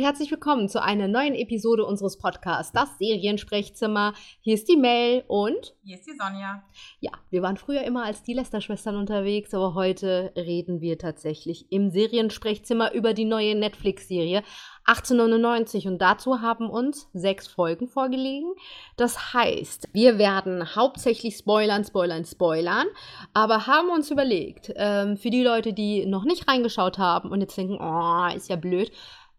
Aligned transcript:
und 0.00 0.06
herzlich 0.06 0.30
willkommen 0.30 0.70
zu 0.70 0.82
einer 0.82 1.08
neuen 1.08 1.34
Episode 1.34 1.84
unseres 1.84 2.16
Podcasts, 2.16 2.72
das 2.72 2.96
Seriensprechzimmer. 2.96 4.14
Hier 4.40 4.54
ist 4.54 4.66
die 4.66 4.78
Mel 4.78 5.24
und 5.28 5.74
hier 5.84 5.98
ist 5.98 6.06
die 6.06 6.16
Sonja. 6.16 6.62
Ja, 7.00 7.10
wir 7.28 7.42
waren 7.42 7.58
früher 7.58 7.82
immer 7.82 8.04
als 8.04 8.22
die 8.22 8.32
Lester-Schwestern 8.32 8.96
unterwegs, 8.96 9.52
aber 9.52 9.74
heute 9.74 10.32
reden 10.36 10.80
wir 10.80 10.96
tatsächlich 10.96 11.70
im 11.70 11.90
Seriensprechzimmer 11.90 12.94
über 12.94 13.12
die 13.12 13.26
neue 13.26 13.54
Netflix-Serie 13.54 14.42
1899 14.86 15.86
und 15.86 15.98
dazu 15.98 16.40
haben 16.40 16.70
uns 16.70 17.08
sechs 17.12 17.46
Folgen 17.46 17.86
vorgelegen. 17.86 18.54
Das 18.96 19.34
heißt, 19.34 19.90
wir 19.92 20.16
werden 20.16 20.74
hauptsächlich 20.74 21.36
spoilern, 21.36 21.84
spoilern, 21.84 22.24
spoilern, 22.24 22.86
aber 23.34 23.66
haben 23.66 23.90
uns 23.90 24.10
überlegt, 24.10 24.72
ähm, 24.76 25.18
für 25.18 25.30
die 25.30 25.44
Leute, 25.44 25.74
die 25.74 26.06
noch 26.06 26.24
nicht 26.24 26.48
reingeschaut 26.48 26.98
haben 26.98 27.30
und 27.30 27.42
jetzt 27.42 27.56
denken, 27.58 27.78
oh, 27.80 28.34
ist 28.34 28.48
ja 28.48 28.56
blöd, 28.56 28.90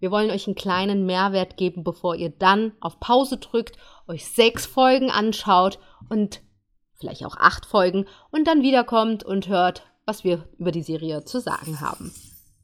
wir 0.01 0.11
wollen 0.11 0.31
euch 0.31 0.47
einen 0.47 0.55
kleinen 0.55 1.05
Mehrwert 1.05 1.55
geben, 1.57 1.83
bevor 1.83 2.15
ihr 2.15 2.31
dann 2.31 2.73
auf 2.81 2.99
Pause 2.99 3.37
drückt, 3.37 3.77
euch 4.07 4.25
sechs 4.25 4.65
Folgen 4.65 5.11
anschaut 5.11 5.79
und 6.09 6.41
vielleicht 6.95 7.23
auch 7.23 7.37
acht 7.37 7.65
Folgen 7.65 8.05
und 8.31 8.47
dann 8.47 8.63
wiederkommt 8.63 9.23
und 9.23 9.47
hört, 9.47 9.83
was 10.05 10.23
wir 10.23 10.49
über 10.57 10.71
die 10.71 10.83
Serie 10.83 11.23
zu 11.23 11.39
sagen 11.39 11.79
haben. 11.79 12.11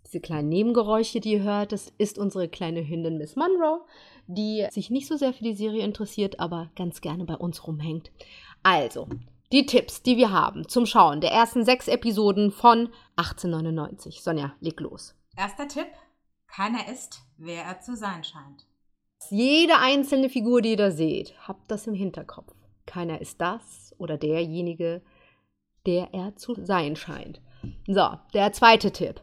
Diese 0.05 0.20
kleinen 0.20 0.50
Nebengeräusche, 0.50 1.20
die 1.20 1.34
ihr 1.34 1.44
hört, 1.44 1.72
das 1.72 1.94
ist 1.98 2.18
unsere 2.18 2.50
kleine 2.50 2.88
Hündin 2.88 3.18
Miss 3.18 3.36
Monroe, 3.36 3.85
die 4.26 4.66
sich 4.72 4.90
nicht 4.90 5.08
so 5.08 5.16
sehr 5.16 5.34
für 5.34 5.44
die 5.44 5.54
Serie 5.54 5.84
interessiert, 5.84 6.40
aber 6.40 6.72
ganz 6.76 7.02
gerne 7.02 7.26
bei 7.26 7.35
uns 7.35 7.68
rumhängt. 7.68 8.12
Also, 8.63 9.08
die 9.52 9.66
Tipps, 9.66 10.02
die 10.02 10.18
wir 10.18 10.32
haben 10.32 10.68
zum 10.68 10.85
Schauen 10.85 11.22
der 11.22 11.32
ersten 11.32 11.63
sechs 11.66 11.88
Episoden 11.88 12.52
von 12.52 12.90
1899. 13.18 14.24
Sonja, 14.24 14.55
leg 14.60 14.80
los. 14.80 15.13
Erster 15.35 15.68
Tipp: 15.68 15.88
keiner 16.48 16.90
ist, 16.91 17.22
wer 17.38 17.64
er 17.64 17.80
zu 17.80 17.96
sein 17.96 18.24
scheint. 18.24 18.66
Jede 19.30 19.77
einzelne 19.80 20.30
Figur, 20.30 20.62
die 20.62 20.71
ihr 20.71 20.77
da 20.77 20.91
seht, 20.91 21.34
habt 21.48 21.70
das 21.71 21.88
im 21.88 21.94
Hinterkopf. 21.94 22.54
Keiner 22.85 23.20
ist 23.20 23.41
das 23.41 23.96
oder 23.98 24.18
derjenige, 24.18 25.02
der 25.85 26.13
er 26.13 26.35
zu 26.35 26.55
sein 26.63 26.96
scheint. 26.96 27.41
So, 27.88 28.10
der 28.34 28.52
zweite 28.54 28.91
Tipp. 28.91 29.21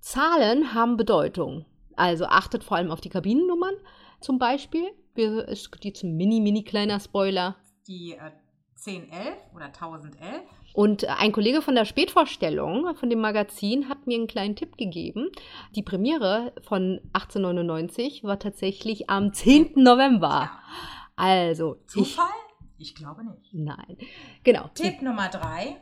Zahlen 0.00 0.74
haben 0.74 0.96
Bedeutung. 0.96 1.64
Also 1.96 2.26
achtet 2.26 2.62
vor 2.62 2.76
allem 2.76 2.90
auf 2.90 3.00
die 3.00 3.08
Kabinennummern 3.08 3.74
zum 4.20 4.38
Beispiel. 4.38 4.84
Wir, 5.14 5.48
es 5.48 5.70
gibt 5.70 6.02
ein 6.04 6.16
mini, 6.16 6.40
mini 6.40 6.62
kleiner 6.62 7.00
Spoiler. 7.00 7.56
Die 7.88 8.12
äh, 8.12 8.30
1011 8.86 9.36
oder 9.54 9.66
1011 9.66 10.42
und 10.72 11.08
ein 11.08 11.32
Kollege 11.32 11.62
von 11.62 11.74
der 11.74 11.84
Spätvorstellung, 11.84 12.94
von 12.96 13.10
dem 13.10 13.20
Magazin, 13.20 13.88
hat 13.88 14.06
mir 14.06 14.16
einen 14.16 14.26
kleinen 14.26 14.56
Tipp 14.56 14.76
gegeben. 14.76 15.30
Die 15.74 15.82
Premiere 15.82 16.52
von 16.62 17.00
1899 17.12 18.24
war 18.24 18.38
tatsächlich 18.38 19.10
am 19.10 19.32
10. 19.32 19.72
November. 19.76 20.50
Also. 21.16 21.78
Zufall? 21.86 22.26
Ich, 22.78 22.90
ich, 22.90 22.94
glaube 22.94 23.24
nicht. 23.24 23.52
Nein. 23.52 23.98
Genau. 24.44 24.70
Tipp 24.74 25.02
Nummer 25.02 25.28
drei. 25.28 25.80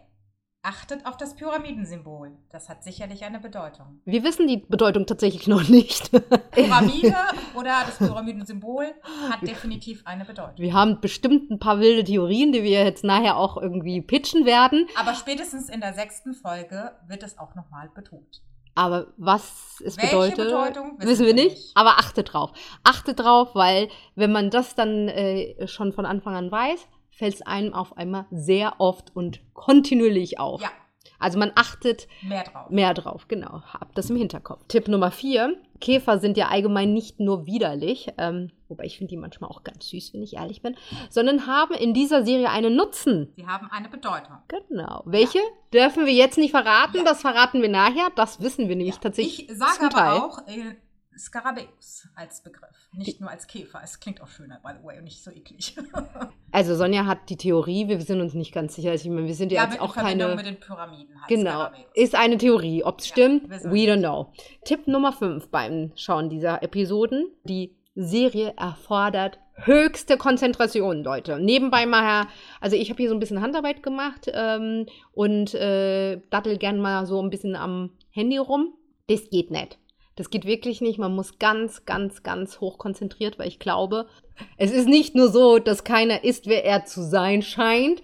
Achtet 0.68 1.06
auf 1.06 1.16
das 1.16 1.36
Pyramidensymbol. 1.36 2.32
Das 2.50 2.68
hat 2.68 2.82
sicherlich 2.82 3.24
eine 3.24 3.38
Bedeutung. 3.38 4.00
Wir 4.04 4.24
wissen 4.24 4.48
die 4.48 4.56
Bedeutung 4.56 5.06
tatsächlich 5.06 5.46
noch 5.46 5.68
nicht. 5.68 6.10
Pyramide 6.50 7.14
oder 7.54 7.84
das 7.86 7.98
Pyramidensymbol 7.98 8.86
hat 9.30 9.42
definitiv 9.42 10.02
eine 10.04 10.24
Bedeutung. 10.24 10.58
Wir 10.58 10.74
haben 10.74 11.00
bestimmt 11.00 11.52
ein 11.52 11.60
paar 11.60 11.78
wilde 11.78 12.02
Theorien, 12.02 12.50
die 12.50 12.64
wir 12.64 12.82
jetzt 12.82 13.04
nachher 13.04 13.36
auch 13.36 13.56
irgendwie 13.56 14.00
pitchen 14.00 14.44
werden. 14.44 14.88
Aber 14.96 15.14
spätestens 15.14 15.68
in 15.68 15.80
der 15.80 15.94
sechsten 15.94 16.34
Folge 16.34 16.96
wird 17.06 17.22
es 17.22 17.38
auch 17.38 17.54
nochmal 17.54 17.88
betont. 17.94 18.42
Aber 18.74 19.06
was 19.18 19.80
es 19.84 19.96
Welche 19.96 20.16
bedeutet, 20.16 20.46
Bedeutung 20.46 20.96
wissen, 20.98 21.26
wir 21.26 21.34
nicht. 21.34 21.54
nicht. 21.54 21.76
Aber 21.76 22.00
achtet 22.00 22.32
drauf. 22.32 22.50
Achtet 22.82 23.20
drauf, 23.20 23.54
weil 23.54 23.88
wenn 24.16 24.32
man 24.32 24.50
das 24.50 24.74
dann 24.74 25.06
äh, 25.06 25.68
schon 25.68 25.92
von 25.92 26.06
Anfang 26.06 26.34
an 26.34 26.50
weiß, 26.50 26.88
fällt 27.16 27.34
es 27.34 27.42
einem 27.42 27.72
auf 27.72 27.96
einmal 27.96 28.26
sehr 28.30 28.74
oft 28.78 29.14
und 29.16 29.40
kontinuierlich 29.54 30.38
auf. 30.38 30.62
Ja. 30.62 30.70
Also 31.18 31.38
man 31.38 31.52
achtet 31.54 32.08
mehr 32.22 32.44
drauf. 32.44 32.70
Mehr 32.70 32.92
drauf, 32.92 33.26
genau. 33.26 33.62
Habt 33.72 33.96
das 33.96 34.10
im 34.10 34.16
Hinterkopf. 34.16 34.62
Tipp 34.68 34.86
Nummer 34.86 35.10
vier. 35.10 35.56
Käfer 35.80 36.18
sind 36.18 36.36
ja 36.36 36.48
allgemein 36.48 36.92
nicht 36.92 37.20
nur 37.20 37.46
widerlich, 37.46 38.08
ähm, 38.18 38.50
wobei 38.68 38.84
ich 38.84 38.98
finde 38.98 39.10
die 39.10 39.16
manchmal 39.16 39.50
auch 39.50 39.62
ganz 39.62 39.88
süß, 39.88 40.14
wenn 40.14 40.22
ich 40.22 40.34
ehrlich 40.34 40.62
bin, 40.62 40.74
sondern 41.10 41.46
haben 41.46 41.74
in 41.74 41.92
dieser 41.94 42.24
Serie 42.24 42.50
einen 42.50 42.76
Nutzen. 42.76 43.32
Sie 43.36 43.46
haben 43.46 43.70
eine 43.70 43.88
Bedeutung. 43.88 44.36
Genau. 44.48 45.02
Welche 45.04 45.38
ja. 45.38 45.44
dürfen 45.72 46.06
wir 46.06 46.12
jetzt 46.12 46.38
nicht 46.38 46.50
verraten? 46.50 46.98
Ja. 46.98 47.04
Das 47.04 47.20
verraten 47.20 47.62
wir 47.62 47.68
nachher. 47.68 48.08
Das 48.16 48.40
wissen 48.40 48.68
wir 48.68 48.76
nämlich 48.76 48.96
ja. 48.96 49.00
tatsächlich. 49.00 49.50
Ich 49.50 49.56
sage 49.56 49.94
aber 49.94 50.24
auch, 50.24 50.38
äh, 50.48 50.76
Skarabäus 51.18 52.08
als 52.14 52.42
Begriff, 52.42 52.88
nicht 52.92 53.20
nur 53.20 53.30
als 53.30 53.46
Käfer. 53.46 53.80
Es 53.82 54.00
klingt 54.00 54.20
auch 54.20 54.28
schöner, 54.28 54.60
by 54.62 54.70
the 54.78 54.86
way, 54.86 54.98
und 54.98 55.04
nicht 55.04 55.22
so 55.22 55.30
eklig. 55.30 55.76
also 56.52 56.74
Sonja 56.74 57.06
hat 57.06 57.30
die 57.30 57.36
Theorie, 57.36 57.88
wir 57.88 58.00
sind 58.00 58.20
uns 58.20 58.34
nicht 58.34 58.52
ganz 58.52 58.74
sicher. 58.74 58.94
Ich 58.94 59.04
meine, 59.06 59.26
wir 59.26 59.34
sind 59.34 59.52
ja, 59.52 59.64
ja 59.64 59.70
jetzt 59.70 59.80
auch 59.80 59.94
keine. 59.94 60.34
mit 60.34 60.46
den 60.46 60.60
Pyramiden 60.60 61.18
halt 61.18 61.28
genau, 61.28 61.50
Skarabäus. 61.50 61.86
ist 61.94 62.14
eine 62.14 62.38
Theorie. 62.38 62.84
Ob 62.84 63.00
es 63.00 63.08
ja, 63.08 63.12
stimmt, 63.12 63.50
we 63.50 63.90
don't 63.90 64.00
know. 64.00 64.32
Tipp 64.64 64.86
Nummer 64.86 65.12
5 65.12 65.48
beim 65.48 65.92
Schauen 65.96 66.28
dieser 66.28 66.62
Episoden: 66.62 67.26
Die 67.44 67.74
Serie 67.94 68.54
erfordert 68.56 69.38
höchste 69.56 70.16
Konzentration, 70.16 71.02
Leute. 71.02 71.38
Nebenbei 71.40 71.86
mal, 71.86 72.26
also 72.60 72.76
ich 72.76 72.90
habe 72.90 72.98
hier 72.98 73.08
so 73.08 73.14
ein 73.14 73.20
bisschen 73.20 73.40
Handarbeit 73.40 73.82
gemacht 73.82 74.30
ähm, 74.32 74.86
und 75.12 75.54
äh, 75.54 76.20
dattel 76.30 76.58
gern 76.58 76.78
mal 76.78 77.06
so 77.06 77.20
ein 77.22 77.30
bisschen 77.30 77.56
am 77.56 77.90
Handy 78.10 78.36
rum. 78.36 78.74
Das 79.08 79.30
geht 79.30 79.50
nicht. 79.50 79.78
Das 80.16 80.30
geht 80.30 80.46
wirklich 80.46 80.80
nicht. 80.80 80.98
Man 80.98 81.14
muss 81.14 81.38
ganz, 81.38 81.84
ganz, 81.84 82.22
ganz 82.22 82.60
hoch 82.60 82.78
konzentriert, 82.78 83.38
weil 83.38 83.48
ich 83.48 83.58
glaube, 83.58 84.08
es 84.56 84.72
ist 84.72 84.88
nicht 84.88 85.14
nur 85.14 85.28
so, 85.28 85.58
dass 85.58 85.84
keiner 85.84 86.24
ist, 86.24 86.46
wer 86.46 86.64
er 86.64 86.86
zu 86.86 87.02
sein 87.02 87.42
scheint. 87.42 88.02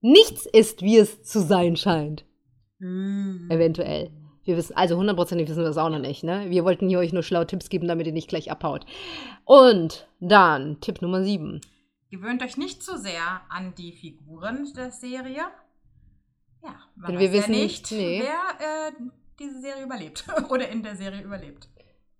Nichts 0.00 0.46
ist, 0.46 0.82
wie 0.82 0.98
es 0.98 1.22
zu 1.22 1.40
sein 1.40 1.76
scheint. 1.76 2.24
Mm. 2.80 3.48
Eventuell. 3.50 4.10
Wir 4.42 4.56
wissen, 4.56 4.76
also 4.76 4.96
hundertprozentig 4.96 5.48
wissen 5.48 5.60
wir 5.60 5.68
das 5.68 5.78
auch 5.78 5.88
noch 5.88 6.00
nicht, 6.00 6.22
ne? 6.22 6.50
Wir 6.50 6.64
wollten 6.64 6.88
hier 6.88 6.98
euch 6.98 7.14
nur 7.14 7.22
schlaue 7.22 7.46
Tipps 7.46 7.70
geben, 7.70 7.88
damit 7.88 8.06
ihr 8.06 8.12
nicht 8.12 8.28
gleich 8.28 8.50
abhaut. 8.50 8.84
Und 9.44 10.06
dann 10.20 10.80
Tipp 10.80 11.00
Nummer 11.00 11.24
7. 11.24 11.62
Gewöhnt 12.10 12.42
euch 12.42 12.58
nicht 12.58 12.82
zu 12.82 12.98
sehr 12.98 13.40
an 13.48 13.74
die 13.76 13.92
Figuren 13.92 14.70
der 14.76 14.90
Serie. 14.90 15.44
Ja, 16.62 16.76
man 16.96 17.12
Denn 17.12 17.20
wir 17.20 17.32
wissen 17.32 17.54
ja 17.54 17.60
nicht, 17.60 17.90
nee. 17.90 18.22
wer 18.22 18.88
äh, 18.88 18.92
diese 19.38 19.60
Serie 19.60 19.84
überlebt 19.84 20.24
oder 20.50 20.68
in 20.68 20.82
der 20.82 20.96
Serie 20.96 21.22
überlebt. 21.22 21.68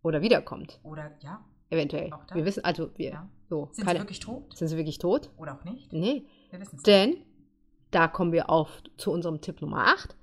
Oder 0.02 0.20
wiederkommt. 0.22 0.80
Oder 0.82 1.12
ja. 1.20 1.44
Eventuell. 1.70 2.10
Wir 2.32 2.44
wissen, 2.44 2.64
also 2.64 2.90
wir. 2.96 3.10
Ja. 3.10 3.30
So, 3.48 3.70
sind 3.72 3.84
keine, 3.84 3.98
sie 3.98 4.02
wirklich 4.02 4.20
tot? 4.20 4.56
Sind 4.56 4.68
sie 4.68 4.76
wirklich 4.76 4.98
tot? 4.98 5.30
Oder 5.36 5.54
auch 5.54 5.64
nicht? 5.64 5.92
Nee. 5.92 6.26
Wir 6.50 6.60
wissen 6.60 6.76
es 6.76 6.82
Denn, 6.82 7.16
da 7.90 8.06
kommen 8.08 8.32
wir 8.32 8.50
auf 8.50 8.82
zu 8.96 9.10
unserem 9.10 9.40
Tipp 9.40 9.60
Nummer 9.60 9.86
8. 9.86 10.16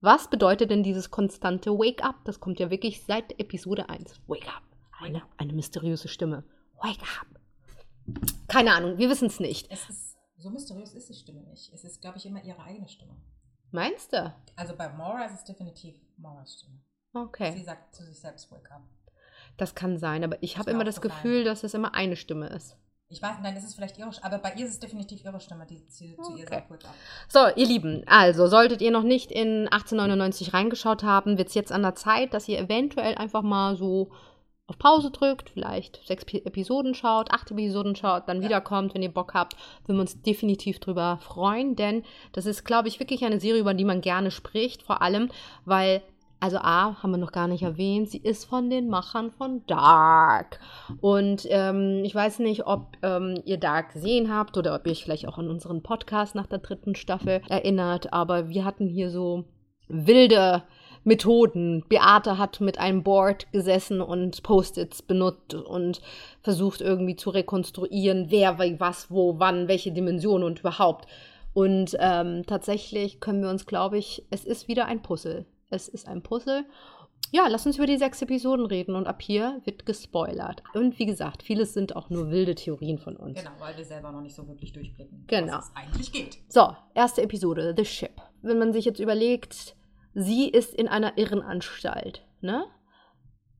Was 0.00 0.30
bedeutet 0.30 0.70
denn 0.70 0.82
dieses 0.82 1.10
konstante 1.10 1.72
Wake 1.72 2.04
up? 2.04 2.16
Das 2.24 2.38
kommt 2.38 2.60
ja 2.60 2.70
wirklich 2.70 3.02
seit 3.02 3.38
Episode 3.40 3.88
1. 3.88 4.20
Wake 4.28 4.46
up. 4.46 4.62
Eine, 5.00 5.22
eine 5.36 5.52
mysteriöse 5.52 6.08
Stimme. 6.08 6.44
Wake 6.80 7.02
up. 7.02 7.26
Keine 8.46 8.72
Ahnung, 8.72 8.98
wir 8.98 9.10
wissen 9.10 9.26
es 9.26 9.40
nicht. 9.40 9.70
Es 9.70 9.90
ist, 9.90 10.16
so 10.36 10.50
mysteriös 10.50 10.94
ist 10.94 11.08
die 11.08 11.14
Stimme 11.14 11.42
nicht. 11.42 11.72
Es 11.72 11.84
ist, 11.84 12.00
glaube 12.00 12.18
ich, 12.18 12.26
immer 12.26 12.42
ihre 12.44 12.62
eigene 12.62 12.88
Stimme. 12.88 13.16
Meinst 13.70 14.12
du? 14.12 14.34
Also 14.56 14.74
bei 14.76 14.88
Maura 14.88 15.24
ist 15.24 15.34
es 15.34 15.44
definitiv 15.44 15.94
Mauras 16.16 16.54
Stimme. 16.54 16.80
Okay. 17.12 17.52
Sie 17.52 17.62
sagt 17.62 17.94
zu 17.94 18.04
sich 18.04 18.18
selbst 18.18 18.50
Wake 18.50 18.70
up. 18.70 18.82
Das 19.56 19.74
kann 19.74 19.98
sein, 19.98 20.24
aber 20.24 20.42
ich 20.42 20.58
habe 20.58 20.70
immer 20.70 20.84
das 20.84 21.00
Gefühl, 21.00 21.44
dass 21.44 21.64
es 21.64 21.74
immer 21.74 21.94
eine 21.94 22.16
Stimme 22.16 22.48
ist. 22.48 22.76
Ich 23.10 23.22
weiß, 23.22 23.36
nein, 23.42 23.56
es 23.56 23.64
ist 23.64 23.74
vielleicht 23.74 23.96
ihre, 23.96 24.10
aber 24.22 24.38
bei 24.38 24.52
ihr 24.54 24.66
ist 24.66 24.72
es 24.72 24.80
definitiv 24.80 25.24
ihre 25.24 25.40
Stimme, 25.40 25.64
die 25.64 25.86
zu, 25.86 26.14
zu 26.22 26.36
ihr 26.36 26.46
sagt 26.46 26.70
Wake 26.70 26.84
up. 26.84 26.94
So, 27.28 27.40
ihr 27.56 27.66
Lieben, 27.66 28.04
also 28.06 28.46
solltet 28.48 28.82
ihr 28.82 28.90
noch 28.90 29.02
nicht 29.02 29.32
in 29.32 29.66
1899 29.68 30.52
reingeschaut 30.52 31.02
haben, 31.02 31.38
wird 31.38 31.48
es 31.48 31.54
jetzt 31.54 31.72
an 31.72 31.82
der 31.82 31.94
Zeit, 31.94 32.34
dass 32.34 32.48
ihr 32.48 32.58
eventuell 32.58 33.14
einfach 33.14 33.42
mal 33.42 33.76
so 33.76 34.10
auf 34.68 34.78
Pause 34.78 35.10
drückt, 35.10 35.50
vielleicht 35.50 36.06
sechs 36.06 36.24
Episoden 36.24 36.94
schaut, 36.94 37.32
acht 37.32 37.50
Episoden 37.50 37.96
schaut, 37.96 38.28
dann 38.28 38.42
ja. 38.42 38.44
wiederkommt, 38.44 38.94
wenn 38.94 39.02
ihr 39.02 39.12
Bock 39.12 39.32
habt, 39.34 39.56
würden 39.86 39.96
wir 39.96 40.02
uns 40.02 40.20
definitiv 40.22 40.78
drüber 40.78 41.18
freuen, 41.22 41.74
denn 41.74 42.04
das 42.32 42.46
ist, 42.46 42.64
glaube 42.64 42.88
ich, 42.88 43.00
wirklich 43.00 43.24
eine 43.24 43.40
Serie, 43.40 43.62
über 43.62 43.74
die 43.74 43.86
man 43.86 44.02
gerne 44.02 44.30
spricht, 44.30 44.82
vor 44.82 45.02
allem, 45.02 45.30
weil 45.64 46.02
also 46.40 46.58
A, 46.58 47.02
haben 47.02 47.10
wir 47.10 47.18
noch 47.18 47.32
gar 47.32 47.48
nicht 47.48 47.62
erwähnt, 47.62 48.10
sie 48.10 48.18
ist 48.18 48.44
von 48.44 48.70
den 48.70 48.88
Machern 48.88 49.32
von 49.32 49.66
Dark. 49.66 50.60
Und 51.00 51.46
ähm, 51.50 52.02
ich 52.04 52.14
weiß 52.14 52.38
nicht, 52.38 52.64
ob 52.64 52.96
ähm, 53.02 53.40
ihr 53.44 53.56
Dark 53.56 53.94
gesehen 53.94 54.32
habt 54.32 54.56
oder 54.56 54.76
ob 54.76 54.86
ihr 54.86 54.92
euch 54.92 55.02
vielleicht 55.02 55.26
auch 55.26 55.38
an 55.38 55.50
unseren 55.50 55.82
Podcast 55.82 56.36
nach 56.36 56.46
der 56.46 56.58
dritten 56.58 56.94
Staffel 56.94 57.42
erinnert, 57.48 58.12
aber 58.12 58.48
wir 58.48 58.64
hatten 58.64 58.86
hier 58.86 59.10
so 59.10 59.46
wilde 59.88 60.62
Methoden. 61.04 61.84
Beate 61.88 62.38
hat 62.38 62.60
mit 62.60 62.78
einem 62.78 63.02
Board 63.02 63.50
gesessen 63.52 64.00
und 64.00 64.42
Post-its 64.42 65.02
benutzt 65.02 65.54
und 65.54 66.00
versucht 66.42 66.80
irgendwie 66.80 67.16
zu 67.16 67.30
rekonstruieren, 67.30 68.26
wer, 68.30 68.58
was, 68.78 69.10
wo, 69.10 69.38
wann, 69.38 69.68
welche 69.68 69.92
Dimension 69.92 70.42
und 70.42 70.60
überhaupt. 70.60 71.06
Und 71.54 71.96
ähm, 71.98 72.44
tatsächlich 72.46 73.20
können 73.20 73.42
wir 73.42 73.50
uns, 73.50 73.66
glaube 73.66 73.98
ich, 73.98 74.24
es 74.30 74.44
ist 74.44 74.68
wieder 74.68 74.86
ein 74.86 75.02
Puzzle. 75.02 75.46
Es 75.70 75.88
ist 75.88 76.06
ein 76.08 76.22
Puzzle. 76.22 76.64
ja, 77.32 77.46
lass 77.48 77.66
uns 77.66 77.76
über 77.76 77.86
die 77.86 77.98
sechs 77.98 78.22
Episoden 78.22 78.64
reden 78.64 78.94
und 78.94 79.06
ab 79.06 79.20
hier 79.20 79.60
wird 79.64 79.84
gespoilert. 79.84 80.62
Und 80.72 80.98
wie 80.98 81.04
gesagt, 81.06 81.42
vieles 81.42 81.74
sind 81.74 81.94
auch 81.96 82.08
nur 82.10 82.30
wilde 82.30 82.54
Theorien 82.54 82.98
von 82.98 83.16
uns. 83.16 83.38
Genau, 83.38 83.50
weil 83.58 83.76
wir 83.76 83.84
selber 83.84 84.12
noch 84.12 84.20
nicht 84.22 84.34
so 84.36 84.46
wirklich 84.48 84.72
durchblicken, 84.72 85.24
Genau. 85.26 85.58
was 85.58 85.66
es 85.68 85.76
eigentlich 85.76 86.12
geht. 86.12 86.38
So, 86.48 86.74
erste 86.94 87.22
Episode, 87.22 87.74
The 87.76 87.84
Ship. 87.84 88.12
Wenn 88.40 88.58
man 88.58 88.72
sich 88.72 88.84
jetzt 88.84 89.00
überlegt, 89.00 89.74
sie 90.18 90.48
ist 90.48 90.74
in 90.74 90.88
einer 90.88 91.16
Irrenanstalt, 91.16 92.24
ne? 92.40 92.66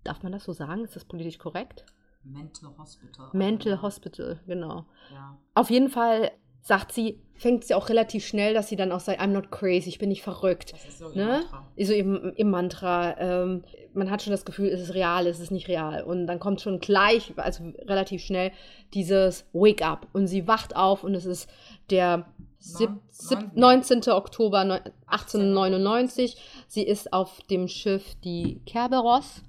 Darf 0.05 0.23
man 0.23 0.33
das 0.33 0.45
so 0.45 0.53
sagen? 0.53 0.85
Ist 0.85 0.97
das 0.97 1.05
politisch 1.05 1.39
korrekt? 1.39 1.85
Mental 2.25 2.77
Hospital. 2.77 3.31
Mental 3.33 3.83
Hospital, 3.83 4.41
genau. 4.47 4.87
Ja. 5.13 5.39
Auf 5.55 5.71
jeden 5.71 5.89
Fall 5.89 6.33
sagt 6.61 6.93
sie, 6.93 7.23
fängt 7.35 7.65
sie 7.65 7.75
auch 7.75 7.89
relativ 7.89 8.27
schnell, 8.27 8.53
dass 8.53 8.69
sie 8.69 8.77
dann 8.77 8.93
auch 8.93 9.01
sagt, 9.01 9.21
I'm 9.21 9.29
not 9.29 9.51
crazy, 9.51 9.89
ich 9.89 9.99
bin 9.99 10.09
nicht 10.09 10.23
verrückt. 10.23 10.73
Das 10.73 10.85
ist 10.85 10.99
so 10.99 11.11
ihr 11.11 11.25
Ne? 11.25 11.27
Mantra. 11.27 11.73
So 11.79 11.93
im, 11.93 12.33
im 12.35 12.51
Mantra. 12.51 13.17
Ähm, 13.19 13.65
man 13.95 14.11
hat 14.11 14.23
schon 14.23 14.33
das 14.33 14.45
Gefühl, 14.45 14.69
es 14.69 14.81
ist 14.81 14.95
real, 14.95 15.27
es 15.27 15.41
ist 15.41 15.51
nicht 15.51 15.69
real. 15.69 16.03
Und 16.03 16.27
dann 16.27 16.41
kommt 16.41 16.61
schon 16.61 16.81
gleich, 16.81 17.33
also 17.37 17.73
relativ 17.87 18.23
schnell, 18.23 18.53
dieses 18.95 19.47
Wake 19.53 19.83
up. 19.83 20.09
Und 20.13 20.27
sie 20.27 20.49
wacht 20.49 20.77
auf 20.77 21.05
und 21.05 21.15
es 21.15 21.25
ist 21.25 21.49
der 21.91 22.27
sieb, 22.59 22.91
sieb, 23.11 23.39
neun- 23.55 23.81
19. 23.81 24.11
Oktober 24.13 24.65
neun- 24.65 24.81
1899. 25.07 26.37
Sie 26.67 26.83
ist 26.83 27.13
auf 27.13 27.41
dem 27.51 27.69
Schiff 27.69 28.15
die 28.25 28.61
Kerberos. 28.67 29.43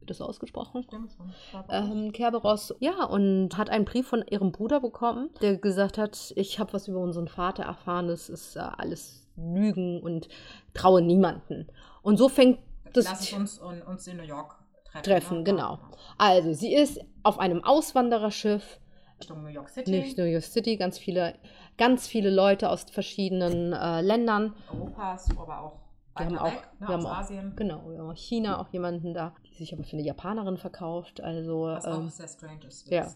Wird 0.00 0.10
das 0.10 0.20
ausgesprochen? 0.20 0.82
Stimmt 0.82 1.12
schon. 1.50 1.64
ähm, 1.70 2.12
Kerberos, 2.12 2.74
ja, 2.78 3.04
und 3.04 3.56
hat 3.56 3.70
einen 3.70 3.86
Brief 3.86 4.06
von 4.06 4.22
ihrem 4.28 4.52
Bruder 4.52 4.80
bekommen, 4.80 5.30
der 5.40 5.56
gesagt 5.56 5.96
hat, 5.96 6.32
ich 6.36 6.58
habe 6.58 6.74
was 6.74 6.88
über 6.88 6.98
unseren 7.00 7.26
Vater 7.28 7.62
erfahren, 7.62 8.08
das 8.08 8.28
ist 8.28 8.56
äh, 8.56 8.60
alles 8.60 9.26
Lügen 9.36 10.02
und 10.02 10.28
traue 10.74 11.00
niemanden. 11.00 11.68
Und 12.02 12.18
so 12.18 12.28
fängt 12.28 12.58
das 12.92 13.06
Lass 13.06 13.32
uns, 13.32 13.60
un- 13.62 13.80
uns 13.82 14.06
in 14.06 14.18
New 14.18 14.22
York 14.24 14.56
treffen. 14.84 15.02
Treffen, 15.04 15.36
ne? 15.38 15.44
genau. 15.44 15.78
Also, 16.18 16.52
sie 16.52 16.74
ist 16.74 17.00
auf 17.22 17.38
einem 17.40 17.64
Auswandererschiff, 17.64 18.78
Richtung 19.20 19.42
New 19.42 19.48
York 19.48 19.68
City, 19.68 19.90
nicht 19.90 20.18
New 20.18 20.24
York 20.24 20.44
City, 20.44 20.76
ganz 20.76 20.98
viele, 20.98 21.34
ganz 21.78 22.06
viele 22.06 22.30
Leute 22.30 22.68
aus 22.70 22.84
verschiedenen 22.90 23.72
äh, 23.72 24.00
Ländern. 24.00 24.54
Europas, 24.72 25.28
aber 25.36 25.60
auch 25.60 25.80
Wir 26.18 26.26
haben 26.26 26.38
auch, 26.38 26.46
weg, 26.46 26.68
ne, 26.80 26.88
wir 26.88 26.88
aus 26.88 26.92
haben 26.94 27.06
auch, 27.06 27.16
Asien. 27.18 27.52
genau, 27.56 27.90
wir 27.90 27.98
haben 27.98 28.10
auch 28.10 28.16
China 28.16 28.60
auch 28.60 28.68
jemanden 28.68 29.14
da, 29.14 29.34
die 29.54 29.58
sich 29.64 29.72
aber 29.72 29.84
für 29.84 29.92
eine 29.96 30.02
Japanerin 30.02 30.56
verkauft. 30.56 31.20
Also 31.22 31.62
Was 31.62 31.86
ähm, 31.86 31.92
auch 31.92 32.10
sehr 32.10 32.28
strange 32.28 32.64
ist. 32.66 32.90
ja. 32.90 33.06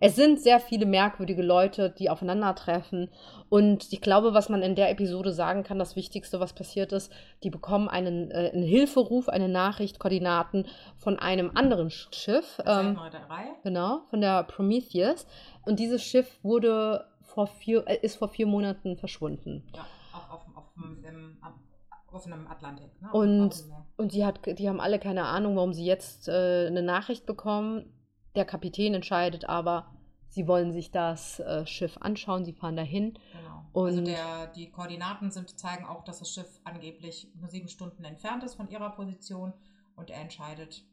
Es 0.00 0.16
sind 0.16 0.40
sehr 0.40 0.60
viele 0.60 0.84
merkwürdige 0.86 1.42
Leute, 1.42 1.90
die 1.90 2.10
aufeinandertreffen. 2.10 3.10
Und 3.48 3.90
ich 3.92 4.00
glaube, 4.00 4.34
was 4.34 4.48
man 4.48 4.62
in 4.62 4.74
der 4.74 4.90
Episode 4.90 5.32
sagen 5.32 5.62
kann, 5.62 5.78
das 5.78 5.96
Wichtigste, 5.96 6.40
was 6.40 6.52
passiert 6.52 6.92
ist, 6.92 7.10
die 7.42 7.50
bekommen 7.50 7.88
einen, 7.88 8.30
äh, 8.30 8.50
einen 8.52 8.62
Hilferuf, 8.62 9.28
eine 9.28 9.48
Nachricht, 9.48 9.98
Koordinaten 9.98 10.66
von 10.96 11.18
einem 11.18 11.50
anderen 11.54 11.88
Sch- 11.88 12.14
Schiff. 12.14 12.58
Ähm, 12.66 12.98
genau, 13.62 14.00
von 14.10 14.20
der 14.20 14.42
Prometheus. 14.44 15.26
Und 15.64 15.78
dieses 15.80 16.02
Schiff 16.02 16.38
wurde 16.42 17.06
vor 17.22 17.46
vier, 17.46 17.84
äh, 17.86 17.98
ist 18.02 18.16
vor 18.16 18.28
vier 18.28 18.46
Monaten 18.46 18.96
verschwunden. 18.96 19.64
Ja, 19.74 19.86
auch 20.12 20.30
auf, 20.34 20.42
auf, 20.54 20.64
dem- 20.76 21.04
im, 21.04 21.36
am- 21.40 21.54
auf 22.12 22.26
einem 22.26 22.46
Atlantik. 22.46 22.90
Ne? 23.02 23.10
Und-. 23.12 23.64
Und 23.96 24.12
die, 24.12 24.24
hat, 24.24 24.40
die 24.58 24.68
haben 24.68 24.80
alle 24.80 24.98
keine 24.98 25.24
Ahnung, 25.24 25.56
warum 25.56 25.72
sie 25.74 25.84
jetzt 25.84 26.28
äh, 26.28 26.66
eine 26.68 26.82
Nachricht 26.82 27.26
bekommen. 27.26 27.92
Der 28.36 28.44
Kapitän 28.44 28.94
entscheidet 28.94 29.46
aber, 29.46 29.90
sie 30.28 30.46
wollen 30.46 30.72
sich 30.72 30.90
das 30.90 31.40
äh, 31.40 31.66
Schiff 31.66 31.96
anschauen, 32.00 32.44
sie 32.44 32.52
fahren 32.52 32.76
dahin. 32.76 33.14
Genau. 33.32 33.64
Und- 33.72 33.86
also 33.88 34.02
der, 34.04 34.46
die 34.48 34.70
Koordinaten 34.70 35.30
sind, 35.30 35.58
zeigen 35.58 35.84
auch, 35.84 36.04
dass 36.04 36.20
das 36.20 36.32
Schiff 36.32 36.60
angeblich 36.64 37.32
nur 37.34 37.48
sieben 37.48 37.68
Stunden 37.68 38.04
entfernt 38.04 38.44
ist 38.44 38.54
von 38.54 38.68
ihrer 38.68 38.90
Position 38.90 39.52
und 39.96 40.10
er 40.10 40.20
entscheidet, 40.20 40.84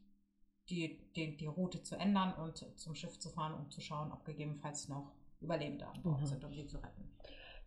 die, 0.68 0.98
die, 1.14 1.36
die 1.36 1.46
Route 1.46 1.82
zu 1.82 1.94
ändern 1.96 2.34
und 2.34 2.64
zum 2.76 2.94
Schiff 2.96 3.18
zu 3.20 3.28
fahren, 3.30 3.54
um 3.54 3.70
zu 3.70 3.80
schauen, 3.80 4.10
ob 4.12 4.24
gegebenenfalls 4.24 4.88
noch 4.88 5.12
Überlebende 5.40 5.86
an 5.86 6.02
Bord 6.02 6.20
Mhm. 6.22 6.26
sind, 6.26 6.44
um 6.44 6.52
sie 6.52 6.66
zu 6.66 6.78
retten. 6.78 7.08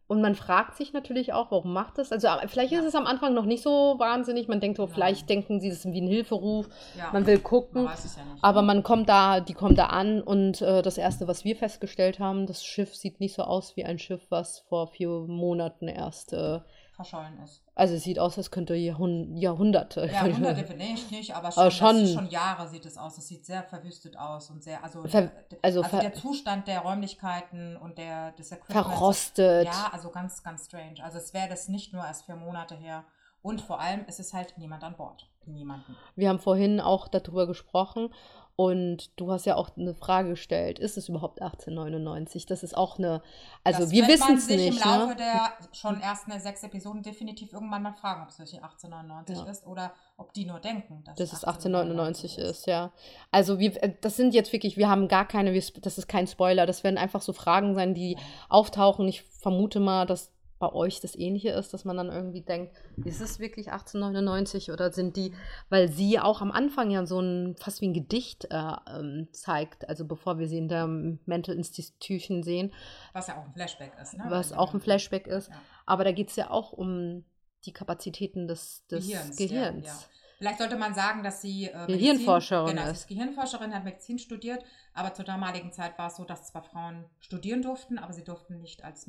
Und 0.09 0.21
man 0.21 0.33
fragt 0.33 0.75
sich 0.75 0.91
natürlich 0.91 1.33
auch, 1.33 1.51
warum 1.51 1.71
macht 1.71 1.99
das? 1.99 2.11
Also 2.11 2.27
äh, 2.27 2.47
vielleicht 2.47 2.71
ist 2.73 2.81
Ja. 2.81 2.87
es 2.87 2.95
am 2.95 3.05
Anfang 3.05 3.35
noch 3.35 3.45
nicht 3.45 3.61
so 3.61 3.95
wahnsinnig. 3.99 4.47
Man 4.47 4.59
denkt 4.59 4.77
so, 4.77 4.85
Nein. 4.85 4.93
vielleicht 4.95 5.29
denken 5.29 5.59
sie, 5.61 5.69
das 5.69 5.85
ist 5.85 5.93
wie 5.93 6.01
ein 6.01 6.07
Hilferuf. 6.07 6.67
Ja, 6.97 7.11
Man 7.13 7.27
will 7.27 7.35
man 7.35 7.43
gucken. 7.43 7.87
es 7.93 8.15
ja. 8.17 8.23
Aber 8.41 8.63
man 8.63 8.81
kommt 8.81 9.07
da, 9.07 9.39
die 9.39 9.53
kommen 9.53 9.75
da 9.75 9.85
an 9.85 10.21
und 10.23 10.61
äh, 10.63 10.81
das 10.81 10.97
erste, 10.97 11.27
was 11.27 11.45
wir 11.45 11.55
festgestellt 11.55 12.17
haben, 12.19 12.47
das 12.47 12.65
Schiff 12.65 12.95
sieht 12.95 13.19
nicht 13.19 13.35
so 13.35 13.43
aus 13.43 13.77
wie 13.77 13.85
ein 13.85 13.99
Schiff, 13.99 14.25
was 14.29 14.59
vor 14.67 14.87
vier 14.87 15.09
Monaten 15.09 15.87
erst. 15.87 16.33
Äh, 16.33 16.59
verschollen 16.99 17.39
ist. 17.45 17.63
also 17.75 17.93
es 17.95 18.03
sieht 18.03 18.19
aus, 18.19 18.37
als 18.37 18.51
könnte 18.51 18.75
Jahrhun 18.75 19.37
Jahrhunderte. 19.37 20.05
Ja, 20.11 20.23
hunderte 20.23 20.65
vielleicht 20.67 21.09
nicht, 21.11 21.33
aber 21.33 21.49
schon, 21.49 21.61
Aber 21.61 21.71
schon- 21.71 22.07
schon 22.07 22.27
Jahre 22.29 22.67
sieht 22.67 22.85
es 22.85 22.97
aus. 22.97 23.17
Es 23.17 23.27
sieht 23.29 23.45
sehr 23.45 23.63
verwüstet 23.63 24.17
aus 24.17 24.49
und 24.49 24.61
sehr, 24.61 24.83
also, 24.83 25.01
Ver- 25.03 25.31
der, 25.49 25.59
also 25.61 25.81
also, 25.81 25.99
der 25.99 26.13
Zustand 26.13 26.67
der 26.67 26.81
Räumlichkeiten 26.81 27.77
und 27.77 27.97
der 27.97 28.33
des 28.33 28.51
Equipments. 28.51 28.89
verrostet. 28.89 29.65
Ja, 29.65 29.89
also 29.93 30.09
ganz, 30.09 30.43
ganz 30.43 30.65
strange. 30.65 31.01
Also 31.01 31.17
es 31.19 31.33
wäre 31.33 31.47
das 31.47 31.69
nicht 31.69 31.93
nur 31.93 32.03
erst 32.03 32.25
vier 32.25 32.35
Monate 32.35 32.75
her. 32.75 33.05
Und 33.41 33.61
vor 33.61 33.79
allem, 33.79 34.03
es 34.07 34.19
ist 34.19 34.33
halt 34.33 34.57
niemand 34.57 34.83
an 34.83 34.97
Bord. 34.97 35.29
Niemanden. 35.45 35.95
Wir 36.17 36.27
haben 36.27 36.39
vorhin 36.39 36.81
auch 36.81 37.07
darüber 37.07 37.47
gesprochen 37.47 38.13
und 38.59 39.17
du 39.17 39.31
hast 39.31 39.45
ja 39.45 39.55
auch 39.55 39.69
eine 39.77 39.95
Frage 39.95 40.31
gestellt. 40.31 40.79
Ist 40.79 40.97
es 40.97 41.07
überhaupt 41.07 41.41
1899? 41.41 42.45
Das 42.45 42.61
ist 42.61 42.75
auch 42.75 42.97
eine. 42.99 43.21
Also 43.63 43.83
das 43.83 43.91
wir 43.91 44.05
wissen 44.05 44.27
man 44.27 44.35
es 44.35 44.47
sich 44.47 44.57
nicht. 44.57 44.83
im 44.83 44.89
Laufe 44.91 45.07
Ne? 45.11 45.15
der 45.15 45.53
schon 45.71 46.01
ersten 46.01 46.37
sechs 46.41 46.61
Episoden 46.63 47.01
definitiv 47.01 47.53
irgendwann 47.53 47.83
mal 47.83 47.93
fragen, 47.93 48.21
ob 48.23 48.27
es 48.27 48.37
wirklich 48.37 48.61
1899 48.61 49.37
Ja. 49.37 49.49
ist 49.49 49.65
oder 49.65 49.93
ob 50.17 50.33
die 50.33 50.43
nur 50.43 50.59
denken, 50.59 51.05
dass, 51.05 51.15
dass 51.15 51.31
es 51.31 51.45
1899 51.45 52.37
ist. 52.37 52.49
ist, 52.49 52.65
ja. 52.67 52.91
Also 53.31 53.59
wir, 53.59 53.81
äh, 53.81 53.93
das 54.01 54.17
sind 54.17 54.33
jetzt 54.33 54.51
wirklich, 54.51 54.75
wir 54.75 54.89
haben 54.89 55.07
gar 55.07 55.25
keine, 55.25 55.53
das 55.53 55.97
ist 55.97 56.07
kein 56.09 56.27
Spoiler, 56.27 56.65
das 56.65 56.83
werden 56.83 56.97
einfach 56.97 57.21
so 57.21 57.31
Fragen 57.31 57.75
sein, 57.75 57.93
die 57.93 58.17
auftauchen. 58.49 59.07
Ich 59.07 59.21
vermute 59.21 59.79
mal, 59.79 60.05
dass 60.05 60.33
bei 60.59 60.71
euch 60.73 60.99
das 60.99 61.15
Ähnliche 61.15 61.49
ist, 61.51 61.73
dass 61.73 61.85
man 61.85 61.95
dann 61.95 62.09
irgendwie 62.09 62.41
denkt, 62.41 62.75
ist 63.05 63.21
es 63.21 63.39
wirklich 63.39 63.71
1899 63.71 64.71
oder 64.71 64.91
sind 64.91 65.15
die, 65.15 65.33
weil 65.69 65.89
sie 65.89 66.19
auch 66.19 66.41
am 66.41 66.51
Anfang 66.51 66.91
ja 66.91 67.05
so 67.05 67.19
ein, 67.21 67.55
fast 67.57 67.81
wie 67.81 67.87
ein 67.87 67.93
Gedicht 67.93 68.45
äh, 68.51 68.73
ähm, 68.93 69.29
zeigt, 69.31 69.87
also 69.87 70.05
bevor 70.05 70.37
wir 70.37 70.47
sie 70.47 70.57
in 70.57 70.67
der 70.67 70.85
Mental 70.87 71.55
Institution 71.55 72.43
sehen, 72.43 72.73
Was 73.13 73.27
ja 73.27 73.37
auch 73.37 73.45
ein 73.45 73.53
Flashback 73.53 73.93
ist. 74.01 74.17
Ne? 74.17 74.25
was 74.27 74.51
Weil 74.51 74.57
auch 74.57 74.73
ein 74.73 74.81
Flashback 74.81 75.27
ist. 75.27 75.49
Ja. 75.49 75.55
Aber 75.85 76.03
da 76.03 76.11
geht 76.11 76.29
es 76.29 76.35
ja 76.35 76.51
auch 76.51 76.73
um 76.73 77.23
die 77.65 77.73
Kapazitäten 77.73 78.47
des, 78.47 78.85
des 78.87 79.07
Gehirns. 79.07 79.37
Gehirns. 79.37 79.85
Ja, 79.85 79.93
ja. 79.93 79.99
Vielleicht 80.39 80.59
sollte 80.59 80.77
man 80.77 80.93
sagen, 80.93 81.21
dass 81.21 81.41
sie 81.41 81.65
äh, 81.65 81.85
Gehirnforscherin 81.87 82.67
Medizin, 82.67 82.77
genau, 82.77 82.93
sie 82.93 82.99
ist. 82.99 83.07
Gehirnforscherin, 83.07 83.73
hat 83.73 83.83
Medizin 83.83 84.19
studiert, 84.19 84.63
aber 84.93 85.13
zur 85.13 85.25
damaligen 85.25 85.73
Zeit 85.73 85.97
war 85.97 86.07
es 86.07 86.15
so, 86.15 86.23
dass 86.23 86.47
zwar 86.47 86.63
Frauen 86.63 87.05
studieren 87.19 87.61
durften, 87.61 87.97
aber 87.97 88.13
sie 88.13 88.23
durften 88.23 88.61
nicht 88.61 88.83
als 88.85 89.05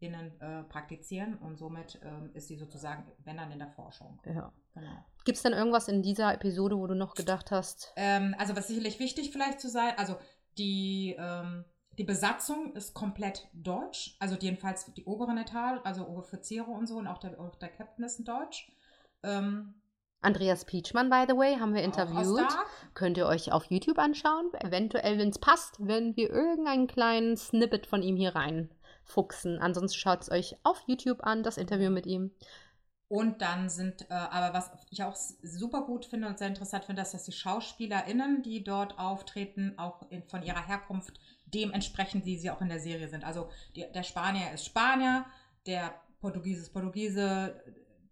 MedizinerInnen 0.00 0.40
äh, 0.40 0.62
praktizieren 0.64 1.36
und 1.38 1.58
somit 1.58 2.00
ähm, 2.02 2.30
ist 2.34 2.48
sie 2.48 2.56
sozusagen, 2.56 3.10
wenn 3.24 3.36
dann 3.36 3.52
in 3.52 3.58
der 3.58 3.70
Forschung. 3.70 4.20
Ja. 4.24 4.52
Genau. 4.74 5.04
Gibt 5.24 5.36
es 5.36 5.42
denn 5.42 5.52
irgendwas 5.52 5.88
in 5.88 6.02
dieser 6.02 6.32
Episode, 6.32 6.76
wo 6.76 6.86
du 6.86 6.94
noch 6.94 7.14
gedacht 7.14 7.50
hast? 7.50 7.92
Ähm, 7.96 8.34
also 8.38 8.56
was 8.56 8.68
sicherlich 8.68 8.98
wichtig 8.98 9.30
vielleicht 9.30 9.60
zu 9.60 9.68
sein, 9.68 9.94
also 9.96 10.16
die, 10.58 11.16
ähm, 11.18 11.64
die 11.98 12.04
Besatzung 12.04 12.74
ist 12.74 12.94
komplett 12.94 13.48
deutsch, 13.52 14.16
also 14.20 14.36
jedenfalls 14.36 14.92
die 14.94 15.04
oberen 15.04 15.38
Etage, 15.38 15.80
also 15.84 16.08
Offiziere 16.08 16.70
und 16.70 16.86
so 16.86 16.96
und 16.96 17.06
auch 17.06 17.18
der, 17.18 17.38
auch 17.40 17.56
der 17.56 17.68
Captain 17.68 18.04
ist 18.04 18.20
ein 18.20 18.24
Deutsch. 18.24 18.72
Ähm, 19.22 19.74
Andreas 20.22 20.66
Pietschmann, 20.66 21.08
by 21.08 21.24
the 21.26 21.34
way, 21.34 21.56
haben 21.58 21.74
wir 21.74 21.82
interviewt. 21.82 22.46
Könnt 22.92 23.16
ihr 23.16 23.26
euch 23.26 23.52
auf 23.52 23.64
YouTube 23.64 23.98
anschauen. 23.98 24.50
Eventuell, 24.60 25.18
wenn 25.18 25.30
es 25.30 25.38
passt, 25.38 25.84
werden 25.84 26.14
wir 26.14 26.28
irgendeinen 26.28 26.86
kleinen 26.86 27.38
Snippet 27.38 27.86
von 27.86 28.02
ihm 28.02 28.16
hier 28.16 28.36
reinfuchsen. 29.06 29.58
Ansonsten 29.58 29.98
schaut 29.98 30.22
es 30.22 30.30
euch 30.30 30.56
auf 30.62 30.82
YouTube 30.86 31.22
an, 31.24 31.42
das 31.42 31.56
Interview 31.56 31.90
mit 31.90 32.06
ihm. 32.06 32.30
Und 33.08 33.42
dann 33.42 33.68
sind, 33.68 34.02
äh, 34.02 34.14
aber 34.14 34.54
was 34.54 34.70
ich 34.90 35.02
auch 35.02 35.16
super 35.42 35.82
gut 35.84 36.06
finde 36.06 36.28
und 36.28 36.38
sehr 36.38 36.46
interessant 36.46 36.84
finde, 36.84 37.02
ist, 37.02 37.12
dass 37.12 37.24
die 37.24 37.32
SchauspielerInnen, 37.32 38.42
die 38.44 38.62
dort 38.62 39.00
auftreten, 39.00 39.74
auch 39.78 40.08
in, 40.10 40.22
von 40.28 40.44
ihrer 40.44 40.64
Herkunft 40.64 41.18
dementsprechend, 41.46 42.24
wie 42.24 42.38
sie 42.38 42.50
auch 42.50 42.60
in 42.60 42.68
der 42.68 42.78
Serie 42.78 43.08
sind. 43.08 43.24
Also 43.24 43.48
die, 43.74 43.84
der 43.92 44.04
Spanier 44.04 44.52
ist 44.52 44.64
Spanier, 44.64 45.26
der 45.66 45.92
Portugiese 46.20 46.60
ist 46.62 46.72
Portugiese, 46.72 47.60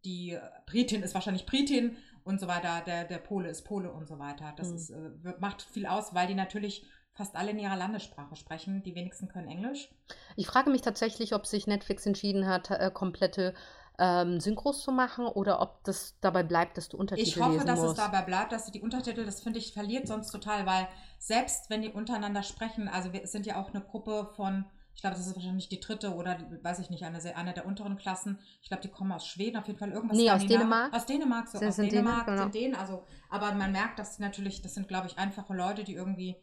die 0.04 0.36
Britin 0.66 1.04
ist 1.04 1.14
wahrscheinlich 1.14 1.46
Britin 1.46 1.96
und 2.24 2.40
so 2.40 2.48
weiter, 2.48 2.82
der, 2.84 3.04
der 3.04 3.18
Pole 3.18 3.48
ist 3.48 3.62
Pole 3.62 3.92
und 3.92 4.08
so 4.08 4.18
weiter. 4.18 4.52
Das 4.56 4.70
Mhm. 4.70 4.74
ist, 4.74 4.90
äh, 4.90 5.10
macht 5.38 5.62
viel 5.62 5.86
aus, 5.86 6.12
weil 6.12 6.26
die 6.26 6.34
natürlich 6.34 6.84
fast 7.18 7.36
alle 7.36 7.50
in 7.50 7.58
ihrer 7.58 7.76
Landessprache 7.76 8.36
sprechen. 8.36 8.82
Die 8.84 8.94
wenigsten 8.94 9.28
können 9.28 9.48
Englisch. 9.48 9.90
Ich 10.36 10.46
frage 10.46 10.70
mich 10.70 10.80
tatsächlich, 10.82 11.34
ob 11.34 11.46
sich 11.46 11.66
Netflix 11.66 12.06
entschieden 12.06 12.46
hat, 12.46 12.70
äh, 12.70 12.90
komplette 12.94 13.54
ähm, 13.98 14.38
Synchros 14.40 14.82
zu 14.82 14.92
machen 14.92 15.26
oder 15.26 15.60
ob 15.60 15.82
das 15.82 16.14
dabei 16.20 16.44
bleibt, 16.44 16.76
dass 16.78 16.88
du 16.88 16.96
Untertitel 16.96 17.28
Ich 17.28 17.40
hoffe, 17.40 17.64
dass 17.64 17.80
musst. 17.80 17.98
es 17.98 18.04
dabei 18.04 18.22
bleibt, 18.22 18.52
dass 18.52 18.66
sie 18.66 18.72
die 18.72 18.80
Untertitel, 18.80 19.26
das 19.26 19.40
finde 19.42 19.58
ich, 19.58 19.72
verliert 19.72 20.06
sonst 20.06 20.30
total, 20.30 20.64
weil 20.66 20.86
selbst 21.18 21.68
wenn 21.68 21.82
die 21.82 21.90
untereinander 21.90 22.44
sprechen, 22.44 22.88
also 22.88 23.12
wir 23.12 23.26
sind 23.26 23.44
ja 23.44 23.60
auch 23.60 23.70
eine 23.74 23.80
Gruppe 23.82 24.30
von, 24.36 24.64
Ich 24.94 25.00
glaube, 25.00 25.16
das 25.16 25.26
ist 25.26 25.34
wahrscheinlich 25.34 25.68
die 25.68 25.80
dritte 25.80 26.14
oder, 26.14 26.38
weiß 26.62 26.78
ich 26.78 26.90
nicht, 26.90 27.04
eine, 27.04 27.18
eine 27.36 27.52
der 27.54 27.66
unteren 27.66 27.96
Klassen. 27.96 28.38
Ich 28.62 28.68
glaube, 28.68 28.82
die 28.82 28.88
kommen 28.88 29.10
aus 29.10 29.26
Schweden, 29.26 29.56
auf 29.56 29.66
jeden 29.66 29.78
Fall 29.80 29.90
irgendwas. 29.90 30.16
Nee, 30.16 30.30
aus 30.30 30.46
Dänemark. 30.46 30.92
Aus 30.92 31.06
Dänemark, 31.06 31.48
so 31.48 31.58
aus 31.58 31.76
Dänemark 31.76 32.26
Dänen, 32.26 32.36
genau. 32.36 32.42
sind 32.42 32.54
denen. 32.54 32.74
Also, 32.76 33.02
aber 33.28 33.52
man 33.54 33.72
merkt, 33.72 33.98
dass 33.98 34.16
sie 34.16 34.22
natürlich, 34.22 34.62
das 34.62 34.74
sind, 34.74 34.86
glaube 34.86 35.08
ich, 35.08 35.18
einfache 35.18 35.54
Leute, 35.54 35.82
die 35.82 35.94
irgendwie 35.94 36.36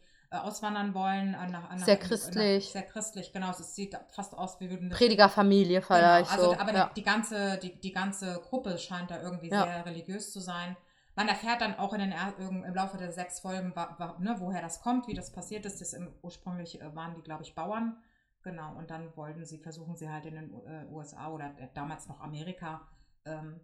auswandern 0.44 0.94
wollen. 0.94 1.34
äh, 1.34 1.48
Nach, 1.50 1.70
nach, 1.70 1.80
Sehr 1.86 1.96
nach- 1.98 2.04
christlich. 2.04 2.70
sehr 2.70 2.84
christlich, 2.84 3.32
genau. 3.34 3.52
Es 3.52 3.76
sieht 3.76 3.98
fast 4.10 4.38
aus, 4.38 4.60
wie 4.60 4.70
würden 4.70 4.90
Predigerfamilie 4.90 5.82
vielleicht 5.82 6.30
Genau, 6.32 6.42
also, 6.44 6.54
so. 6.56 6.60
aber 6.60 6.74
ja. 6.74 6.88
die, 6.90 6.94
die, 6.96 7.04
ganze, 7.04 7.58
die, 7.60 7.80
die 7.80 7.92
ganze 7.92 8.40
Gruppe 8.48 8.78
scheint 8.78 9.12
da 9.12 9.22
irgendwie 9.22 9.50
Ja. 9.50 9.64
sehr 9.64 9.86
religiös 9.86 10.32
zu 10.32 10.40
sein. 10.40 10.76
Man 11.18 11.30
erfährt 11.30 11.62
dann 11.62 11.76
auch 11.80 11.94
in 11.94 12.00
den, 12.02 12.14
im 12.40 12.74
Laufe 12.76 12.98
der 12.98 13.12
sechs 13.14 13.40
Folgen, 13.40 13.74
wa, 13.76 13.96
wa, 13.98 14.18
ne, 14.20 14.36
woher 14.40 14.62
das 14.62 14.82
kommt, 14.82 15.08
wie 15.08 15.14
das 15.14 15.32
passiert 15.32 15.66
ist. 15.66 15.80
Das 15.80 15.94
im, 15.94 16.14
ursprünglich 16.22 16.82
äh, 16.82 16.94
waren 16.96 17.16
die, 17.16 17.22
glaube 17.22 17.44
ich, 17.44 17.56
Bauern. 17.56 17.98
Genau, 18.44 18.76
und 18.76 18.92
dann 18.92 19.16
wollten 19.16 19.46
sie, 19.46 19.58
versuchen 19.58 19.96
sie 19.96 20.10
halt 20.10 20.26
in 20.26 20.36
den 20.36 20.54
äh, 20.68 20.86
USA 20.92 21.30
oder 21.30 21.58
äh, 21.58 21.68
damals 21.74 22.08
noch 22.08 22.20
Amerika 22.20 22.82
ähm, 23.26 23.60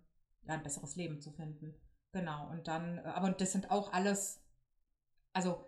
ja, 0.48 0.54
ein 0.56 0.64
besseres 0.64 0.96
Leben 0.96 1.20
zu 1.20 1.32
finden. 1.32 1.76
Genau, 2.14 2.48
und 2.50 2.68
dann, 2.68 2.98
äh, 3.00 3.02
aber 3.14 3.30
das 3.32 3.52
sind 3.52 3.70
auch 3.70 3.92
alles, 3.94 4.42
also 5.34 5.64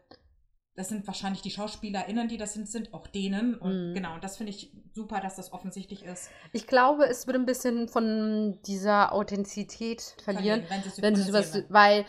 das 0.76 0.90
sind 0.90 1.06
wahrscheinlich 1.06 1.42
die 1.44 1.52
SchauspielerInnen, 1.52 2.28
die 2.28 2.38
das 2.38 2.54
sind, 2.54 2.68
sind 2.68 2.94
auch 2.94 3.06
denen. 3.08 3.56
Und 3.56 3.90
Mhm. 3.92 3.94
genau, 3.94 4.18
das 4.22 4.38
finde 4.38 4.52
ich 4.52 4.72
super, 4.94 5.20
dass 5.20 5.36
das 5.36 5.54
offensichtlich 5.54 6.04
ist. 6.04 6.30
Ich 6.52 6.66
glaube, 6.68 7.06
es 7.06 7.28
wird 7.28 7.36
ein 7.38 7.46
bisschen 7.46 7.88
von 7.88 8.58
dieser 8.66 9.14
Authentizität 9.14 10.02
verlieren, 10.24 10.64
wenn 10.70 10.82
sie 10.84 11.02
wenn 11.02 11.16
sie 11.16 11.22
synchronisieren. 11.24 11.66
weil 11.70 12.06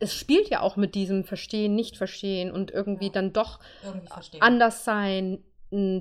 es 0.00 0.12
spielt 0.12 0.48
ja 0.48 0.60
auch 0.60 0.76
mit 0.76 0.96
diesem 0.96 1.22
Verstehen, 1.24 1.76
nicht 1.76 1.96
verstehen 1.96 2.50
und 2.50 2.72
irgendwie 2.72 3.06
Ja. 3.06 3.12
dann 3.12 3.32
doch 3.32 3.60
irgendwie 3.84 4.40
anders 4.40 4.84
sein, 4.84 5.44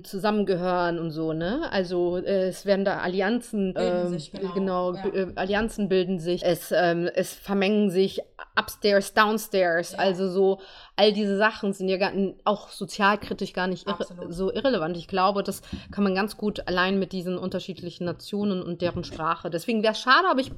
zusammengehören 0.03 0.99
und 0.99 1.09
so, 1.11 1.33
ne? 1.33 1.67
Also 1.71 2.17
äh, 2.17 2.47
es 2.47 2.65
werden 2.65 2.85
da 2.85 2.99
Allianzen, 2.99 3.73
Bilden 3.73 4.05
ähm, 4.05 4.09
sich, 4.09 4.31
genau, 4.31 4.53
genau, 4.53 4.93
ja. 4.93 5.05
äh, 5.07 5.31
Allianzen 5.35 5.89
bilden 5.89 6.19
sich, 6.19 6.43
es, 6.45 6.71
ähm, 6.71 7.09
es 7.13 7.33
vermengen 7.33 7.89
sich 7.89 8.21
upstairs, 8.55 9.13
downstairs, 9.15 9.93
Ja. 9.93 9.97
also 9.99 10.29
so 10.29 10.59
all 10.95 11.11
diese 11.11 11.37
Sachen 11.37 11.73
sind 11.73 11.89
ja 11.89 11.97
gar, 11.97 12.11
auch 12.43 12.69
sozialkritisch 12.69 13.53
gar 13.53 13.67
nicht 13.67 13.87
irre, 13.87 14.31
so 14.31 14.51
irrelevant. 14.51 14.95
Ich 14.95 15.07
glaube, 15.07 15.41
das 15.41 15.61
kann 15.91 16.03
man 16.03 16.13
ganz 16.13 16.37
gut 16.37 16.67
allein 16.67 16.99
mit 16.99 17.13
diesen 17.13 17.37
unterschiedlichen 17.37 18.05
Nationen 18.05 18.61
und 18.61 18.81
deren 18.81 19.03
Sprache. 19.03 19.49
Deswegen 19.49 19.81
wäre 19.81 19.93
es 19.93 19.99
schade, 19.99 20.27
aber 20.29 20.39
ich, 20.41 20.51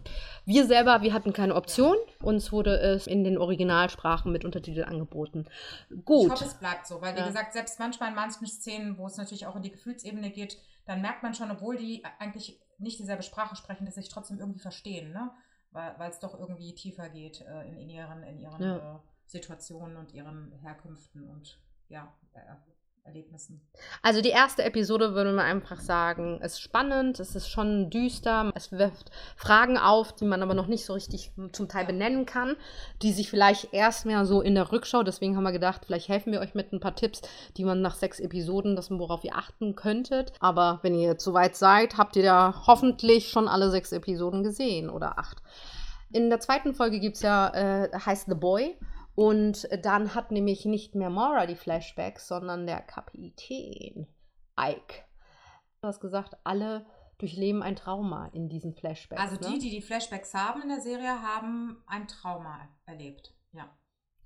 wir 0.46 0.65
selber, 0.65 1.01
wir 1.01 1.13
hatten 1.13 1.32
keine 1.32 1.56
Option. 1.56 1.96
Uns 2.22 2.51
wurde 2.51 2.77
es 2.80 3.08
in 3.08 3.24
den 3.24 3.38
Originalsprachen 3.38 4.32
mit 4.32 4.44
Untertitel 4.44 4.84
angeboten. 4.84 5.46
Gut. 6.04 6.25
Ich 6.25 6.32
hoffe, 6.32 6.46
es 6.46 6.56
bleibt 6.56 6.86
so, 6.86 7.01
weil 7.01 7.15
wie 7.15 7.20
Ja. 7.20 7.27
gesagt, 7.27 7.54
selbst 7.54 7.80
manchmal 7.80 8.10
in 8.10 8.15
manchen 8.15 8.46
Szenen, 8.46 8.98
wo 8.98 9.08
es 9.08 9.15
natürlich 9.18 9.48
auch 9.48 9.56
in 9.56 9.62
die 9.62 9.72
Gefühlsebene 9.72 10.32
geht, 10.32 10.58
dann 10.86 11.01
merkt 11.01 11.24
man 11.24 11.34
schon, 11.34 11.50
obwohl 11.50 11.77
die 11.77 12.04
eigentlich 12.20 12.60
nicht 12.77 13.00
dieselbe 13.00 13.24
Sprache 13.24 13.56
sprechen, 13.56 13.86
dass 13.86 13.96
sie 13.96 14.01
sich 14.01 14.10
trotzdem 14.10 14.39
irgendwie 14.39 14.60
verstehen, 14.60 15.13
ne? 15.13 15.32
Weil 15.72 15.96
weil 15.98 16.10
es 16.10 16.20
doch 16.20 16.38
irgendwie 16.38 16.75
tiefer 16.75 17.10
geht 17.10 17.42
äh, 17.42 17.68
in, 17.68 17.77
in 17.77 17.89
ihren, 17.89 18.24
in 18.24 18.39
ihren 18.39 18.62
Ja. 18.62 18.77
äh, 18.77 19.00
Situationen 19.25 19.98
und 19.98 20.13
ihren 20.13 20.51
Herkünften 20.62 21.27
und 21.27 21.60
ja, 21.89 22.13
äh, 22.34 22.39
Erlebnissen. 23.05 23.62
Also 24.01 24.22
die 24.22 24.29
erste 24.29 24.63
Episode 24.63 25.13
würde 25.13 25.32
man 25.32 25.46
einfach 25.46 25.79
sagen, 25.79 26.41
ist 26.41 26.60
spannend, 26.60 27.20
es 27.20 27.36
ist 27.36 27.50
schon 27.50 27.91
düster, 27.91 28.51
es 28.55 28.72
wirft 28.72 29.12
Fragen 29.36 29.77
auf, 29.77 30.13
die 30.13 30.25
man 30.25 30.41
aber 30.41 30.55
noch 30.55 30.65
nicht 30.65 30.86
so 30.86 30.94
richtig 30.94 31.32
zum 31.51 31.70
Teil 31.70 31.86
benennen 31.86 32.25
kann, 32.25 32.55
die 33.03 33.13
sich 33.13 33.29
vielleicht 33.29 33.74
erst 33.74 34.08
mehr 34.08 34.25
so 34.25 34.41
in 34.41 34.55
der 34.55 34.72
Rückschau, 34.72 35.03
deswegen 35.03 35.38
haben 35.38 35.44
wir 35.44 35.51
gedacht, 35.51 35.84
vielleicht 35.86 36.10
helfen 36.10 36.34
wir 36.34 36.39
euch 36.39 36.55
mit 36.55 36.74
ein 36.74 36.79
paar 36.79 36.96
Tipps, 36.96 37.22
die 37.58 37.63
man 37.63 37.82
nach 37.82 37.96
sechs 37.96 38.20
Episoden, 38.20 38.75
das 38.75 38.89
worauf 38.89 39.24
ihr 39.24 39.36
achten 39.36 39.75
könntet. 39.75 40.34
Aber 40.39 40.79
wenn 40.82 40.96
ihr 40.96 41.10
jetzt 41.10 41.24
soweit 41.24 41.55
seid, 41.55 41.98
habt 41.98 42.15
ihr 42.15 42.24
da 42.24 42.63
hoffentlich 42.65 43.29
schon 43.29 43.48
alle 43.48 43.70
sechs 43.70 43.91
Episoden 43.91 44.41
gesehen 44.41 44.89
oder 44.89 45.20
acht. 45.20 45.44
In 46.12 46.29
der 46.29 46.39
zweiten 46.39 46.74
Folge 46.74 47.00
gibt 47.00 47.17
es 47.17 47.22
ja, 47.22 47.50
äh, 47.50 47.89
heißt 47.94 48.27
The 48.27 48.36
Boy. 48.36 48.77
Und 49.16 49.68
dann 49.82 50.14
hat 50.14 50.32
nämlich 50.32 50.66
nicht 50.66 50.94
mehr 50.94 51.10
Mora 51.10 51.46
die 51.46 51.56
Flashbacks, 51.56 52.28
sondern 52.28 52.68
der 52.68 52.82
Kapitän 52.82 54.08
Ike. 54.60 55.06
Du 55.82 55.88
hast 55.88 56.02
gesagt, 56.02 56.36
alle 56.44 56.86
durchleben 57.18 57.64
ein 57.64 57.78
Trauma 57.78 58.28
in 58.34 58.50
diesen 58.50 58.74
Flashbacks. 58.74 59.22
Also 59.22 59.38
die, 59.38 59.54
ne? 59.54 59.60
die 59.60 59.70
die 59.70 59.82
Flashbacks 59.82 60.34
haben 60.34 60.62
in 60.62 60.70
der 60.70 60.82
Serie, 60.82 61.22
haben 61.22 61.82
ein 61.88 62.08
Trauma 62.08 62.68
erlebt. 62.86 63.34
Ja. 63.54 63.78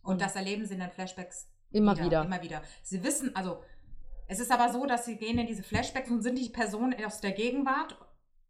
Und 0.02 0.14
Und 0.14 0.22
das 0.22 0.36
erleben 0.36 0.66
sie 0.66 0.74
in 0.74 0.80
den 0.80 0.90
Flashbacks 0.90 1.48
immer 1.70 1.98
wieder. 1.98 2.24
Immer 2.24 2.42
wieder. 2.42 2.64
Sie 2.82 3.04
wissen, 3.04 3.36
also 3.36 3.62
es 4.28 4.40
ist 4.40 4.52
aber 4.52 4.72
so, 4.72 4.86
dass 4.88 5.06
sie 5.06 5.18
gehen 5.18 5.38
in 5.38 5.46
diese 5.46 5.64
Flashbacks 5.64 6.10
und 6.10 6.24
sind 6.24 6.38
die 6.38 6.50
Personen 6.50 6.96
aus 7.06 7.22
der 7.22 7.32
Gegenwart 7.32 7.98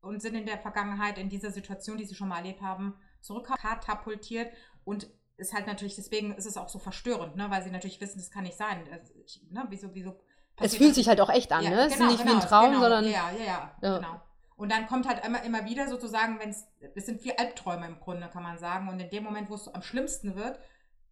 und 0.01 0.21
sind 0.21 0.35
in 0.35 0.45
der 0.45 0.57
Vergangenheit 0.57 1.17
in 1.17 1.29
dieser 1.29 1.51
Situation, 1.51 1.97
die 1.97 2.05
sie 2.05 2.15
schon 2.15 2.29
mal 2.29 2.37
erlebt 2.37 2.61
haben, 2.61 2.95
zurückkatapultiert 3.19 4.53
und 4.85 5.09
ist 5.39 5.53
halt 5.53 5.65
natürlich, 5.67 5.95
deswegen 5.95 6.33
ist 6.35 6.45
es 6.45 6.57
auch 6.57 6.69
so 6.69 6.79
verstörend, 6.79 7.35
ne? 7.35 7.49
weil 7.49 7.63
sie 7.63 7.71
natürlich 7.71 7.99
wissen, 8.01 8.19
das 8.19 8.29
kann 8.31 8.43
nicht 8.43 8.57
sein. 8.57 8.87
Ich, 9.25 9.41
ne? 9.49 9.65
Wieso, 9.69 9.93
wieso 9.93 10.15
Es 10.59 10.75
fühlt 10.75 10.89
das? 10.89 10.95
sich 10.97 11.07
halt 11.07 11.21
auch 11.21 11.29
echt 11.29 11.51
an, 11.51 11.63
Ja, 11.63 11.69
ne? 11.71 11.85
Es 11.87 11.93
genau, 11.93 12.05
ist 12.05 12.11
nicht 12.11 12.19
wie 12.25 12.27
genau, 12.27 12.41
ein 12.41 12.47
Traum, 12.47 12.69
genau, 12.71 12.81
sondern. 12.81 13.05
Ja, 13.05 13.31
ja, 13.31 13.43
ja, 13.45 13.75
Ja. 13.81 13.97
genau. 13.97 14.21
Und 14.57 14.71
dann 14.73 14.87
kommt 14.87 15.07
halt 15.07 15.25
immer, 15.25 15.41
immer 15.43 15.63
wieder 15.65 15.87
sozusagen, 15.87 16.37
wenn 16.39 16.49
es, 16.49 16.67
es 16.93 17.05
sind 17.05 17.21
vier 17.21 17.39
Albträume 17.39 17.87
im 17.87 17.99
Grunde, 17.99 18.27
kann 18.27 18.43
man 18.43 18.57
sagen. 18.57 18.89
Und 18.89 18.99
in 18.99 19.09
dem 19.09 19.23
Moment, 19.23 19.49
wo 19.49 19.55
es 19.55 19.69
am 19.69 19.81
schlimmsten 19.81 20.35
wird, 20.35 20.59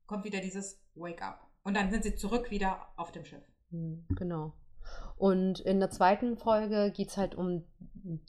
kommt 0.05 0.25
wieder 0.25 0.41
dieses 0.41 0.81
Wake 0.95 1.21
up. 1.21 1.47
Und 1.63 1.73
dann 1.75 1.89
sind 1.89 2.03
sie 2.03 2.15
zurück 2.15 2.51
wieder 2.51 2.87
auf 2.97 3.11
dem 3.13 3.23
Schiff. 3.23 3.43
Hm, 3.71 4.05
Genau. 4.09 4.53
Und 5.17 5.59
in 5.59 5.79
der 5.79 5.89
zweiten 5.89 6.37
Folge 6.37 6.91
geht 6.91 7.09
es 7.09 7.17
halt 7.17 7.35
um 7.35 7.63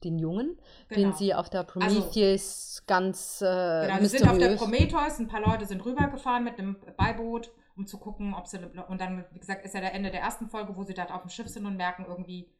den 0.02 0.18
Jungen, 0.18 0.58
den 0.90 0.96
Genau. 0.96 1.16
sie 1.16 1.34
auf 1.34 1.50
der 1.50 1.62
Prometheus 1.62 2.82
ganz 2.86 3.40
äh, 3.42 3.86
Genau, 3.86 4.00
wir 4.00 4.08
sind 4.08 4.28
auf 4.28 4.38
der. 4.38 4.56
Prometheus, 4.56 5.18
ein 5.18 5.28
paar 5.28 5.40
Leute 5.40 5.66
sind 5.66 5.84
rübergefahren 5.84 6.42
mit 6.42 6.58
einem 6.58 6.76
Beiboot, 6.96 7.52
um 7.76 7.86
zu 7.86 7.98
gucken, 7.98 8.34
ob 8.34 8.46
sie. 8.46 8.58
Und 8.88 9.00
dann, 9.00 9.24
wie 9.32 9.38
gesagt, 9.38 9.64
ist 9.64 9.74
ja 9.74 9.80
der 9.80 9.94
Ende 9.94 10.10
der 10.10 10.20
ersten 10.20 10.48
Folge, 10.48 10.76
wo 10.76 10.82
sie 10.84 10.94
da 10.94 11.04
auf 11.04 11.22
dem 11.22 11.30
Schiff 11.30 11.48
sind 11.48 11.66
und 11.66 11.76
merken 11.76 12.06
irgendwie, 12.08 12.50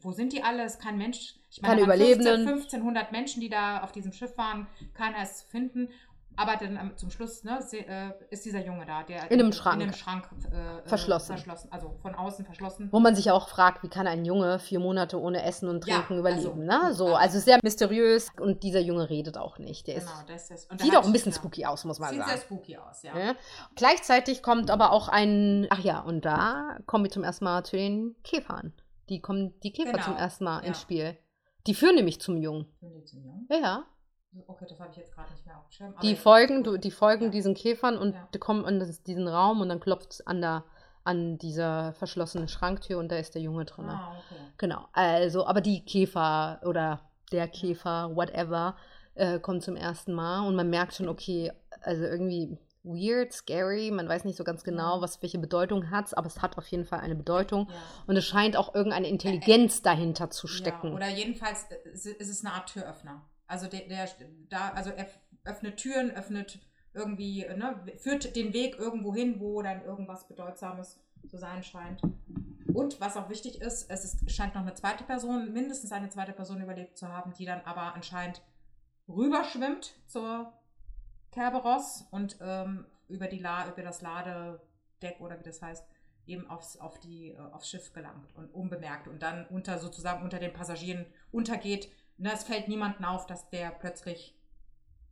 wo 0.00 0.12
sind 0.12 0.32
die 0.32 0.42
alle? 0.42 0.64
Ist 0.64 0.80
kein 0.80 0.98
Mensch. 0.98 1.36
Ich 1.50 1.62
Keine 1.62 1.80
waren 1.80 1.84
Überlebenden. 1.84 2.46
15, 2.46 2.80
1500 2.80 3.12
Menschen, 3.12 3.40
die 3.40 3.48
da 3.48 3.82
auf 3.82 3.92
diesem 3.92 4.12
Schiff 4.12 4.36
waren, 4.36 4.66
keiner 4.94 5.22
ist 5.22 5.38
zu 5.38 5.46
finden. 5.46 5.88
Aber 6.40 6.56
dann 6.56 6.76
am- 6.78 6.96
zum 6.96 7.10
Schluss 7.10 7.42
ne, 7.42 7.58
äh, 7.72 8.10
ist 8.30 8.44
dieser 8.44 8.64
Junge 8.64 8.86
da, 8.86 9.02
der 9.02 9.30
In 9.30 9.40
einem 9.40 9.52
Schrank. 9.52 9.76
in 9.76 9.82
einem 9.82 9.92
Schrank 9.92 10.28
äh, 10.52 10.88
Verschlossen. 10.88 11.32
Äh, 11.32 11.36
verschlossen. 11.36 11.72
Also 11.72 11.96
von 12.00 12.14
außen 12.14 12.44
verschlossen. 12.44 12.88
Wo 12.92 13.00
man 13.00 13.16
sich 13.16 13.30
auch 13.32 13.48
fragt, 13.48 13.82
wie 13.82 13.88
kann 13.88 14.06
ein 14.06 14.24
Junge 14.24 14.58
vier 14.60 14.78
Monate 14.78 15.20
ohne 15.20 15.42
Essen 15.44 15.68
und 15.68 15.84
Ja, 15.86 15.96
Trinken 15.96 16.18
überleben, 16.20 16.70
also, 16.70 16.86
ne? 16.86 16.94
So, 16.94 17.08
ja. 17.08 17.14
also 17.16 17.38
sehr 17.40 17.58
mysteriös 17.64 18.30
und 18.40 18.62
dieser 18.62 18.80
Junge 18.80 19.10
redet 19.10 19.36
auch 19.36 19.58
nicht. 19.58 19.86
Der 19.88 19.96
ist, 19.96 20.06
Genau, 20.06 20.26
das 20.28 20.50
ist. 20.50 20.68
sieht 20.80 20.96
auch 20.96 21.04
ein 21.04 21.12
bisschen 21.12 21.32
ja. 21.32 21.38
spooky 21.38 21.66
aus, 21.66 21.84
muss 21.84 21.98
man 21.98 22.10
Sieht 22.10 22.18
sagen. 22.20 22.30
sehr 22.30 22.40
spooky 22.40 22.76
aus, 22.76 23.02
ja. 23.02 23.18
Ja. 23.18 23.34
Gleichzeitig 23.74 24.42
kommt 24.42 24.70
aber 24.70 24.92
auch 24.92 25.08
ein, 25.08 25.66
ach 25.70 25.80
ja, 25.80 26.00
und 26.00 26.24
da 26.24 26.78
kommen 26.86 27.04
wir 27.04 27.10
zum 27.10 27.24
ersten 27.24 27.44
Mal 27.44 27.64
zu 27.64 27.76
den 27.76 28.16
Käfern. 28.22 28.72
Die 29.08 29.20
kommen, 29.20 29.58
die 29.62 29.72
Käfer 29.72 29.92
Genau, 29.92 30.04
zum 30.04 30.16
ersten 30.16 30.44
Mal 30.44 30.60
ja. 30.60 30.68
ins 30.68 30.80
Spiel. 30.80 31.16
Die 31.66 31.74
führen 31.74 31.96
nämlich 31.96 32.20
zum 32.20 32.36
Jungen. 32.36 32.66
Sind 32.80 32.94
die 32.94 33.04
zu 33.04 33.16
jung? 33.18 33.46
Ja, 33.50 33.56
ja. 33.56 33.84
Okay, 34.46 34.66
das 34.68 34.78
habe 34.78 34.90
ich 34.90 34.96
jetzt 34.98 35.12
gerade 35.14 35.32
nicht 35.32 35.46
mehr 35.46 35.56
auf 35.56 35.64
dem 35.68 35.72
Schirm. 35.72 35.94
Die 36.02 36.16
folgen, 36.16 36.62
du, 36.62 36.76
die 36.76 36.90
folgen 36.90 37.24
Ja. 37.24 37.30
diesen 37.30 37.54
Käfern 37.54 37.98
und 37.98 38.14
Ja. 38.14 38.28
kommen 38.38 38.64
in 38.66 38.96
diesen 39.06 39.28
Raum 39.28 39.60
und 39.60 39.68
dann 39.68 39.80
klopft 39.80 40.12
es 40.12 40.26
an 40.26 40.40
der 40.40 40.64
an 41.04 41.38
dieser 41.38 41.94
verschlossenen 41.94 42.48
Schranktür 42.48 42.98
und 42.98 43.10
da 43.10 43.16
ist 43.16 43.34
der 43.34 43.40
Junge 43.40 43.64
drin. 43.64 43.86
Ah, 43.88 44.12
okay. 44.18 44.40
Genau. 44.58 44.88
Also, 44.92 45.46
aber 45.46 45.62
die 45.62 45.82
Käfer 45.82 46.60
oder 46.66 47.00
der 47.32 47.48
Käfer, 47.48 48.14
whatever, 48.14 48.76
äh, 49.14 49.38
kommt 49.38 49.62
zum 49.62 49.74
ersten 49.74 50.12
Mal 50.12 50.46
und 50.46 50.54
man 50.54 50.68
merkt 50.68 50.92
schon, 50.92 51.08
okay, 51.08 51.50
also 51.80 52.04
irgendwie 52.04 52.58
weird, 52.82 53.32
scary, 53.32 53.90
man 53.90 54.06
weiß 54.06 54.24
nicht 54.24 54.36
so 54.36 54.44
ganz 54.44 54.64
genau, 54.64 55.00
was 55.00 55.22
welche 55.22 55.38
Bedeutung 55.38 55.90
hat, 55.90 56.16
aber 56.16 56.26
es 56.26 56.42
hat 56.42 56.58
auf 56.58 56.66
jeden 56.66 56.84
Fall 56.84 57.00
eine 57.00 57.14
Bedeutung 57.16 57.68
Ja. 57.70 57.74
und 58.06 58.16
es 58.16 58.26
scheint 58.26 58.58
auch 58.58 58.74
irgendeine 58.74 59.08
Intelligenz 59.08 59.80
dahinter 59.80 60.28
zu 60.28 60.46
stecken. 60.46 60.88
Ja, 60.88 60.94
oder 60.94 61.08
jedenfalls 61.08 61.64
äh, 61.70 61.88
ist 62.18 62.28
es 62.28 62.44
eine 62.44 62.52
Art 62.52 62.70
Türöffner. 62.70 63.22
Also 63.48 63.66
der, 63.66 63.88
der 63.88 64.08
da, 64.48 64.70
also 64.70 64.90
er 64.90 65.08
öffnet 65.44 65.78
Türen, 65.78 66.10
öffnet 66.10 66.60
irgendwie, 66.94 67.46
ne, 67.56 67.80
führt 67.96 68.36
den 68.36 68.52
Weg 68.52 68.78
irgendwo 68.78 69.14
hin, 69.14 69.40
wo 69.40 69.62
dann 69.62 69.84
irgendwas 69.84 70.28
Bedeutsames 70.28 71.00
zu 71.26 71.38
sein 71.38 71.62
scheint. 71.62 72.02
Und 72.72 73.00
was 73.00 73.16
auch 73.16 73.28
wichtig 73.28 73.60
ist, 73.60 73.90
es 73.90 74.04
ist, 74.04 74.30
scheint 74.30 74.54
noch 74.54 74.62
eine 74.62 74.74
zweite 74.74 75.04
Person, 75.04 75.52
mindestens 75.52 75.90
eine 75.90 76.10
zweite 76.10 76.32
Person 76.32 76.60
überlebt 76.60 76.98
zu 76.98 77.08
haben, 77.08 77.32
die 77.32 77.44
dann 77.44 77.62
aber 77.62 77.94
anscheinend 77.94 78.42
rüberschwimmt 79.08 79.94
zur 80.06 80.52
Kerberos 81.32 82.04
und 82.10 82.36
ähm, 82.40 82.84
über, 83.08 83.26
die 83.26 83.38
La 83.38 83.68
über 83.68 83.82
das 83.82 84.02
Ladedeck 84.02 85.20
oder 85.20 85.38
wie 85.38 85.44
das 85.44 85.62
heißt, 85.62 85.84
eben 86.26 86.48
aufs, 86.48 86.76
auf 86.76 87.00
die, 87.00 87.30
äh, 87.30 87.38
aufs 87.52 87.68
Schiff 87.68 87.92
gelangt 87.92 88.34
und 88.36 88.52
unbemerkt 88.54 89.08
und 89.08 89.22
dann 89.22 89.46
unter 89.46 89.78
sozusagen 89.78 90.22
unter 90.22 90.38
den 90.38 90.52
Passagieren 90.52 91.06
untergeht. 91.32 91.90
Ne, 92.18 92.32
es 92.32 92.44
fällt 92.44 92.68
niemandem 92.68 93.04
auf, 93.04 93.26
dass 93.26 93.48
der 93.50 93.70
plötzlich 93.70 94.34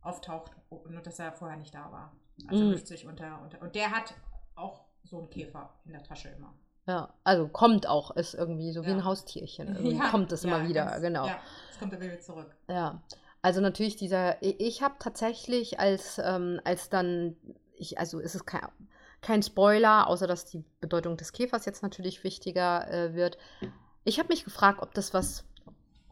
auftaucht 0.01 0.51
und 0.69 1.05
dass 1.05 1.19
er 1.19 1.31
vorher 1.33 1.57
nicht 1.57 1.73
da 1.73 1.91
war. 1.91 2.15
Also 2.47 2.63
Mhm. 2.65 2.77
sich 2.77 3.07
unter, 3.07 3.41
unter. 3.41 3.61
Und 3.61 3.75
der 3.75 3.91
hat 3.91 4.13
auch 4.55 4.85
so 5.03 5.17
einen 5.19 5.29
Käfer 5.29 5.73
in 5.85 5.93
der 5.93 6.03
Tasche 6.03 6.29
immer. 6.29 6.53
Ja, 6.85 7.13
also 7.23 7.47
kommt 7.47 7.87
auch, 7.87 8.11
ist 8.11 8.33
irgendwie 8.33 8.71
so 8.71 8.83
wie 8.85 8.89
Ja. 8.89 8.95
ein 8.95 9.03
Haustierchen. 9.05 9.67
Irgendwie 9.75 9.97
Ja, 9.97 10.09
kommt 10.09 10.31
es 10.31 10.43
ja, 10.43 10.49
immer 10.57 10.67
wieder, 10.67 10.85
ganz- 10.85 11.01
genau. 11.01 11.25
Ja, 11.27 11.39
es 11.69 11.79
kommt 11.79 11.93
immer 11.93 12.03
wieder 12.03 12.19
zurück. 12.19 12.55
Ja, 12.69 13.01
also 13.41 13.59
natürlich 13.61 13.95
dieser, 13.97 14.41
ich 14.41 14.81
habe 14.81 14.95
tatsächlich 14.99 15.79
als, 15.79 16.17
ähm, 16.23 16.61
als 16.63 16.89
dann, 16.89 17.35
ich, 17.75 17.99
also 17.99 18.19
es 18.19 18.35
ist 18.35 18.45
kein, 18.45 18.67
kein 19.21 19.43
Spoiler, 19.43 20.07
außer 20.07 20.27
dass 20.27 20.45
die 20.45 20.63
Bedeutung 20.79 21.17
des 21.17 21.33
Käfers 21.33 21.65
jetzt 21.65 21.83
natürlich 21.83 22.23
wichtiger 22.23 22.89
äh, 22.89 23.13
wird. 23.13 23.37
Ich 24.05 24.19
habe 24.19 24.29
mich 24.29 24.45
gefragt, 24.45 24.81
ob 24.81 24.93
das 24.93 25.13
was 25.13 25.43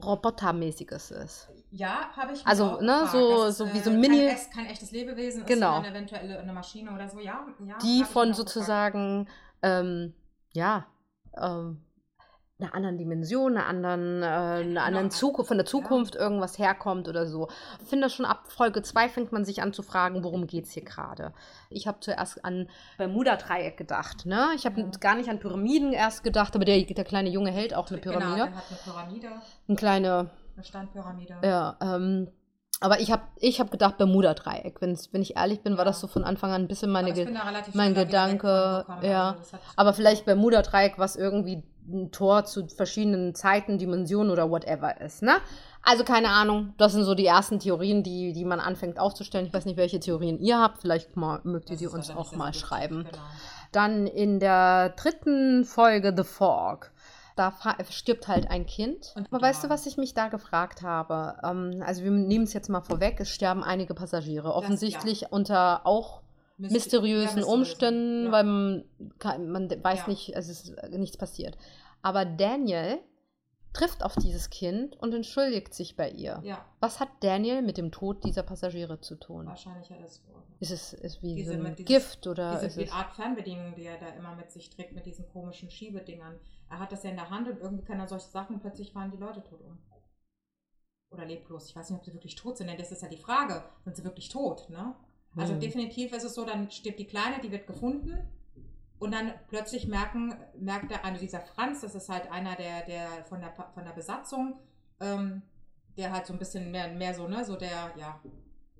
Robotermäßiges 0.04 1.12
ist. 1.12 1.50
Ja, 1.72 2.10
habe 2.16 2.34
ich 2.34 2.46
Also, 2.46 2.66
auch 2.66 2.82
ne, 2.82 2.88
gefragt. 3.04 3.12
so- 3.12 3.50
so 3.52 3.74
wie 3.74 3.78
äh, 3.80 3.84
so 3.84 3.90
ein 3.90 4.00
Mini- 4.00 4.28
Kein, 4.28 4.38
kein 4.54 4.66
echtes 4.68 4.92
Lebewesen 4.92 5.42
ist, 5.42 5.48
Genau. 5.48 5.74
sondern 5.76 5.92
eventuell 5.92 6.38
eine 6.38 6.54
Maschine 6.54 6.92
oder 6.94 7.08
so. 7.10 7.20
Ja, 7.20 7.46
ja. 7.66 7.78
Die 7.80 8.04
von 8.04 8.34
sozusagen, 8.34 9.28
ähm, 9.62 10.14
ja, 10.54 10.86
ähm, 11.38 11.82
einer 12.58 12.74
anderen 12.74 12.98
Dimension, 12.98 13.58
einer 13.58 13.66
anderen, 13.68 14.24
äh, 14.24 14.26
einer 14.26 14.64
Genau, 14.64 14.82
anderen 14.82 15.12
Zukunft, 15.12 15.50
von 15.50 15.58
der 15.58 15.66
ja. 15.66 15.70
Zukunft 15.72 16.16
irgendwas 16.16 16.58
herkommt 16.58 17.08
oder 17.10 17.26
so. 17.28 17.50
Ich 17.82 17.90
finde 17.90 18.10
schon 18.10 18.26
ab 18.26 18.44
Folge 18.48 18.82
2 18.82 19.10
fängt 19.10 19.34
man 19.34 19.44
sich 19.44 19.62
an 19.62 19.74
zu 19.74 19.84
fragen, 19.84 20.24
worum 20.24 20.48
geht 20.48 20.64
es 20.66 20.72
hier 20.72 20.86
gerade. 20.86 21.34
Ich 21.70 21.86
habe 21.86 22.00
zuerst 22.00 22.46
an 22.46 22.70
Bermuda-Dreieck 22.98 23.76
gedacht. 23.76 24.26
Ne? 24.26 24.48
Ich 24.56 24.66
habe 24.66 24.80
Ja. 24.80 24.88
gar 25.02 25.16
nicht 25.16 25.30
an 25.30 25.40
Pyramiden 25.40 25.92
erst 25.92 26.24
gedacht, 26.24 26.56
aber 26.56 26.64
der, 26.64 26.82
der 26.82 27.04
kleine 27.04 27.30
Junge 27.30 27.52
hält 27.52 27.74
auch 27.76 27.90
eine 27.90 28.00
Genau, 28.00 28.20
Pyramide. 28.20 28.46
der 28.46 28.56
hat 28.56 28.64
eine 28.70 28.78
Pyramide, 28.94 29.28
Eine 29.68 29.76
kleine, 29.78 30.30
eine 30.56 30.64
Standpyramide. 30.64 31.36
ja, 31.44 31.76
ähm, 31.82 32.30
aber 32.80 33.02
ich 33.02 33.12
habe 33.12 33.24
ich 33.38 33.60
hab 33.60 33.70
gedacht 33.70 33.98
Bermuda-Dreieck. 33.98 34.80
Wenn's- 34.82 35.10
Wenn 35.12 35.22
ich 35.22 35.36
ehrlich 35.36 35.62
bin, 35.62 35.74
war 35.74 35.80
Ja. 35.80 35.86
das 35.86 36.00
so 36.00 36.08
von 36.08 36.24
Anfang 36.24 36.52
an 36.52 36.62
ein 36.64 36.68
bisschen 36.70 36.90
meine 36.92 37.12
Ge- 37.12 37.28
mein 37.74 37.94
Gedanke, 37.94 38.86
ja. 39.02 39.32
Also 39.32 39.52
das 39.52 39.60
Aber 39.76 39.94
vielleicht 39.94 40.26
Bermuda-Dreieck, 40.26 40.98
was 40.98 41.18
irgendwie 41.18 41.64
ein 41.88 42.12
Tor 42.12 42.46
zu 42.46 42.68
verschiedenen 42.68 43.36
Zeiten, 43.36 43.78
Dimensionen 43.78 44.32
oder 44.32 44.50
whatever 44.50 45.00
ist, 45.02 45.22
ne? 45.22 45.38
Also 45.84 46.04
keine 46.04 46.30
Ahnung, 46.30 46.74
das 46.78 46.94
sind 46.94 47.04
so 47.04 47.14
die 47.14 47.28
ersten 47.28 47.60
Theorien, 47.60 48.02
die, 48.02 48.34
die 48.34 48.44
man 48.46 48.60
anfängt 48.60 49.00
aufzustellen. 49.00 49.46
Ich 49.46 49.54
weiß 49.54 49.66
nicht, 49.66 49.78
welche 49.78 50.00
Theorien 50.00 50.40
ihr 50.40 50.60
habt. 50.60 50.80
Vielleicht 50.82 51.16
mal, 51.16 51.42
mögt 51.44 51.70
ihr 51.70 51.76
das 51.76 51.80
die 51.80 51.88
uns 51.88 52.10
auch 52.10 52.32
mal 52.32 52.54
schreiben. 52.56 53.04
Genau. 53.04 53.24
Dann 53.72 54.08
in 54.08 54.40
der 54.40 54.90
dritten 54.90 55.64
Folge 55.64 56.14
The 56.18 56.24
Fog. 56.24 56.92
Da 57.36 57.54
stirbt 57.90 58.28
halt 58.30 58.50
ein 58.50 58.66
Kind. 58.66 59.12
Und- 59.16 59.28
Aber 59.32 59.42
weißt 59.42 59.62
du, 59.64 59.68
ja. 59.68 59.74
was 59.74 59.86
ich 59.86 59.98
mich 59.98 60.14
da 60.14 60.30
gefragt 60.30 60.82
habe? 60.82 61.36
Ähm, 61.44 61.84
also 61.86 62.04
wir 62.04 62.12
nehmen 62.12 62.46
es 62.46 62.54
jetzt 62.54 62.70
mal 62.70 62.82
vorweg, 62.82 63.20
es 63.20 63.30
sterben 63.30 63.62
einige 63.64 63.94
Passagiere. 63.94 64.54
Offensichtlich 64.54 65.32
unter 65.32 65.86
auch 65.86 66.22
mysteriösen 66.58 67.40
ja, 67.40 67.46
Umständen, 67.46 68.26
ja. 68.26 68.32
weil 68.32 68.44
man, 68.44 68.84
man 69.52 69.70
weiß 69.84 70.00
Ja. 70.00 70.08
nicht, 70.08 70.30
es 70.36 70.48
ist 70.50 70.70
äh, 70.70 70.98
nichts 70.98 71.18
passiert. 71.18 71.58
Aber 72.02 72.24
Daniel 72.26 73.00
trifft 73.74 74.04
auf 74.04 74.16
dieses 74.16 74.50
Kind 74.50 74.96
und 75.02 75.14
entschuldigt 75.14 75.74
sich 75.74 75.96
bei 75.98 76.10
ihr. 76.10 76.42
Was 76.80 77.00
hat 77.00 77.10
Daniel 77.20 77.62
mit 77.62 77.78
dem 77.78 77.92
Tod 77.92 78.24
dieser 78.24 78.44
Passagiere 78.44 79.02
zu 79.02 79.16
tun? 79.16 79.48
wahrscheinlich 79.48 79.90
hat 79.90 80.00
es 80.02 80.22
wohl. 80.28 80.36
Ist 80.62 80.72
es 80.72 80.94
ist 80.94 81.22
wie 81.22 81.36
Diese 81.36 81.58
so 81.58 81.64
ein 81.64 81.76
dieses- 81.76 81.86
Gift 81.86 82.28
oder 82.28 82.62
ist 82.62 82.78
Diese 82.78 82.84
es 82.86 82.92
Art 82.94 83.14
Fernbedienung, 83.14 83.76
die 83.76 83.84
er 83.84 83.98
da 84.00 84.08
immer 84.18 84.36
mit 84.36 84.50
sich 84.52 84.70
trägt, 84.70 84.94
mit 84.94 85.06
diesen 85.06 85.28
komischen 85.28 85.70
Schiebedingern. 85.70 86.40
Er 86.70 86.80
hat 86.80 86.94
das 86.94 87.04
ja 87.04 87.10
in 87.10 87.18
der 87.18 87.30
Hand 87.30 87.50
und 87.50 87.60
irgendwie 87.60 87.84
kann 87.84 88.00
er 88.00 88.08
solche 88.08 88.30
Sachen 88.30 88.56
und 88.56 88.62
plötzlich 88.62 88.94
fallen 88.94 89.12
die 89.12 89.18
Leute 89.18 89.44
tot 89.44 89.60
um. 89.62 89.78
Oder 91.12 91.26
leblos. 91.26 91.68
Ich 91.70 91.76
weiß 91.76 91.90
nicht, 91.90 92.00
ob 92.00 92.06
sie 92.06 92.14
wirklich 92.14 92.36
tot 92.36 92.58
sind, 92.58 92.68
denn 92.68 92.78
das 92.78 92.92
ist 92.92 93.02
ja 93.02 93.10
die 93.10 93.18
Frage. 93.18 93.64
Sind 93.84 93.98
sie 93.98 94.04
wirklich 94.06 94.30
tot, 94.30 94.70
ne? 94.70 94.96
Also 95.36 95.54
Hm. 95.54 95.60
definitiv 95.60 96.14
ist 96.14 96.24
es 96.24 96.34
so, 96.34 96.46
dann 96.46 96.70
stirbt 96.72 97.00
die 97.00 97.06
Kleine, 97.06 97.40
die 97.42 97.52
wird 97.52 97.68
gefunden. 97.68 98.18
Und 98.98 99.14
dann 99.14 99.34
plötzlich 99.50 99.88
merken, 99.88 100.34
merkt 100.58 100.90
der, 100.90 101.04
also 101.04 101.20
dieser 101.20 101.42
Franz, 101.42 101.82
das 101.82 101.96
ist 101.96 102.10
halt 102.10 102.32
einer 102.32 102.56
der, 102.56 102.86
der 102.86 103.26
von 103.26 103.42
der 103.42 103.52
von 103.52 103.84
der 103.84 103.92
Besatzung, 103.92 104.58
ähm, 105.02 105.42
der 105.98 106.14
halt 106.14 106.26
so 106.26 106.34
ein 106.34 106.40
bisschen 106.40 106.72
mehr, 106.72 106.88
mehr 106.88 107.14
so, 107.14 107.28
ne, 107.28 107.44
so 107.44 107.56
der, 107.58 107.92
ja, 107.98 108.20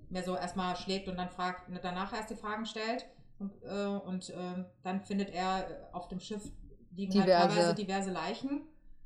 mehr 0.10 0.24
so 0.24 0.36
erstmal 0.36 0.76
schlägt 0.78 1.10
und 1.10 1.18
dann 1.18 1.30
fragt, 1.30 1.70
ne, 1.70 1.80
danach 1.82 2.14
erst 2.14 2.30
die 2.30 2.36
Fragen 2.36 2.66
stellt. 2.66 3.06
Und, 3.40 3.52
äh, 3.64 3.86
und 3.86 4.34
ähm, 4.36 4.66
dann 4.84 5.02
findet 5.02 5.30
er 5.32 5.70
äh, 5.70 5.94
auf 5.94 6.08
dem 6.08 6.22
Schiff 6.22 6.44
liegen 6.92 7.12
Diverse. 7.12 7.38
halt 7.38 7.52
teilweise 7.52 7.76
diverse 7.76 8.12
Leichen. 8.12 8.62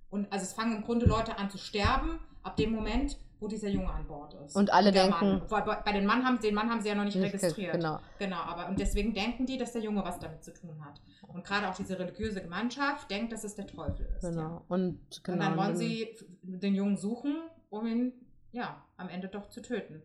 Und 0.10 0.32
also 0.32 0.44
es 0.44 0.54
fangen 0.54 0.78
im 0.78 0.84
Grunde 0.84 1.06
Leute 1.06 1.38
an 1.38 1.50
zu 1.50 1.58
sterben, 1.58 2.20
ab 2.44 2.56
dem 2.58 2.72
Moment, 2.72 3.18
wo 3.40 3.48
dieser 3.48 3.70
Junge 3.70 3.90
an 3.92 4.06
Bord 4.08 4.34
ist. 4.46 4.56
Und 4.56 4.74
alle 4.74 4.92
der 4.92 5.04
denken- 5.08 5.40
Mann. 5.40 5.48
Bei, 5.50 5.62
bei 5.62 5.92
den 5.94 6.06
Mann 6.06 6.26
haben, 6.26 6.40
den 6.40 6.54
Mann 6.56 6.70
haben 6.70 6.82
sie 6.82 6.90
ja 6.90 6.96
noch 6.96 7.06
nicht 7.06 7.16
Nicht- 7.16 7.34
registriert. 7.34 7.74
Genau. 7.74 8.00
Genau, 8.18 8.38
aber 8.42 8.68
und 8.68 8.80
deswegen 8.80 9.14
denken 9.14 9.46
die, 9.46 9.58
dass 9.58 9.72
der 9.72 9.82
Junge 9.82 10.04
was 10.04 10.20
damit 10.20 10.44
zu 10.44 10.54
tun 10.54 10.84
hat. 10.84 11.00
Und 11.28 11.46
gerade 11.46 11.70
auch 11.70 11.76
diese 11.76 11.98
religiöse 11.98 12.42
Gemeinschaft 12.42 13.10
denkt, 13.12 13.32
dass 13.32 13.44
es 13.44 13.56
der 13.56 13.68
Teufel 13.68 14.08
ist. 14.18 14.22
Genau. 14.22 14.42
Ja. 14.42 14.62
Und, 14.68 15.24
genau. 15.24 15.36
und 15.38 15.40
dann 15.44 15.58
wollen 15.58 15.68
dann- 15.70 15.78
sie 15.78 16.16
den 16.42 16.76
Jungen 16.76 16.98
suchen, 16.98 17.38
um 17.70 17.86
ihn 17.88 18.14
ja 18.52 18.84
am 18.98 19.08
Ende 19.10 19.28
doch 19.30 19.48
zu 19.50 19.62
töten. 19.62 20.02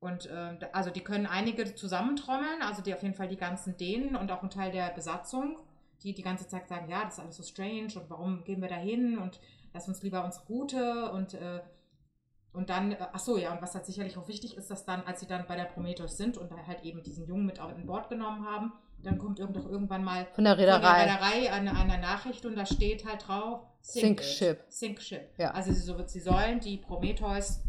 Und 0.00 0.26
äh, 0.26 0.58
also 0.72 0.90
die 0.90 1.02
können 1.02 1.26
einige 1.26 1.76
zusammentrommeln, 1.76 2.60
also 2.62 2.82
die 2.82 2.92
auf 2.92 3.02
jeden 3.02 3.14
Fall 3.14 3.28
die 3.28 3.36
ganzen 3.36 3.76
Dänen 3.76 4.16
und 4.16 4.32
auch 4.32 4.42
ein 4.42 4.50
Teil 4.50 4.72
der 4.72 4.90
Besatzung, 4.90 5.58
die 6.02 6.14
die 6.14 6.22
ganze 6.22 6.46
Zeit 6.48 6.68
sagen, 6.68 6.88
ja, 6.88 7.04
das 7.04 7.14
ist 7.14 7.20
alles 7.20 7.36
so 7.36 7.42
strange 7.42 7.88
und 7.94 8.08
warum 8.08 8.44
gehen 8.44 8.60
wir 8.60 8.68
da 8.68 8.76
hin 8.76 9.18
und 9.18 9.40
lass 9.72 9.88
uns 9.88 10.02
lieber 10.02 10.24
unsere 10.24 10.46
Route 10.46 11.10
und 11.12 11.34
äh, 11.34 11.60
und 12.52 12.68
dann, 12.68 12.92
äh, 12.92 12.96
ach 13.12 13.18
so, 13.18 13.38
ja, 13.38 13.52
und 13.52 13.62
was 13.62 13.74
halt 13.74 13.86
sicherlich 13.86 14.18
auch 14.18 14.28
wichtig 14.28 14.56
ist, 14.56 14.70
dass 14.70 14.84
dann, 14.84 15.02
als 15.04 15.20
sie 15.20 15.26
dann 15.26 15.46
bei 15.46 15.56
der 15.56 15.64
Prometheus 15.64 16.18
sind 16.18 16.36
und 16.36 16.52
da 16.52 16.56
halt 16.66 16.82
eben 16.84 17.02
diesen 17.02 17.26
Jungen 17.26 17.46
mit 17.46 17.58
an 17.58 17.86
Bord 17.86 18.10
genommen 18.10 18.46
haben, 18.46 18.72
dann 19.02 19.18
kommt 19.18 19.40
doch 19.40 19.68
irgendwann 19.68 20.04
mal 20.04 20.26
Von 20.34 20.44
der 20.44 20.54
von 20.54 20.64
der 20.64 20.76
Reederei. 20.76 21.02
Reederei 21.02 21.52
eine, 21.52 21.74
eine 21.74 21.98
Nachricht 21.98 22.44
und 22.46 22.56
da 22.56 22.66
steht 22.66 23.06
halt 23.06 23.26
drauf 23.26 23.62
Sink 23.80 24.20
it. 24.20 24.26
ship. 24.26 24.64
Sink 24.68 25.00
Ship. 25.00 25.28
Ja. 25.38 25.50
Also 25.52 25.72
sie, 25.72 25.80
so, 25.80 25.96
sie 26.06 26.20
sollen 26.20 26.60
die 26.60 26.76
Prometheus 26.76 27.60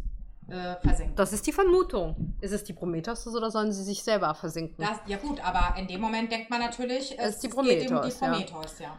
äh, 0.48 0.76
versenken. 0.80 1.16
Das 1.16 1.32
ist 1.32 1.46
die 1.46 1.52
Vermutung. 1.52 2.34
Ist 2.40 2.52
es 2.52 2.64
die 2.64 2.72
Prometheus 2.72 3.26
oder 3.26 3.50
sollen 3.50 3.72
sie 3.72 3.82
sich 3.82 4.02
selber 4.02 4.34
versinken? 4.34 4.76
Das, 4.84 4.98
ja 5.06 5.16
gut, 5.18 5.40
aber 5.44 5.78
in 5.78 5.86
dem 5.86 6.00
Moment 6.00 6.30
denkt 6.30 6.50
man 6.50 6.60
natürlich, 6.60 7.18
Es 7.18 7.36
ist 7.36 7.42
die 7.44 7.48
geht 7.48 7.56
um 7.58 7.64
die 7.66 7.86
Prometheus, 7.86 8.20
ja. 8.20 8.28
Prometheus, 8.28 8.78
ja. 8.78 8.96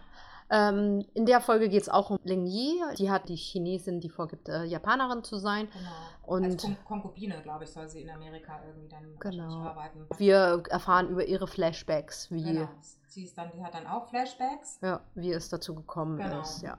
Ähm, 0.48 1.04
in 1.16 1.26
der 1.26 1.42
Folge 1.42 1.70
geht 1.70 1.82
es 1.82 1.90
auch 1.90 2.12
um 2.12 2.20
Ling 2.24 2.46
Yi. 2.46 2.80
Die 3.00 3.10
hat 3.10 3.30
die 3.30 3.36
Chinesin, 3.36 4.00
die 4.00 4.10
vorgibt, 4.10 4.48
äh, 4.48 4.64
Japanerin 4.66 5.24
zu 5.24 5.38
sein. 5.40 5.68
Genau. 5.74 5.90
Und- 6.36 6.44
Als 6.46 6.62
Kon 6.64 6.78
Konkubine, 6.86 7.42
glaube 7.42 7.64
ich, 7.64 7.72
soll 7.72 7.88
sie 7.90 8.02
in 8.04 8.10
Amerika 8.12 8.60
irgendwie 8.68 8.88
dann 8.88 9.18
Genau. 9.20 9.62
arbeiten. 9.64 10.06
Wir 10.18 10.62
erfahren 10.70 11.10
über 11.10 11.26
ihre 11.26 11.48
Flashbacks, 11.48 12.30
wie, 12.32 12.44
Genau. 12.44 12.70
Sie 13.08 13.24
ist 13.24 13.36
dann, 13.38 13.52
die 13.56 13.64
hat 13.64 13.74
dann 13.74 13.88
auch 13.88 14.08
Flashbacks. 14.10 14.78
ja, 14.84 15.02
wie 15.16 15.32
es 15.32 15.50
dazu 15.50 15.74
gekommen 15.74 16.18
Genau. 16.18 16.42
ist. 16.42 16.62
Ja. 16.62 16.78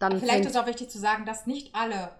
Dann 0.00 0.18
Vielleicht 0.18 0.46
ist 0.46 0.56
auch 0.56 0.66
wichtig 0.66 0.90
zu 0.90 0.98
sagen, 0.98 1.24
dass 1.24 1.46
nicht 1.46 1.74
alle 1.76 2.10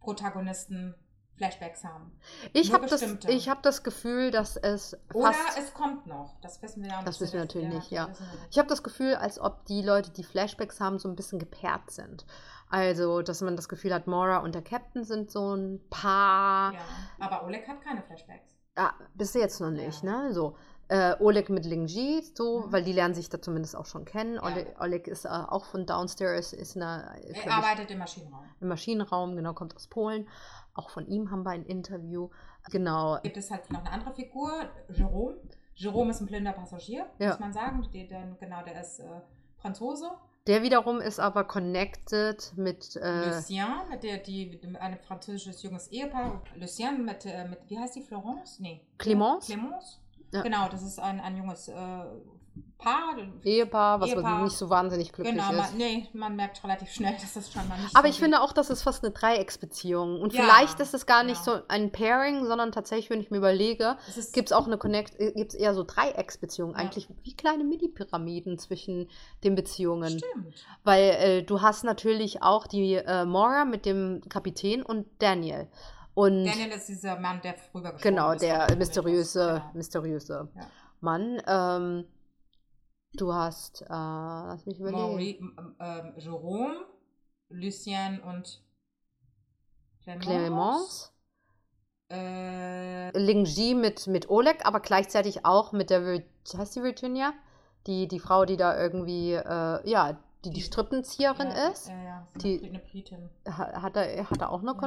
Protagonisten 0.00 0.94
Flashbacks 1.42 1.82
haben. 1.82 2.12
ich 2.52 2.72
habe 2.72 2.86
das, 2.86 3.02
ich 3.26 3.48
hab 3.48 3.62
das 3.62 3.82
Gefühl, 3.82 4.30
dass 4.30 4.56
es 4.56 4.96
Oder 5.12 5.34
es 5.58 5.74
kommt 5.74 6.06
noch. 6.06 6.36
Das 6.40 6.62
wissen 6.62 6.84
wir 6.84 6.90
ja 6.90 7.02
Das 7.02 7.20
wissen 7.20 7.32
wir 7.34 7.40
natürlich 7.40 7.68
nicht, 7.68 7.90
ja. 7.90 8.10
Ich 8.50 8.58
habe 8.58 8.68
das 8.68 8.84
Gefühl, 8.84 9.16
als 9.16 9.40
ob 9.40 9.64
die 9.66 9.82
Leute, 9.82 10.10
die 10.10 10.22
Flashbacks 10.22 10.80
haben, 10.80 11.00
so 11.00 11.08
ein 11.08 11.16
bisschen 11.16 11.40
gepaart 11.40 11.90
sind. 11.90 12.24
Also, 12.70 13.22
dass 13.22 13.40
man 13.40 13.56
das 13.56 13.68
Gefühl 13.68 13.92
hat, 13.92 14.06
Mora 14.06 14.38
und 14.38 14.54
der 14.54 14.62
Captain 14.62 15.04
sind 15.04 15.30
so 15.32 15.54
ein 15.54 15.80
Paar. 15.90 16.72
Ja, 16.74 16.80
aber 17.18 17.44
Oleg 17.44 17.66
hat 17.66 17.82
keine 17.82 18.02
Flashbacks. 18.02 18.54
Ja, 18.78 18.94
bis 19.14 19.34
jetzt 19.34 19.60
noch 19.60 19.70
nicht, 19.70 20.02
Ja. 20.04 20.22
ne? 20.22 20.32
So. 20.32 20.56
Äh, 20.88 21.14
Oleg 21.20 21.48
mit 21.48 21.64
Ling 21.64 21.86
Ji, 21.86 22.22
so, 22.34 22.60
Mhm. 22.66 22.72
weil 22.72 22.84
die 22.84 22.92
lernen 22.92 23.14
sich 23.14 23.28
da 23.30 23.40
zumindest 23.40 23.74
auch 23.76 23.86
schon 23.86 24.04
kennen. 24.04 24.34
Ja. 24.34 24.42
Oleg, 24.44 24.74
Oleg 24.80 25.06
ist 25.08 25.24
äh, 25.24 25.28
auch 25.28 25.64
von 25.64 25.86
Downstairs, 25.86 26.52
ist 26.52 26.74
in 26.74 26.80
der, 26.80 27.14
Er 27.24 27.32
glaub 27.32 27.46
ich, 27.46 27.50
arbeitet 27.52 27.90
im 27.90 27.98
Maschinenraum. 27.98 28.44
im 28.60 28.68
Maschinenraum, 28.68 29.36
genau, 29.36 29.54
kommt 29.54 29.74
aus 29.74 29.86
Polen. 29.86 30.28
Auch 30.74 30.90
von 30.90 31.06
ihm 31.06 31.30
haben 31.30 31.44
wir 31.44 31.50
ein 31.50 31.64
Interview. 31.64 32.28
Genau. 32.70 33.18
Gibt 33.22 33.36
es 33.36 33.50
halt 33.50 33.70
noch 33.70 33.80
eine 33.80 33.90
andere 33.90 34.12
Figur, 34.14 34.50
Jerome. 34.90 35.36
Jerome 35.74 36.10
ist 36.10 36.20
ein 36.20 36.26
blinder 36.26 36.52
Passagier, 36.52 37.06
Ja. 37.18 37.30
muss 37.30 37.40
man 37.40 37.52
sagen. 37.52 37.86
Der, 37.94 38.04
der, 38.04 38.36
genau, 38.38 38.62
der 38.62 38.80
ist 38.80 39.00
äh, 39.00 39.04
Franzose. 39.58 40.10
Der 40.46 40.62
wiederum 40.62 41.00
ist 41.00 41.20
aber 41.20 41.44
connected 41.44 42.52
mit. 42.56 42.96
Äh, 42.96 43.26
Lucien, 43.36 43.66
mit 43.88 44.02
der, 44.02 44.18
die, 44.18 44.58
mit 44.62 44.76
einem 44.80 44.98
französisches 44.98 45.62
junges 45.62 45.88
Ehepaar. 45.88 46.42
Lucien 46.56 47.04
mit, 47.04 47.24
äh, 47.26 47.46
mit, 47.48 47.60
wie 47.68 47.78
heißt 47.78 47.94
die, 47.96 48.02
Florence? 48.02 48.58
Nee. 48.60 48.84
Clémence? 48.98 49.46
Clémence. 49.46 49.98
Ja. 50.32 50.42
Genau, 50.42 50.68
das 50.68 50.82
ist 50.82 50.98
ein, 50.98 51.20
ein 51.20 51.36
junges 51.36 51.68
äh, 51.68 51.74
Paar. 52.78 53.16
Ehepaar, 53.44 54.00
was 54.00 54.10
Ehepaar. 54.10 54.42
nicht 54.42 54.56
so 54.56 54.68
wahnsinnig 54.68 55.12
glücklich 55.12 55.36
Genau, 55.36 55.50
ist. 55.52 55.56
man, 55.56 55.76
nee, 55.76 56.08
man 56.14 56.34
merkt 56.34 56.62
relativ 56.64 56.90
schnell, 56.90 57.12
dass 57.20 57.34
das 57.34 57.52
schon 57.52 57.66
mal 57.68 57.78
nicht 57.78 57.94
Aber 57.94 58.08
so 58.08 58.10
ich 58.12 58.18
finde 58.18 58.40
auch, 58.40 58.52
das 58.52 58.70
ist 58.70 58.82
fast 58.82 59.04
eine 59.04 59.12
Dreiecksbeziehung. 59.12 60.20
Und 60.20 60.32
Ja, 60.32 60.42
vielleicht 60.42 60.80
ist 60.80 60.92
es 60.92 61.06
gar 61.06 61.22
nicht 61.22 61.46
ja. 61.46 61.60
so 61.60 61.60
ein 61.68 61.92
Pairing, 61.92 62.44
sondern 62.44 62.72
tatsächlich, 62.72 63.08
wenn 63.08 63.20
ich 63.20 63.30
mir 63.30 63.36
überlege, 63.36 63.96
ist, 64.08 64.32
gibt 64.34 64.48
es 64.48 64.52
auch 64.52 64.66
eine 64.66 64.78
Connect, 64.78 65.16
gibt 65.16 65.52
es 65.52 65.54
eher 65.54 65.74
so 65.74 65.84
Dreiecksbeziehungen, 65.84 66.74
eigentlich 66.74 67.08
wie 67.22 67.36
kleine 67.36 67.62
Mini-Pyramiden 67.62 68.58
zwischen 68.58 69.08
den 69.44 69.54
Beziehungen. 69.54 70.18
Stimmt. 70.18 70.66
Weil 70.82 71.02
äh, 71.20 71.42
du 71.44 71.62
hast 71.62 71.84
natürlich 71.84 72.42
auch 72.42 72.66
die 72.66 72.94
äh, 72.94 73.24
Mora 73.24 73.64
mit 73.64 73.86
dem 73.86 74.22
Kapitän 74.28 74.82
und 74.82 75.06
Daniel. 75.20 75.68
Und 76.14 76.44
Daniel 76.44 76.70
ist 76.72 76.88
dieser 76.88 77.18
Mann, 77.18 77.40
der 77.42 77.54
früher 77.54 77.92
gestorben 77.92 78.02
genau, 78.02 78.32
ist. 78.32 78.42
der 78.42 78.76
mysteriöse, 78.76 79.46
Genau. 79.62 79.70
mysteriöse 79.74 80.48
Ja. 80.54 80.66
Mann. 81.00 81.40
Ähm, 81.46 82.04
Du 83.14 83.34
hast, 83.34 83.82
äh, 83.82 83.86
lass 83.90 84.64
mich 84.64 84.80
überlegen. 84.80 84.98
Maurice, 85.02 85.38
ähm, 85.80 86.14
Jerome, 86.16 86.76
Lucien 87.50 88.20
und 88.22 88.62
Clemence. 90.02 90.24
Clemence. 90.26 91.12
Äh, 92.10 93.10
Lingji 93.18 93.74
mit, 93.74 94.06
mit 94.06 94.30
Oleg, 94.30 94.64
aber 94.66 94.80
gleichzeitig 94.80 95.44
auch 95.44 95.72
mit 95.72 95.90
der, 95.90 96.02
Vir 96.04 96.22
heißt 96.56 96.74
die 96.76 96.82
Virginia? 96.82 97.32
Die, 97.86 98.08
die 98.08 98.18
Frau, 98.20 98.44
die 98.46 98.56
da 98.56 98.78
irgendwie, 98.80 99.32
äh, 99.34 99.88
ja, 99.90 100.12
die 100.44 100.50
die 100.50 100.50
Die- 100.50 100.62
Strippenzieherin 100.62 101.48
ja, 101.48 101.68
ist. 101.68 101.88
Ja, 101.88 102.02
ja, 102.02 102.28
Die- 102.36 102.60
die, 102.60 102.68
eine 102.70 102.78
Britin. 102.78 103.28
Ha- 103.46 103.82
Hat 103.82 103.96
er, 103.96 104.30
hat 104.30 104.40
er 104.40 104.50
auch 104.50 104.60
eine 104.60 104.72
Ja. 104.72 104.78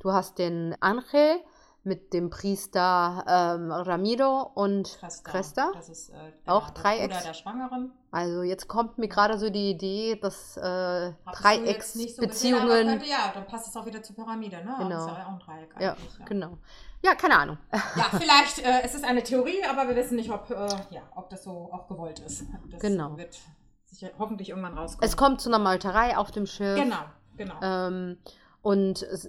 Du 0.00 0.12
hast 0.12 0.38
den 0.38 0.74
Angel 0.80 1.40
mit 1.86 2.14
dem 2.14 2.30
Priester 2.30 3.24
ähm, 3.28 3.70
Ramiro 3.70 4.50
und 4.54 4.96
Cresta. 4.98 5.30
Cresta. 5.30 5.70
Das 5.74 5.90
ist 5.90 6.08
äh, 6.08 6.14
Auch 6.46 6.70
der 6.70 6.82
Dreiecks- 6.82 7.08
Bruder 7.14 7.26
der 7.26 7.34
Schwangeren. 7.34 7.92
Also 8.10 8.42
jetzt 8.42 8.68
kommt 8.68 8.96
mir 8.96 9.08
gerade 9.08 9.38
so 9.38 9.50
die 9.50 9.70
Idee, 9.70 10.16
dass 10.16 10.56
äh, 10.56 11.10
so 11.10 11.32
Dreiecksbeziehungen. 11.32 12.68
könnte- 12.86 13.04
Ja, 13.06 13.30
dann 13.34 13.46
passt 13.46 13.68
es 13.68 13.76
auch 13.76 13.84
wieder 13.84 14.02
zur 14.02 14.16
Pyramide, 14.16 14.64
ne? 14.64 14.74
Genau. 14.78 14.88
Das 14.88 15.00
ist 15.02 15.08
ja 15.18 15.26
auch 15.26 15.32
ein 15.32 15.38
Dreieck 15.40 15.74
Ja, 15.78 15.92
eigentlich. 15.92 16.18
Ja, 16.18 16.24
genau. 16.24 16.58
Ja, 17.02 17.14
keine 17.14 17.38
Ahnung. 17.38 17.58
ja 17.72 18.04
vielleicht 18.18 18.60
äh, 18.60 18.80
es 18.82 18.94
ist 18.94 19.04
eine 19.04 19.22
Theorie, 19.22 19.62
aber 19.68 19.86
wir 19.86 19.96
wissen 19.96 20.16
nicht, 20.16 20.30
ob, 20.30 20.48
äh, 20.50 20.54
ja, 20.90 21.02
ob 21.16 21.28
das 21.28 21.44
so 21.44 21.68
auch 21.70 21.86
gewollt 21.86 22.20
ist. 22.20 22.44
Das 22.70 22.80
Genau. 22.80 23.18
wird 23.18 23.38
sicher 23.84 24.08
hoffentlich 24.18 24.48
irgendwann 24.48 24.78
rauskommen. 24.78 25.06
Es 25.06 25.18
kommt 25.18 25.42
zu 25.42 25.50
einer 25.50 25.58
Malterei 25.58 26.16
auf 26.16 26.30
dem 26.30 26.46
Schiff. 26.46 26.76
Genau, 26.80 26.96
genau. 27.36 27.54
Ähm, 27.60 28.16
und 28.62 29.02
es, 29.02 29.28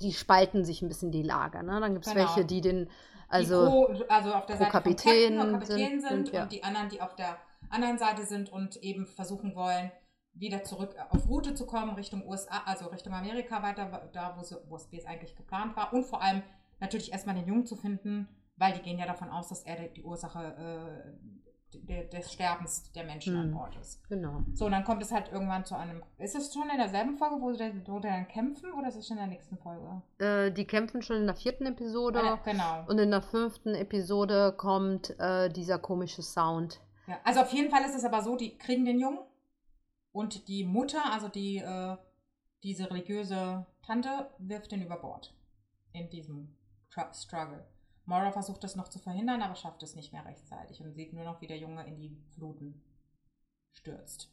die 0.00 0.12
spalten 0.12 0.64
sich 0.64 0.82
ein 0.82 0.88
bisschen 0.88 1.10
die 1.12 1.22
Lager. 1.22 1.62
Ne? 1.62 1.78
Dann 1.80 1.92
gibt 1.94 2.06
es 2.06 2.12
Genau. 2.12 2.24
welche, 2.26 2.44
die 2.44 2.60
den, 2.60 2.84
die 2.86 2.90
also 3.28 3.66
pro, 3.66 3.84
also 4.08 4.32
auf 4.34 4.46
der 4.46 4.56
Seite 4.56 4.70
Kapitän 4.70 5.36
Captain 5.38 5.52
Kapitän 5.52 5.76
sind- 5.76 6.00
sind, 6.00 6.26
sind, 6.26 6.32
ja. 6.32 6.42
und 6.44 6.52
die 6.52 6.64
anderen, 6.64 6.88
die 6.88 7.00
auf 7.00 7.14
der 7.16 7.38
anderen 7.70 7.98
Seite 7.98 8.24
sind 8.24 8.50
und 8.52 8.76
eben 8.82 9.06
versuchen 9.06 9.54
wollen, 9.54 9.90
wieder 10.34 10.64
zurück 10.64 10.94
auf 11.10 11.28
Route 11.28 11.54
zu 11.54 11.66
kommen, 11.66 11.94
Richtung 11.94 12.26
USA, 12.26 12.62
also 12.64 12.86
Richtung 12.86 13.12
Amerika 13.14 13.62
weiter, 13.62 14.08
da 14.12 14.34
wo, 14.36 14.76
es 14.76 15.06
eigentlich 15.06 15.36
geplant 15.36 15.76
war. 15.76 15.92
Und 15.92 16.04
vor 16.04 16.22
allem 16.22 16.42
natürlich 16.80 17.12
erstmal 17.12 17.34
den 17.34 17.46
Jungen 17.46 17.66
zu 17.66 17.76
finden, 17.76 18.28
weil 18.56 18.72
die 18.72 18.80
gehen 18.80 18.98
ja 18.98 19.06
davon 19.06 19.28
aus, 19.30 19.48
dass 19.48 19.62
er 19.62 19.76
die- 19.76 19.92
die 19.92 20.02
Ursache 20.04 20.38
äh, 20.58 21.51
de, 21.74 22.08
des 22.08 22.32
Sterbens 22.32 22.90
der 22.92 23.04
Menschen 23.04 23.36
an 23.36 23.44
Hm. 23.46 23.54
Bord 23.54 23.76
ist. 23.76 24.06
genau. 24.08 24.42
So, 24.54 24.66
und 24.66 24.72
dann 24.72 24.84
kommt 24.84 25.02
es 25.02 25.12
halt 25.12 25.30
irgendwann 25.32 25.64
zu 25.64 25.74
einem. 25.76 26.02
Ist 26.18 26.34
es 26.36 26.52
schon 26.52 26.68
in 26.70 26.76
derselben 26.78 27.16
Folge, 27.16 27.36
wo 27.40 27.52
sie, 27.52 27.72
wo 27.86 27.96
sie 28.00 28.08
dann 28.08 28.28
kämpfen, 28.28 28.72
oder 28.72 28.88
ist 28.88 28.96
es 28.96 29.06
schon 29.08 29.16
in 29.16 29.22
der 29.24 29.30
nächsten 29.32 29.56
Folge? 29.58 30.02
Äh, 30.18 30.52
die 30.52 30.64
kämpfen 30.66 31.02
schon 31.02 31.16
in 31.16 31.26
der 31.26 31.36
vierten 31.36 31.66
Episode. 31.66 32.20
Ah, 32.22 32.40
genau. 32.44 32.84
Und 32.88 32.98
in 32.98 33.10
der 33.10 33.22
fünften 33.22 33.74
Episode 33.74 34.54
kommt 34.56 35.14
äh, 35.18 35.48
dieser 35.50 35.78
komische 35.78 36.22
Sound. 36.22 36.80
Ja, 37.06 37.18
also 37.24 37.40
auf 37.40 37.52
jeden 37.52 37.70
Fall 37.70 37.82
ist 37.84 37.94
es 37.96 38.04
aber 38.04 38.22
so, 38.22 38.36
die 38.36 38.56
kriegen 38.58 38.84
den 38.84 39.00
Jungen 39.00 39.18
und 40.12 40.46
die 40.48 40.64
Mutter, 40.64 41.12
also 41.12 41.28
die, 41.28 41.56
äh, 41.58 41.96
diese 42.62 42.90
religiöse 42.90 43.66
Tante, 43.84 44.30
wirft 44.38 44.70
den 44.72 44.82
über 44.82 44.96
Bord 44.98 45.34
in 45.92 46.08
diesem 46.10 46.56
Tr 46.90 47.12
Struggle. 47.12 47.64
Maura 48.04 48.32
versucht 48.32 48.64
das 48.64 48.76
noch 48.76 48.88
zu 48.88 48.98
verhindern, 48.98 49.42
aber 49.42 49.54
schafft 49.54 49.82
es 49.82 49.94
nicht 49.94 50.12
mehr 50.12 50.24
rechtzeitig 50.24 50.80
und 50.80 50.94
sieht 50.94 51.12
nur 51.12 51.24
noch, 51.24 51.40
wie 51.40 51.46
der 51.46 51.58
Junge 51.58 51.86
in 51.86 51.96
die 51.96 52.16
Fluten 52.34 52.82
stürzt. 53.72 54.32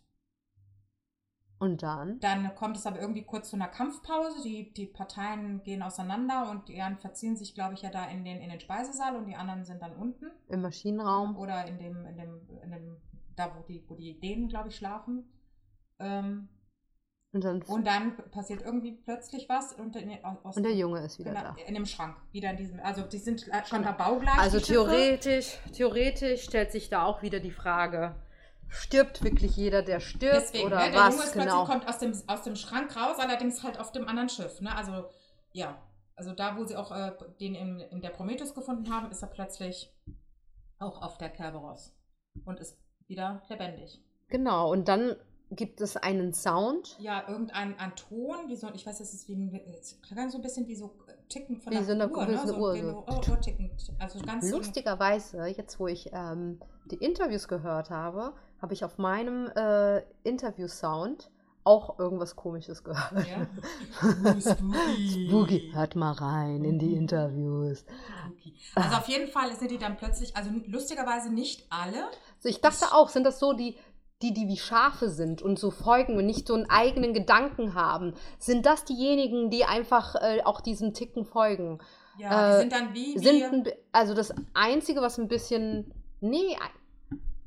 Und 1.60 1.84
dann? 1.84 2.20
Dann 2.22 2.56
kommt 2.56 2.78
es 2.78 2.86
aber 2.86 3.02
irgendwie 3.02 3.26
kurz 3.26 3.50
zu 3.50 3.58
einer 3.58 3.68
Kampfpause. 3.68 4.42
Die, 4.44 4.74
die 4.74 4.86
Parteien 4.86 5.62
gehen 5.64 5.84
auseinander 5.84 6.50
und 6.50 6.70
die 6.70 6.82
einen 6.82 6.98
verziehen 6.98 7.36
sich, 7.36 7.54
glaube 7.54 7.74
ich, 7.74 7.82
ja 7.82 7.90
da 7.90 8.06
in 8.06 8.24
den, 8.24 8.38
in 8.38 8.50
den 8.50 8.62
Speisesaal 8.62 9.18
und 9.18 9.26
die 9.26 9.36
anderen 9.36 9.66
sind 9.66 9.82
dann 9.82 9.94
unten. 9.94 10.32
Im 10.48 10.62
Maschinenraum. 10.62 11.38
Oder 11.38 11.68
in 11.68 11.78
dem, 11.78 12.06
in 12.06 12.18
dem, 12.18 12.50
in 12.64 12.72
dem, 12.72 12.98
da 13.36 13.54
wo 13.58 13.64
die, 13.64 13.84
wo 13.90 13.96
die 13.96 14.18
Dänen, 14.22 14.48
glaube 14.48 14.70
ich, 14.70 14.78
schlafen. 14.78 15.26
Ähm, 16.00 16.48
Und 17.32 17.44
dann 17.44 17.62
und 17.62 17.86
dann 17.86 18.18
passiert 18.32 18.64
irgendwie 18.64 18.94
plötzlich 18.94 19.48
was 19.48 19.74
und, 19.74 19.96
in, 19.96 20.24
aus, 20.26 20.58
und 20.58 20.64
der 20.64 20.74
Junge 20.74 21.06
ist 21.06 21.20
wieder 21.20 21.30
genau, 21.30 21.44
da. 21.44 21.56
in 21.68 21.76
dem 21.76 21.86
Schrank. 21.86 22.18
Wieder 22.32 22.50
in 22.50 22.58
diesem, 22.58 22.80
also 22.80 23.04
die 23.04 23.20
sind 23.20 23.46
scheinbar 23.68 23.96
baugleich. 23.98 24.40
Also 24.40 24.58
die 24.58 24.66
Schiffe. 24.66 24.74
theoretisch, 24.74 25.60
theoretisch 25.74 26.44
stellt 26.44 26.72
sich 26.72 26.90
da 26.90 27.04
auch 27.04 27.22
wieder 27.22 27.40
die 27.40 27.52
Frage, 27.52 28.16
stirbt 28.68 29.24
wirklich 29.24 29.56
jeder, 29.56 29.84
der 29.84 30.00
stirbt 30.00 30.38
Deswegen, 30.38 30.66
oder 30.66 30.78
ne, 30.78 30.92
der 30.92 31.02
Junge 31.02 31.18
was 31.18 31.26
ist 31.26 31.34
genau? 31.34 31.66
plötzlich, 31.66 31.68
kommt 31.68 31.88
aus 31.88 32.00
dem, 32.00 32.14
aus 32.28 32.42
dem 32.42 32.56
Schrank 32.56 32.96
raus, 32.96 33.18
allerdings 33.20 33.64
halt 33.64 33.80
auf 33.80 33.92
dem 33.92 34.08
anderen 34.08 34.30
Schiff. 34.30 34.60
Ne? 34.62 34.76
Also, 34.76 35.06
ja. 35.52 35.78
Also 36.16 36.34
da, 36.34 36.58
wo 36.58 36.66
sie 36.66 36.76
auch 36.76 36.92
äh, 36.92 37.12
den 37.40 37.54
in, 37.54 37.80
in 37.80 38.02
der 38.02 38.10
Prometheus 38.10 38.56
gefunden 38.56 38.92
haben, 38.92 39.12
ist 39.12 39.22
er 39.22 39.30
plötzlich 39.30 39.94
auch 40.80 41.02
auf 41.02 41.18
der 41.20 41.30
Kerberos 41.30 41.94
und 42.44 42.60
ist 42.60 42.78
wieder 43.08 43.42
lebendig. 43.50 44.02
Genau, 44.28 44.72
und 44.72 44.88
dann 44.88 45.16
gibt 45.52 45.82
es 45.82 45.98
einen 45.98 46.34
Sound, 46.34 46.96
Ja, 47.00 47.28
irgendein 47.28 47.78
ein 47.80 47.96
Ton, 47.96 48.36
wie 48.48 48.56
so, 48.56 48.68
ich 48.74 48.86
weiß, 48.86 49.00
es 49.00 49.14
ist 49.14 49.28
wie 49.28 49.34
ein, 49.36 49.62
so 50.30 50.38
ein 50.38 50.42
bisschen 50.42 50.68
wie 50.68 50.76
so 50.76 50.92
Ticken 51.28 51.60
von 51.60 51.72
Wie 51.72 51.78
der 51.78 51.86
so 51.86 51.92
eine- 51.94 52.10
Uhr, 52.10 52.26
ne? 52.26 52.34
so 52.38 52.42
eine 52.42 52.48
so, 52.52 52.58
Uhr, 52.58 53.06
so. 53.24 53.32
Uhrticken. 53.32 53.70
Also 54.00 54.20
ganz 54.20 54.50
Lustigerweise, 54.52 55.46
jetzt 55.48 55.80
wo 55.80 55.88
ich 55.88 56.10
ähm, 56.14 56.60
die 56.86 56.96
Interviews 56.98 57.48
gehört 57.48 57.90
habe, 57.90 58.34
habe 58.62 58.74
ich 58.74 58.84
auf 58.84 58.98
meinem 58.98 59.48
äh, 59.56 60.02
Interview-Sound 60.24 61.30
auch 61.64 62.00
irgendwas 62.00 62.36
Komisches 62.36 62.84
gehört. 62.84 63.28
Ja. 63.28 63.46
Spooky, 64.40 65.28
spooky. 65.28 65.72
Hört 65.74 65.96
mal 65.96 66.14
rein 66.14 66.64
in 66.64 66.80
die. 66.80 66.96
Interviews. 66.96 67.86
Spooky. 68.24 68.54
Also 68.76 68.96
auf 68.98 69.08
jeden 69.08 69.28
Fall 69.30 69.54
sind 69.56 69.70
die 69.70 69.78
dann 69.78 69.98
plötzlich, 69.98 70.36
also 70.36 70.50
lustigerweise 70.68 71.32
nicht 71.32 71.68
alle, 71.70 72.06
Also 72.38 72.50
ich 72.50 72.62
dachte 72.62 72.86
auch, 72.94 73.10
sind 73.10 73.24
das 73.24 73.40
so 73.40 73.54
die, 73.54 73.78
die, 74.22 74.34
die 74.34 74.48
wie 74.48 74.58
Schafe 74.58 75.10
sind 75.10 75.42
und 75.42 75.58
so 75.58 75.72
folgen 75.72 76.18
und 76.18 76.26
nicht 76.26 76.48
so 76.48 76.54
einen 76.54 76.70
eigenen 76.70 77.14
Gedanken 77.14 77.74
haben? 77.74 78.14
Sind 78.38 78.66
das 78.66 78.86
diejenigen, 78.86 79.50
die 79.50 79.66
einfach 79.66 80.16
äh, 80.16 80.42
auch 80.44 80.62
diesem 80.62 80.94
Ticken 80.94 81.26
folgen? 81.26 81.80
ja, 82.20 82.52
Äh, 82.52 82.56
die 82.56 82.60
sind 82.62 82.74
dann 82.74 82.94
wie, 82.94 83.18
Sind 83.18 83.44
ein, 83.44 83.74
also 83.92 84.14
das 84.14 84.34
Einzige, 84.54 85.02
was 85.02 85.18
ein 85.18 85.28
bisschen. 85.28 85.94
Nee, 86.22 86.58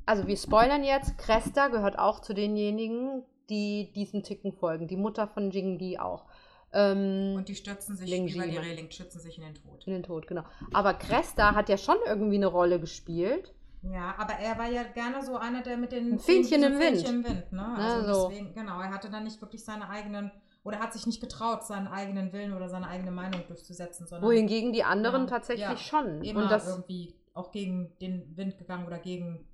also 0.05 0.27
wir 0.27 0.35
spoilern 0.35 0.83
jetzt, 0.83 1.17
Cresta 1.17 1.67
gehört 1.67 1.99
auch 1.99 2.19
zu 2.19 2.33
denjenigen, 2.33 3.23
die 3.49 3.91
diesem 3.93 4.23
Ticken 4.23 4.51
folgen. 4.51 4.87
Die 4.87 4.97
Mutter 4.97 5.27
von 5.27 5.51
Jingli 5.51 5.97
auch. 5.97 6.25
Ähm, 6.73 7.35
und 7.37 7.47
die 7.47 7.55
stürzen 7.55 7.95
sich 7.95 8.09
Ling 8.09 8.27
über 8.27 8.47
die. 8.47 8.57
Reling, 8.57 8.89
stürzen 8.89 9.21
sich 9.21 9.37
in 9.37 9.43
den 9.43 9.53
Tod. 9.53 9.85
in 9.85 9.93
den 9.93 10.03
Tod, 10.03 10.27
genau. 10.27 10.43
Aber 10.73 10.95
Cresta 10.95 11.53
hat 11.53 11.69
ja 11.69 11.77
schon 11.77 11.97
irgendwie 12.07 12.37
eine 12.37 12.47
Rolle 12.47 12.79
gespielt. 12.79 13.53
Ja, 13.83 14.15
aber 14.17 14.33
er 14.33 14.57
war 14.57 14.69
ja 14.69 14.83
gerne 14.83 15.23
so 15.23 15.37
einer, 15.37 15.61
der 15.61 15.77
mit 15.77 15.91
den 15.91 16.17
Fähnchen 16.17 16.63
im 16.63 16.79
Wind. 16.79 16.99
Fähnchen 17.01 17.15
im 17.15 17.23
Wind, 17.25 17.51
ne? 17.51 17.75
Also 17.77 18.07
Ja, 18.07 18.13
so. 18.13 18.29
deswegen, 18.29 18.53
genau, 18.53 18.79
er 18.81 18.91
hatte 18.91 19.09
dann 19.09 19.23
nicht 19.25 19.41
wirklich 19.41 19.63
seine 19.63 19.89
eigenen, 19.89 20.31
oder 20.63 20.79
hat 20.79 20.93
sich 20.93 21.05
nicht 21.05 21.19
getraut, 21.19 21.65
seinen 21.65 21.87
eigenen 21.87 22.31
Willen 22.31 22.53
oder 22.53 22.69
seine 22.69 22.87
eigene 22.87 23.11
Meinung 23.11 23.45
durchzusetzen, 23.47 24.07
sondern 24.07 24.29
Wohingegen 24.29 24.71
die 24.71 24.83
anderen 24.83 25.23
Ja, 25.23 25.27
tatsächlich 25.27 25.67
ja. 25.67 25.77
schon. 25.77 26.21
immer 26.23 26.43
Und 26.43 26.51
das, 26.51 26.67
irgendwie 26.67 27.13
auch 27.33 27.51
gegen 27.51 27.97
den 27.99 28.37
Wind 28.37 28.57
gegangen 28.57 28.85
oder 28.87 28.99
gegen, 28.99 29.45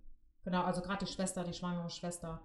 genau, 0.44 0.64
also 0.64 0.82
gerade 0.82 1.06
die 1.06 1.12
Schwester, 1.12 1.44
die 1.44 1.54
schwangere 1.54 1.90
Schwester. 1.90 2.42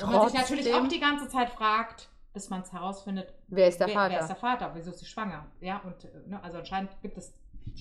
Wo 0.00 0.06
man 0.06 0.28
sich 0.28 0.38
natürlich 0.38 0.72
auch 0.72 0.86
die 0.88 1.00
ganze 1.00 1.28
Zeit 1.28 1.50
fragt, 1.50 2.08
bis 2.32 2.50
man 2.50 2.62
es 2.62 2.72
herausfindet, 2.72 3.32
wer 3.48 3.68
ist 3.68 3.78
der 3.80 3.88
wer, 3.88 3.94
Vater? 3.94 4.14
wer 4.14 4.20
ist 4.20 4.28
der 4.28 4.36
Vater, 4.36 4.70
wieso 4.74 4.90
ist 4.90 4.98
sie 4.98 5.06
schwanger? 5.06 5.46
Ja, 5.60 5.78
und 5.84 6.04
äh, 6.04 6.08
ne, 6.26 6.42
also 6.42 6.58
anscheinend 6.58 6.90
gibt 7.00 7.16
es, 7.16 7.32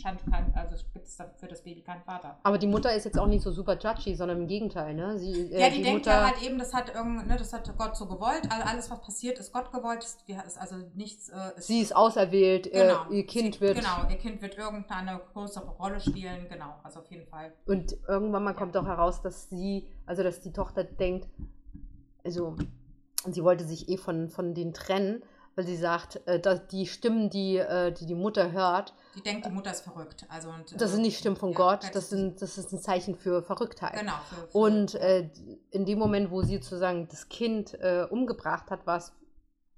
kein, 0.01 0.17
also 0.55 0.75
gibt 0.93 1.07
es 1.07 1.17
dann 1.17 1.29
für 1.37 1.47
das 1.47 1.63
Baby 1.63 1.81
keinen 1.81 2.03
Vater. 2.03 2.39
Aber 2.43 2.57
die 2.57 2.67
Mutter 2.67 2.93
ist 2.95 3.05
jetzt 3.05 3.19
auch 3.19 3.27
nicht 3.27 3.43
so 3.43 3.51
super 3.51 3.77
judgy, 3.77 4.15
sondern 4.15 4.41
im 4.41 4.47
Gegenteil, 4.47 4.93
ne? 4.93 5.17
Sie, 5.19 5.53
äh, 5.53 5.61
Ja, 5.61 5.69
die, 5.69 5.83
denkt 5.83 6.05
ja 6.05 6.25
halt 6.25 6.41
eben, 6.41 6.57
das 6.57 6.73
hat 6.73 6.93
irgend, 6.93 7.27
ne, 7.27 7.37
das 7.37 7.53
hat 7.53 7.71
Gott 7.77 7.95
so 7.95 8.07
gewollt. 8.07 8.49
Also 8.49 8.67
alles, 8.67 8.91
was 8.91 9.01
passiert, 9.01 9.39
ist 9.39 9.51
Gott 9.53 9.71
gewollt. 9.71 10.03
Ist, 10.03 10.23
also 10.57 10.75
nichts. 10.95 11.29
Äh, 11.29 11.57
ist, 11.57 11.67
sie 11.67 11.81
ist 11.81 11.95
auserwählt, 11.95 12.71
genau, 12.71 13.09
äh, 13.09 13.17
ihr 13.17 13.25
Kind 13.25 13.55
sie, 13.55 13.61
wird. 13.61 13.77
Genau, 13.77 14.09
ihr 14.09 14.17
Kind 14.17 14.41
wird 14.41 14.57
irgendeine 14.57 15.21
größere 15.33 15.69
Rolle 15.69 15.99
spielen. 15.99 16.47
Genau, 16.49 16.75
also 16.83 16.99
auf 16.99 17.11
jeden 17.11 17.27
Fall. 17.27 17.53
Und 17.65 17.95
irgendwann 18.07 18.43
mal 18.43 18.53
kommt 18.53 18.75
auch 18.77 18.85
heraus, 18.85 19.21
dass 19.21 19.49
sie, 19.49 19.87
also 20.05 20.23
dass 20.23 20.41
die 20.41 20.51
Tochter 20.51 20.83
denkt, 20.83 21.27
also 22.23 22.55
sie 23.29 23.43
wollte 23.43 23.65
sich 23.65 23.89
eh 23.89 23.97
von, 23.97 24.29
von 24.29 24.53
denen 24.53 24.73
trennen, 24.73 25.23
weil 25.55 25.65
sie 25.65 25.75
sagt, 25.75 26.25
äh, 26.27 26.39
dass 26.39 26.67
die 26.67 26.87
Stimmen, 26.87 27.29
die, 27.29 27.57
äh, 27.57 27.91
die 27.91 28.05
die 28.05 28.15
Mutter 28.15 28.51
hört, 28.51 28.93
Die 29.15 29.21
denkt, 29.21 29.45
die 29.45 29.51
Mutter 29.51 29.71
ist 29.71 29.81
verrückt. 29.81 30.25
Also 30.29 30.49
und, 30.49 30.73
das 30.79 30.89
äh, 30.89 30.93
sind 30.93 31.01
nicht 31.03 31.17
Stimmen 31.19 31.35
von 31.35 31.51
ja, 31.51 31.57
Gott, 31.57 31.83
das 31.83 31.95
ist- 32.05 32.09
sind, 32.09 32.41
das 32.41 32.57
ist 32.57 32.71
ein 32.73 32.79
Zeichen 32.79 33.15
für 33.15 33.43
Verrücktheit. 33.43 33.93
Genau. 33.99 34.13
Für, 34.29 34.47
für, 34.47 34.57
Und 34.57 34.95
äh, 34.95 35.29
in 35.71 35.85
dem 35.85 35.99
Moment, 35.99 36.31
wo 36.31 36.41
sie 36.41 36.55
sozusagen 36.55 37.07
das 37.07 37.29
Kind 37.29 37.73
äh, 37.75 38.07
umgebracht 38.09 38.69
hat, 38.71 38.87
war 38.87 38.97
es, 38.97 39.11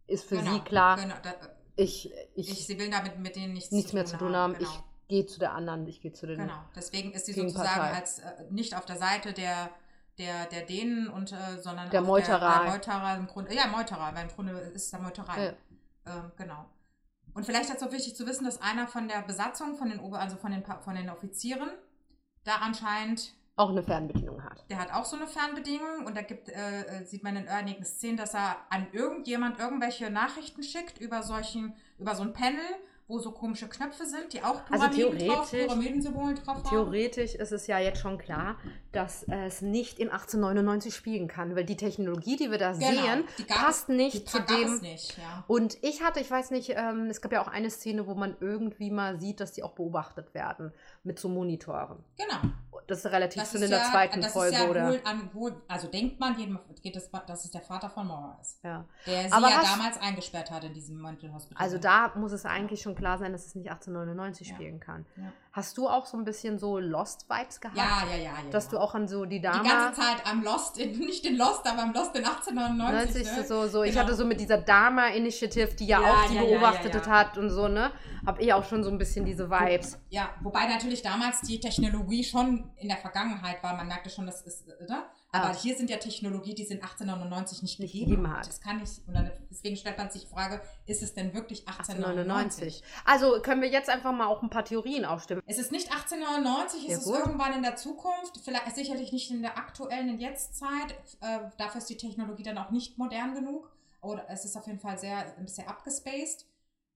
ist 0.07 0.25
für 0.25 0.37
genau, 0.37 0.53
sie 0.53 0.59
klar, 0.61 0.97
Genau, 0.97 1.15
da, 1.23 1.33
ich, 1.75 2.13
ich, 2.35 2.49
ich, 2.51 2.67
sie 2.67 2.79
will 2.79 2.89
damit 2.89 3.19
mit 3.19 3.35
denen 3.35 3.53
nichts, 3.53 3.71
nichts 3.71 3.91
mehr 3.93 4.05
zu 4.05 4.17
tun 4.17 4.35
haben, 4.35 4.53
Genau. 4.53 4.69
ich 4.69 4.79
gehe 5.09 5.25
zu 5.25 5.39
der 5.39 5.53
anderen, 5.53 5.85
ich 5.87 5.99
gehe 6.01 6.13
zu 6.13 6.25
den. 6.27 6.37
Genau, 6.39 6.59
deswegen 6.75 7.11
ist 7.11 7.25
sie 7.25 7.33
sozusagen 7.33 7.81
als 7.93 8.19
äh, 8.19 8.23
nicht 8.49 8.75
auf 8.77 8.85
der 8.85 8.97
Seite 8.97 9.33
der, 9.33 9.69
der, 10.17 10.45
der 10.45 10.61
Dänen 10.61 11.09
und 11.09 11.31
äh, 11.33 11.59
sondern 11.61 11.89
Der 11.89 12.01
auf 12.01 12.07
Meuterei. 12.07 12.39
Der, 12.53 12.63
der 12.63 12.71
Meuterer 12.71 13.17
im 13.17 13.27
Grunde, 13.27 13.53
ja, 13.53 13.67
Meuterer, 13.67 14.15
weil 14.15 14.23
im 14.23 14.29
Grunde 14.29 14.53
ist 14.73 14.85
es 14.85 14.91
der 14.91 15.01
Meuterei. 15.01 15.45
Ja. 16.07 16.15
Ähm, 16.15 16.31
genau. 16.37 16.65
Und 17.35 17.45
vielleicht 17.45 17.69
ist 17.69 17.81
es 17.81 17.83
auch 17.83 17.91
wichtig 17.91 18.15
zu 18.15 18.25
wissen, 18.25 18.45
dass 18.45 18.61
einer 18.61 18.87
von 18.87 19.09
der 19.09 19.21
Besatzung, 19.21 19.75
von 19.75 19.89
den 19.89 19.99
Ober, 19.99 20.19
also 20.19 20.37
von 20.37 20.51
den, 20.51 20.63
von 20.63 20.95
den 20.95 21.09
Offizieren, 21.09 21.69
da 22.45 22.55
anscheinend 22.55 23.33
auch 23.57 23.69
eine 23.69 23.83
Fernbedienung 23.83 24.43
hat. 24.43 24.65
Der 24.69 24.79
hat 24.79 24.93
auch 24.93 25.05
so 25.05 25.15
eine 25.15 25.27
Fernbedienung 25.27 26.05
und 26.05 26.15
da 26.15 26.21
gibt, 26.21 26.49
äh, 26.49 26.81
äh, 26.81 27.05
sieht 27.05 27.23
man 27.23 27.35
in 27.35 27.47
einigen 27.47 27.85
Szenen, 27.85 28.17
dass 28.17 28.33
er 28.33 28.57
an 28.69 28.87
irgendjemand 28.91 29.59
irgendwelche 29.59 30.09
Nachrichten 30.09 30.63
schickt 30.63 30.97
über 30.99 31.23
solchen, 31.23 31.73
über 31.97 32.15
so 32.15 32.23
ein 32.23 32.33
Panel 32.33 32.65
wo 33.07 33.19
so 33.19 33.31
komische 33.31 33.67
Knöpfe 33.67 34.03
sind, 34.05 34.33
die 34.33 34.41
auch 34.41 34.61
Also 34.69 34.87
Pyramiden 34.89 35.27
drauf, 35.27 35.49
theoretisch- 35.51 36.43
drauf 36.43 36.55
haben. 36.57 36.63
Theoretisch 36.63 37.35
ist 37.35 37.51
es 37.51 37.67
ja 37.67 37.77
jetzt 37.77 37.99
schon 37.99 38.17
klar, 38.17 38.57
dass 38.91 39.23
es 39.29 39.61
nicht 39.61 39.99
in 39.99 40.09
1899 40.09 40.95
spielen 40.95 41.27
kann, 41.27 41.55
weil 41.55 41.65
die 41.65 41.77
Technologie, 41.77 42.35
die 42.35 42.49
wir 42.49 42.57
da 42.57 42.71
Genau, 42.71 42.87
sehen, 42.89 43.23
passt 43.47 43.89
nicht 43.89 44.27
zu 44.27 44.39
dem. 44.41 44.79
nicht, 44.79 45.17
ja. 45.19 45.43
Und 45.47 45.77
ich 45.83 46.01
hatte, 46.03 46.19
ich 46.19 46.31
weiß 46.31 46.49
nicht, 46.49 46.71
ähm, 46.75 47.07
es 47.11 47.21
gab 47.21 47.31
ja 47.31 47.41
auch 47.43 47.47
eine 47.47 47.69
Szene, 47.69 48.07
wo 48.07 48.15
man 48.15 48.35
irgendwie 48.39 48.89
mal 48.89 49.19
sieht, 49.19 49.39
dass 49.39 49.51
die 49.51 49.61
auch 49.61 49.73
beobachtet 49.73 50.33
werden 50.33 50.71
mit 51.05 51.19
so 51.19 51.29
Monitoren. 51.29 52.03
Genau. 52.17 52.51
Das 52.87 52.99
ist 52.99 53.11
relativ 53.11 53.41
Das 53.41 53.51
schon 53.51 53.61
ist 53.61 53.65
in 53.65 53.71
der 53.71 53.79
ja, 53.79 53.91
zweiten 53.91 54.21
das 54.21 54.33
Folge, 54.33 54.55
ist 54.55 54.61
ja 54.61 54.69
oder? 54.69 54.87
Wohl 54.89 55.01
an, 55.05 55.29
wohl, 55.33 55.55
also 55.67 55.87
denkt 55.87 56.19
man, 56.19 56.37
jedem 56.37 56.59
geht 56.83 56.95
es, 56.95 57.09
dass 57.25 57.45
es 57.45 57.49
der 57.51 57.61
Vater 57.61 57.89
von 57.89 58.05
Mora 58.05 58.37
ist. 58.39 58.63
Ja. 58.63 58.85
Der 59.07 59.23
sie 59.23 59.31
Aber 59.31 59.49
ja 59.49 59.61
damals 59.63 59.99
eingesperrt 59.99 60.51
hat 60.51 60.63
in 60.65 60.73
diesem 60.73 61.01
Mental 61.01 61.33
Hospital. 61.33 61.63
Also 61.63 61.79
da 61.79 62.13
muss 62.15 62.31
es 62.31 62.45
eigentlich 62.45 62.81
schon 62.83 62.93
klar 62.93 63.17
sein, 63.17 63.31
dass 63.31 63.45
es 63.47 63.55
nicht 63.55 63.69
1899 63.71 64.49
Ja. 64.49 64.53
spielen 64.55 64.79
kann. 64.79 65.05
Ja. 65.15 65.31
Hast 65.55 65.77
du 65.77 65.87
auch 65.87 66.05
so 66.05 66.17
ein 66.17 66.25
bisschen 66.25 66.59
so 66.59 66.79
Lost-Vibes 66.79 67.61
gehabt? 67.61 67.77
Ja, 67.77 68.03
ja, 68.11 68.17
ja. 68.17 68.23
ja 68.23 68.49
Dass 68.51 68.65
ja. 68.65 68.71
du 68.71 68.79
auch 68.79 68.93
an 68.93 69.07
so 69.07 69.23
die 69.23 69.37
die 69.37 69.41
Dame. 69.41 69.63
ganze 69.63 70.01
Zeit 70.01 70.17
am 70.29 70.43
Lost, 70.43 70.75
nicht 70.75 71.25
in 71.25 71.37
Lost, 71.37 71.65
aber 71.65 71.83
am 71.83 71.93
Lost 71.93 72.13
in 72.13 72.25
1899. 72.25 73.23
90 73.23 73.37
ne? 73.37 73.47
so, 73.47 73.67
so. 73.69 73.83
Ich 73.83 73.91
Genau. 73.91 74.03
hatte 74.03 74.15
so 74.15 74.25
mit 74.25 74.41
dieser 74.41 74.57
Dharma 74.57 75.07
Initiative, 75.07 75.73
die 75.73 75.85
ja, 75.87 76.01
Ja, 76.01 76.11
auch 76.11 76.29
die 76.29 76.37
beobachtet 76.37 77.07
hat 77.07 77.37
und 77.37 77.49
so, 77.51 77.69
ne? 77.69 77.93
Hab 78.25 78.41
ich 78.41 78.51
auch 78.51 78.65
schon 78.65 78.83
so 78.83 78.89
ein 78.89 78.97
bisschen 78.97 79.23
diese 79.23 79.49
Vibes. 79.49 79.97
Ja, 80.09 80.29
wobei 80.41 80.67
natürlich 80.67 81.01
damals 81.01 81.39
die 81.39 81.57
Technologie 81.61 82.25
schon 82.25 82.71
in 82.75 82.89
der 82.89 82.97
Vergangenheit 82.97 83.63
war. 83.63 83.77
Man 83.77 83.87
merkte 83.87 84.09
schon, 84.09 84.25
das 84.25 84.41
ist, 84.41 84.67
äh, 84.67 84.83
ne? 84.89 85.03
Aber 85.35 85.49
Ah. 85.49 85.55
hier 85.55 85.75
sind 85.75 85.89
ja 85.89 85.97
Technologie, 85.97 86.53
die 86.55 86.63
es 86.63 86.69
in 86.69 86.81
1899 86.81 87.61
nicht, 87.61 87.79
Nicht 87.79 87.93
gegeben, 87.93 88.29
hat. 88.31 88.47
Das 88.47 88.61
kann. 88.61 88.79
Und 88.79 89.13
dann, 89.13 89.31
deswegen 89.49 89.75
stellt 89.75 89.97
man 89.97 90.09
sich 90.09 90.23
die 90.23 90.27
Frage, 90.27 90.61
ist 90.85 91.03
es 91.03 91.13
denn 91.13 91.33
wirklich 91.33 91.67
1899? 91.67 92.81
1899. 92.81 92.83
Also 93.05 93.41
können 93.41 93.61
wir 93.61 93.69
jetzt 93.69 93.89
einfach 93.89 94.11
mal 94.11 94.27
auch 94.27 94.41
ein 94.43 94.49
paar 94.49 94.65
Theorien 94.65 95.05
aufstimmen. 95.05 95.41
Es 95.45 95.57
ist 95.57 95.71
nicht 95.71 95.91
1899, 95.91 96.83
Ja, 96.87 96.93
es 96.93 96.99
ist 96.99 97.05
gut. 97.05 97.19
irgendwann 97.19 97.53
in 97.53 97.63
der 97.63 97.75
Zukunft, 97.75 98.39
vielleicht 98.43 98.75
sicherlich 98.75 99.11
nicht 99.11 99.31
in 99.31 99.41
der 99.41 99.57
aktuellen 99.57 100.09
in 100.09 100.19
Jetztzeit. 100.19 100.93
Äh, 101.21 101.39
dafür 101.57 101.79
ist 101.79 101.89
die 101.89 101.97
Technologie 101.97 102.43
dann 102.43 102.57
auch 102.57 102.71
nicht 102.71 102.97
modern 102.97 103.33
genug. 103.33 103.71
Oder 104.01 104.25
es 104.29 104.45
ist 104.45 104.55
auf 104.55 104.67
jeden 104.67 104.79
Fall 104.79 104.97
sehr, 104.99 105.25
sehr 105.45 105.67
abgespaced. 105.67 106.45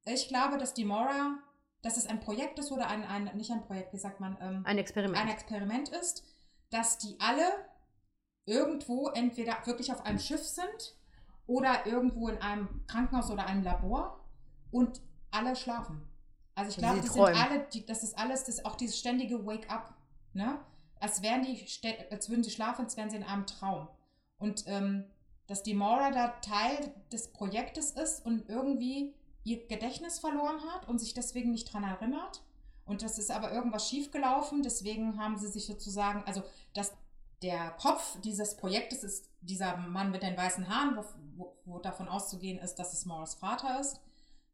Ich 0.06 0.28
glaube, 0.28 0.58
dass 0.58 0.73
die 0.73 0.86
Mora, 0.86 1.39
dass 1.82 1.97
es 1.97 2.08
ein 2.08 2.19
Projekt 2.19 2.60
ist 2.60 2.71
oder 2.71 2.88
ein, 2.88 3.04
ein 3.04 3.32
nicht 3.36 3.52
ein 3.52 3.62
Projekt, 3.63 3.93
wie 3.93 3.97
sagt 3.97 4.19
man, 4.19 4.38
ähm, 4.41 4.62
Ein 4.65 4.78
Experiment. 4.78 5.17
ein 5.19 5.30
Experiment 5.30 5.89
ist, 5.89 6.23
dass 6.69 6.97
die 6.99 7.15
alle 7.19 7.43
irgendwo 8.45 9.10
entweder 9.10 9.58
wirklich 9.65 9.91
auf 9.91 10.06
einem 10.06 10.19
Schiff 10.19 10.43
sind 10.43 10.95
oder 11.47 11.86
irgendwo 11.86 12.28
in 12.30 12.38
einem 12.39 12.86
Krankenhaus 12.88 13.30
oder 13.32 13.45
einem 13.45 13.63
Labor 13.63 14.23
und 14.71 15.02
alle 15.32 15.56
schlafen. 15.56 16.08
Also 16.56 16.71
ich 16.71 16.78
glaube, 16.78 17.02
das 17.02 17.13
sind 17.13 17.23
alle, 17.23 17.67
die, 17.73 17.86
das 17.86 18.04
ist 18.04 18.17
alles, 18.17 18.43
das 18.43 18.56
ist 18.56 18.65
auch 18.65 18.75
dieses 18.75 18.97
ständige 18.99 19.45
Wake-up, 19.45 19.93
ne? 20.34 20.60
Als 20.99 21.21
wären 21.21 21.43
die, 21.43 21.65
als 22.12 22.30
würden 22.30 22.43
sie 22.43 22.52
schlafen, 22.52 22.84
als 22.86 22.97
wären 22.97 23.10
sie 23.10 23.15
in 23.15 23.23
einem 23.23 23.45
Traum. 23.45 23.88
Und 24.38 24.65
ähm, 24.67 25.06
dass 25.47 25.63
die 25.63 25.73
Mora 25.73 26.12
da 26.12 26.28
Teil 26.41 26.93
des 27.12 27.32
Projektes 27.32 27.91
ist 27.91 28.25
und 28.25 28.49
irgendwie 28.49 29.15
ihr 29.43 29.65
Gedächtnis 29.67 30.19
verloren 30.19 30.60
hat 30.69 30.88
und 30.88 30.99
sich 30.99 31.13
deswegen 31.13 31.52
nicht 31.52 31.73
dran 31.73 31.84
erinnert. 31.84 32.43
Und 32.86 33.02
das 33.02 33.17
ist 33.17 33.32
aber 33.32 33.52
irgendwas 33.52 33.89
schiefgelaufen, 33.89 34.62
deswegen 34.62 35.17
haben 35.19 35.38
sie 35.38 35.47
sich 35.47 35.65
sozusagen, 35.65 36.23
also 36.25 36.43
dass 36.73 36.93
der 37.41 37.71
Kopf 37.71 38.19
dieses 38.21 38.58
Projektes 38.58 39.04
ist 39.04 39.30
dieser 39.41 39.78
Mann 39.78 40.12
mit 40.12 40.23
den 40.23 40.36
weißen 40.36 40.67
Haaren, 40.67 40.97
wo, 40.97 41.06
wo, 41.38 41.58
wo 41.65 41.80
davon 41.80 42.08
auszugehen 42.08 42.60
ist, 42.60 42.75
dass 42.75 42.93
es 42.93 43.06
Moras 43.06 43.36
Vater 43.36 43.80
ist. 43.80 44.02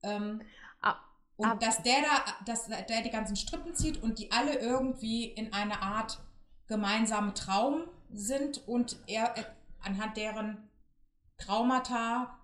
Ähm, 0.04 0.42
Ah, 0.82 0.98
und 1.38 1.48
ah. 1.48 1.56
dass 1.56 1.82
der 1.82 2.02
da, 2.02 2.24
dass 2.46 2.68
der 2.68 3.02
die 3.02 3.10
ganzen 3.10 3.36
Strippen 3.36 3.74
zieht 3.74 4.02
und 4.04 4.20
die 4.20 4.32
alle 4.32 4.60
irgendwie 4.60 5.26
in 5.26 5.52
eine 5.52 5.82
Art 5.82 6.20
gemeinsamen 6.68 7.34
Traum 7.34 7.84
sind 8.14 8.68
und 8.68 8.98
er 9.08 9.36
äh, 9.38 9.44
anhand 9.82 10.16
deren 10.18 10.70
Traumata 11.38 12.40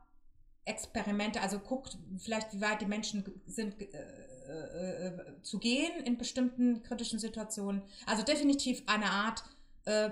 Experimente, 0.66 1.42
also 1.42 1.60
guckt 1.60 1.98
vielleicht, 2.20 2.54
wie 2.54 2.62
weit 2.62 2.82
die 2.82 2.86
Menschen 2.86 3.42
sind 3.48 3.80
ge- 3.80 3.90
äh, 3.92 5.08
äh, 5.08 5.42
zu 5.42 5.60
gehen 5.60 6.04
in 6.04 6.18
bestimmten 6.18 6.84
kritischen 6.84 7.20
Situationen. 7.20 7.82
Also 8.06 8.24
definitiv 8.24 8.84
eine 8.88 9.10
Art 9.10 9.44
äh, 9.86 10.06
äh, 10.06 10.12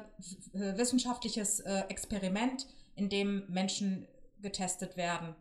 wissenschaftliches 0.78 1.60
äh, 1.60 1.84
Experiment, 1.90 2.68
in 2.96 3.10
dem 3.10 3.44
Menschen 3.48 4.08
getestet 4.42 4.98
werden. 4.98 5.36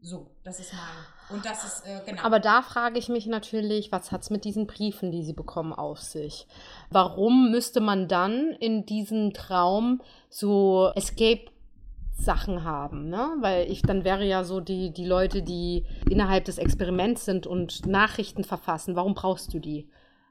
So, 0.00 0.30
das 0.44 0.60
ist 0.60 0.72
mein. 0.72 1.36
Und 1.36 1.44
das 1.44 1.64
ist, 1.64 1.86
äh, 1.86 2.00
genau. 2.06 2.22
Aber 2.22 2.38
da 2.38 2.62
frage 2.62 2.98
ich 2.98 3.08
mich 3.08 3.26
natürlich, 3.26 3.90
was 3.92 4.12
hat 4.12 4.22
es 4.22 4.30
mit 4.30 4.44
diesen 4.44 4.66
Briefen, 4.66 5.10
die 5.10 5.24
sie 5.24 5.32
bekommen, 5.32 5.72
auf 5.72 6.00
sich? 6.00 6.46
Warum 6.90 7.50
müsste 7.50 7.80
man 7.80 8.06
dann 8.06 8.52
in 8.60 8.86
diesem 8.86 9.32
Traum 9.32 10.00
so 10.28 10.92
Escape-Sachen 10.94 12.62
haben? 12.62 13.08
Ne? 13.08 13.36
Weil 13.40 13.70
ich, 13.70 13.82
dann 13.82 14.04
wäre 14.04 14.24
ja 14.24 14.44
so 14.44 14.60
die, 14.60 14.92
die 14.92 15.06
Leute, 15.06 15.42
die 15.42 15.84
innerhalb 16.08 16.44
des 16.44 16.58
Experiments 16.58 17.24
sind 17.24 17.46
und 17.46 17.86
Nachrichten 17.86 18.44
verfassen, 18.44 18.96
warum 18.96 19.14
brauchst 19.14 19.52
du 19.54 19.58
die? 19.58 19.88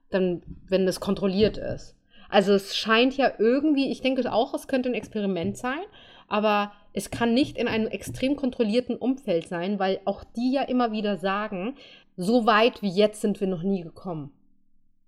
Dann, 0.10 0.41
wenn 0.67 0.88
es 0.88 0.99
kontrolliert 0.99 1.58
ist. 1.58 1.95
Also 2.30 2.54
es 2.54 2.76
scheint 2.76 3.16
ja 3.18 3.32
irgendwie, 3.38 3.92
ich 3.92 4.02
denke 4.02 4.32
auch, 4.32 4.54
es 4.54 4.68
könnte 4.68 4.90
ein 4.90 4.96
Experiment 4.96 5.58
sein, 5.58 5.80
aber 6.28 6.72
es 6.94 7.12
kann 7.12 7.34
nicht 7.34 7.58
in 7.58 7.68
einem 7.68 7.88
extrem 7.88 8.36
kontrollierten 8.36 8.96
Umfeld 8.98 9.48
sein, 9.48 9.80
weil 9.80 10.00
auch 10.06 10.24
die 10.36 10.52
ja 10.54 10.64
immer 10.64 10.92
wieder 10.92 11.18
sagen, 11.18 11.76
so 12.18 12.46
weit 12.46 12.82
wie 12.82 12.90
jetzt 12.90 13.22
sind 13.22 13.40
wir 13.42 13.48
noch 13.48 13.64
nie 13.64 13.82
gekommen. 13.82 14.32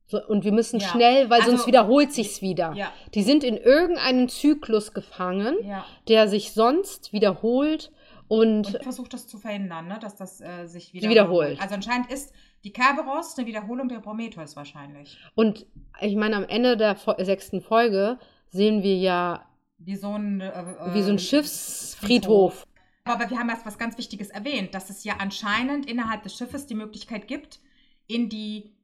So, 0.09 0.25
und 0.25 0.43
wir 0.45 0.53
müssen 0.53 0.79
Ja. 0.79 0.87
schnell, 0.87 1.29
weil 1.29 1.39
Also- 1.41 1.51
sonst 1.51 1.67
wiederholt 1.67 2.13
sich's 2.13 2.41
wieder. 2.41 2.73
ja, 2.75 2.91
Die 3.13 3.23
sind 3.23 3.43
in 3.43 3.57
irgendeinem 3.57 4.29
Zyklus 4.29 4.93
gefangen, 4.93 5.55
ja. 5.63 5.85
der 6.07 6.27
sich 6.29 6.53
sonst 6.53 7.11
wiederholt 7.13 7.91
und, 8.29 8.67
Und 8.75 8.83
versucht 8.83 9.13
das 9.13 9.27
zu 9.27 9.37
verhindern, 9.37 9.87
ne? 9.87 9.97
dass 10.01 10.15
das 10.15 10.39
äh, 10.41 10.65
sich 10.67 10.87
Sie 10.87 10.93
wieder 10.93 11.09
wiederholt. 11.09 11.61
Also 11.61 11.75
anscheinend 11.75 12.11
ist 12.11 12.33
die 12.67 12.73
Kerberos 12.73 13.37
eine 13.37 13.47
Wiederholung 13.47 13.87
der 13.87 13.99
Prometheus 13.99 14.57
wahrscheinlich. 14.57 15.17
und 15.35 15.65
ich 16.01 16.15
meine, 16.17 16.35
am 16.35 16.43
Ende 16.43 16.75
der 16.75 16.97
Fo 16.97 17.13
sechsten 17.17 17.61
Folge 17.61 18.19
sehen 18.49 18.83
wir 18.83 18.97
ja 18.97 19.45
Wie 19.77 19.95
so 19.95 20.11
ein, 20.11 20.41
äh, 20.41 20.93
wie 20.93 21.01
so 21.01 21.11
ein 21.11 21.15
äh, 21.15 21.19
Schiffsfriedhof. 21.19 22.67
Aber 23.05 23.29
wir 23.29 23.39
haben 23.39 23.47
erst 23.47 23.65
was 23.65 23.77
ganz 23.77 23.97
Wichtiges 23.97 24.31
erwähnt, 24.31 24.75
dass 24.75 24.89
es 24.89 25.05
ja 25.05 25.15
anscheinend 25.19 25.89
innerhalb 25.89 26.23
des 26.23 26.35
Schiffes 26.35 26.65
die 26.65 26.75
Möglichkeit 26.75 27.29
gibt, 27.29 27.61
in 28.05 28.27
die 28.27 28.75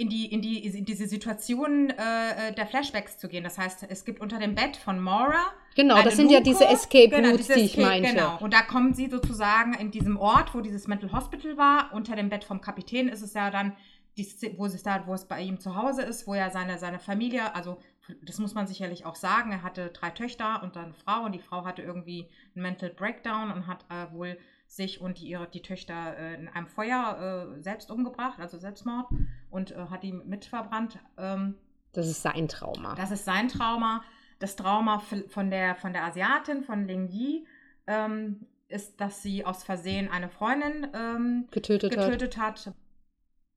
in 0.00 0.08
die, 0.08 0.26
in 0.26 0.40
die, 0.42 0.64
in 0.66 0.84
diese 0.84 1.06
Situation 1.06 1.90
äh, 1.90 2.52
der 2.54 2.66
Flashbacks 2.66 3.18
zu 3.18 3.28
gehen. 3.28 3.44
Das 3.44 3.58
heißt, 3.58 3.84
es 3.88 4.04
gibt 4.04 4.20
unter 4.20 4.38
dem 4.38 4.54
Bett 4.54 4.76
von 4.76 5.00
Mora. 5.00 5.52
Genau, 5.76 6.02
das 6.02 6.16
sind 6.16 6.30
ja 6.30 6.38
Luke. 6.38 6.50
diese 6.50 6.64
Escape 6.64 7.08
Genau, 7.10 7.30
Routes, 7.30 7.46
diese 7.46 7.58
die 7.58 7.64
ich 7.66 7.72
Escape- 7.78 7.86
meinte. 7.86 8.14
Genau. 8.14 8.38
Und 8.40 8.52
da 8.54 8.62
kommen 8.62 8.94
sie 8.94 9.08
sozusagen 9.08 9.74
in 9.74 9.90
diesem 9.90 10.16
Ort, 10.16 10.54
wo 10.54 10.60
dieses 10.60 10.88
Mental 10.88 11.12
Hospital 11.12 11.56
war. 11.56 11.90
Unter 11.92 12.16
dem 12.16 12.28
Bett 12.30 12.44
vom 12.44 12.60
Kapitän 12.60 13.08
ist 13.08 13.22
es 13.22 13.34
ja 13.34 13.50
dann, 13.50 13.74
die, 14.16 14.26
wo 14.56 14.66
es 14.66 14.82
da, 14.82 15.06
wo 15.06 15.14
es 15.14 15.26
bei 15.26 15.40
ihm 15.42 15.60
zu 15.60 15.76
Hause 15.76 16.02
ist, 16.02 16.26
wo 16.26 16.34
ja 16.34 16.50
seine, 16.50 16.78
seine 16.78 16.98
Familie, 16.98 17.54
also 17.54 17.78
das 18.22 18.38
muss 18.38 18.54
man 18.54 18.66
sicherlich 18.66 19.06
auch 19.06 19.14
sagen, 19.14 19.52
er 19.52 19.62
hatte 19.62 19.90
drei 19.92 20.10
Töchter 20.10 20.62
und 20.64 20.74
dann 20.76 20.86
eine 20.86 20.94
Frau 20.94 21.24
und 21.24 21.32
die 21.32 21.38
Frau 21.38 21.64
hatte 21.64 21.82
irgendwie 21.82 22.26
einen 22.56 22.62
Mental 22.62 22.90
Breakdown 22.90 23.52
und 23.52 23.66
hat 23.68 23.84
äh, 23.88 24.12
wohl 24.12 24.36
sich 24.70 25.00
und 25.00 25.18
die, 25.18 25.26
ihre, 25.26 25.48
die 25.48 25.62
Töchter 25.62 26.16
äh, 26.16 26.34
in 26.34 26.48
einem 26.48 26.68
Feuer 26.68 27.56
äh, 27.58 27.60
selbst 27.60 27.90
umgebracht, 27.90 28.38
also 28.38 28.56
Selbstmord 28.56 29.08
und 29.50 29.72
äh, 29.72 29.86
hat 29.90 30.04
die 30.04 30.12
mitverbrannt. 30.12 31.00
Ähm, 31.18 31.56
Das 31.92 32.06
ist 32.06 32.22
sein 32.22 32.46
Trauma. 32.46 32.94
das 32.94 33.10
ist 33.10 33.24
sein 33.24 33.48
Trauma. 33.48 34.04
Das 34.38 34.54
Trauma 34.54 35.00
von 35.00 35.50
der, 35.50 35.74
von 35.74 35.92
der 35.92 36.04
Asiatin, 36.04 36.62
von 36.62 36.86
Ling 36.86 37.08
Yi, 37.08 37.46
ähm, 37.88 38.46
ist, 38.68 39.00
dass 39.00 39.22
sie 39.22 39.44
aus 39.44 39.64
Versehen 39.64 40.08
eine 40.08 40.28
Freundin 40.28 40.86
ähm, 40.94 41.48
getötet, 41.50 41.96
hat. 41.96 42.04
getötet 42.06 42.38
hat. 42.38 42.72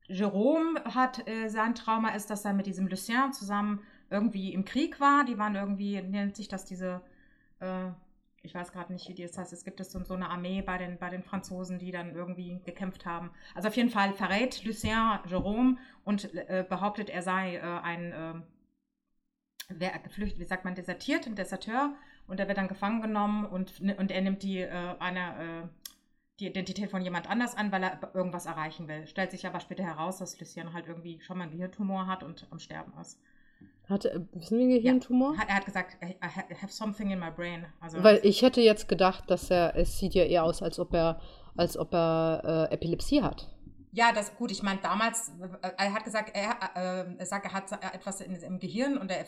Jerome 0.08 0.84
hat, 0.84 1.28
äh, 1.28 1.48
sein 1.48 1.76
Trauma 1.76 2.10
ist, 2.10 2.32
dass 2.32 2.44
er 2.44 2.54
mit 2.54 2.66
diesem 2.66 2.88
Lucien 2.88 3.32
zusammen 3.34 3.82
irgendwie 4.10 4.52
im 4.52 4.66
Krieg 4.66 5.00
war. 5.00 5.26
Die 5.26 5.38
waren 5.38 5.56
irgendwie, 5.56 6.02
nennt 6.02 6.36
sich 6.36 6.48
das 6.48 6.66
diese, 6.66 7.02
äh, 7.60 7.92
ich 8.44 8.54
weiß 8.54 8.74
gerade 8.74 8.92
nicht, 8.92 9.08
wie 9.08 9.14
die 9.14 9.24
es 9.24 9.38
heißt, 9.38 9.54
es 9.54 9.64
gibt 9.64 9.80
es 9.80 9.92
so, 9.92 10.04
so 10.04 10.14
eine 10.14 10.30
Armee 10.30 10.62
bei 10.62 10.78
den, 10.78 10.98
bei 10.98 11.10
den 11.10 11.24
Franzosen, 11.24 11.80
die 11.80 11.92
dann 11.92 12.14
irgendwie 12.14 12.60
gekämpft 12.66 13.06
haben. 13.06 13.32
Also 13.56 13.70
auf 13.70 13.76
jeden 13.76 13.90
Fall 13.90 14.14
verrät 14.14 14.64
Lucien 14.66 15.20
Jerome 15.26 15.78
und 16.04 16.34
äh, 16.36 16.66
behauptet, 16.68 17.10
er 17.10 17.22
sei 17.22 17.56
äh, 17.56 17.62
ein, 17.62 18.12
äh, 18.12 18.34
wer 19.70 19.98
geflüchtet, 20.00 20.40
wie 20.40 20.46
sagt 20.46 20.66
man, 20.66 20.76
desertiert, 20.76 21.26
ein 21.26 21.36
Deserteur. 21.36 21.96
Und 22.28 22.40
er 22.40 22.48
wird 22.48 22.58
dann 22.58 22.68
gefangen 22.68 23.02
genommen 23.02 23.46
und, 23.46 23.80
und 23.82 24.12
er 24.12 24.22
nimmt 24.22 24.44
die, 24.44 24.60
äh, 24.60 24.96
eine, 25.00 25.64
äh, 25.64 25.68
die 26.40 26.48
Identität 26.48 26.90
von 26.92 27.02
jemand 27.02 27.30
anders 27.30 27.56
an, 27.56 27.72
weil 27.72 27.84
er 27.84 28.14
irgendwas 28.14 28.46
erreichen 28.46 28.88
will. 28.90 29.08
Stellt 29.08 29.32
sich 29.32 29.48
aber 29.48 29.62
später 29.62 29.84
heraus, 29.84 30.18
dass 30.18 30.40
Lucien 30.40 30.74
halt 30.74 30.88
irgendwie 30.88 31.22
schon 31.22 31.38
mal 31.38 31.46
einen 31.46 31.54
Gehirntumor 31.54 32.08
hat 32.08 32.24
und 32.24 32.48
am 32.52 32.60
Sterben 32.60 32.94
ist. 33.00 33.22
Hatte, 33.90 34.28
wissen 34.34 34.60
wir 34.60 34.68
Gehirntumor? 34.68 35.38
Hat, 35.38 35.50
er 35.50 35.56
hat 35.56 35.66
gesagt, 35.66 35.98
I 36.02 36.16
have 36.62 36.72
something 36.72 37.12
in 37.12 37.20
my 37.20 37.30
brain. 37.30 37.66
Also 37.82 38.02
Weil 38.02 38.22
ich 38.24 38.42
hätte 38.42 38.62
jetzt 38.62 38.88
gedacht, 38.88 39.30
dass 39.30 39.52
er, 39.52 39.76
es 39.76 40.00
sieht 40.00 40.14
ja 40.14 40.24
eher 40.24 40.46
aus, 40.46 40.62
als 40.62 40.80
ob 40.80 40.94
er, 40.94 41.20
als 41.58 41.78
ob 41.78 41.94
er 41.94 42.70
äh, 42.72 42.74
Epilepsie 42.74 43.22
hat. 43.22 43.50
Ja, 43.96 44.12
das 44.12 44.36
gut. 44.38 44.50
Ich 44.52 44.64
meine, 44.64 44.80
damals, 44.82 45.30
äh, 45.62 45.70
er 45.78 45.94
hat 45.94 46.04
gesagt, 46.04 46.32
er, 46.34 47.16
äh, 47.20 47.26
sagt, 47.26 47.46
er 47.46 47.54
hat 47.54 47.72
etwas 47.94 48.22
in, 48.22 48.36
im 48.36 48.60
Gehirn 48.60 48.98
und 48.98 49.12
er, 49.12 49.26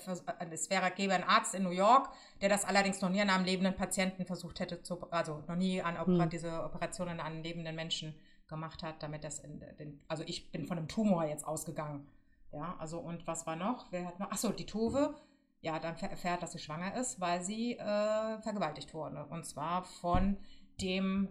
es 0.51 0.69
wäre 0.71 0.89
gäbe 0.89 1.13
ein 1.13 1.23
Arzt 1.23 1.53
in 1.53 1.63
New 1.63 1.69
York, 1.69 2.09
der 2.41 2.49
das 2.49 2.65
allerdings 2.65 2.99
noch 3.01 3.09
nie 3.09 3.21
an 3.21 3.29
einem 3.29 3.45
lebenden 3.45 3.75
Patienten 3.75 4.25
versucht 4.25 4.59
hätte, 4.59 4.81
zu, 4.81 4.99
also 5.11 5.43
noch 5.47 5.55
nie 5.55 5.81
an 5.81 6.03
hm. 6.03 6.29
diese 6.29 6.63
Operationen 6.63 7.19
an 7.19 7.43
lebenden 7.43 7.75
Menschen 7.75 8.15
gemacht 8.47 8.81
hat, 8.81 9.03
damit 9.03 9.23
das 9.23 9.39
in 9.39 9.63
den, 9.77 10.01
also 10.07 10.23
ich 10.25 10.51
bin 10.51 10.65
von 10.65 10.77
einem 10.77 10.87
Tumor 10.87 11.25
jetzt 11.25 11.45
ausgegangen. 11.45 12.07
Ja, 12.55 12.75
also 12.79 12.99
und 12.99 13.27
was 13.27 13.45
war 13.45 13.57
noch? 13.57 13.91
Wer 13.91 14.05
hat 14.05 14.19
noch? 14.19 14.31
Achso, 14.31 14.49
die 14.49 14.65
Tove. 14.65 15.13
Ja, 15.61 15.79
dann 15.79 15.97
erfährt, 15.97 16.41
dass 16.41 16.53
sie 16.53 16.59
schwanger 16.59 16.95
ist, 16.95 17.19
weil 17.19 17.43
sie 17.43 17.73
äh, 17.73 18.41
vergewaltigt 18.41 18.93
wurde. 18.93 19.25
Und 19.25 19.45
zwar 19.45 19.83
von 19.83 20.37
dem 20.79 21.29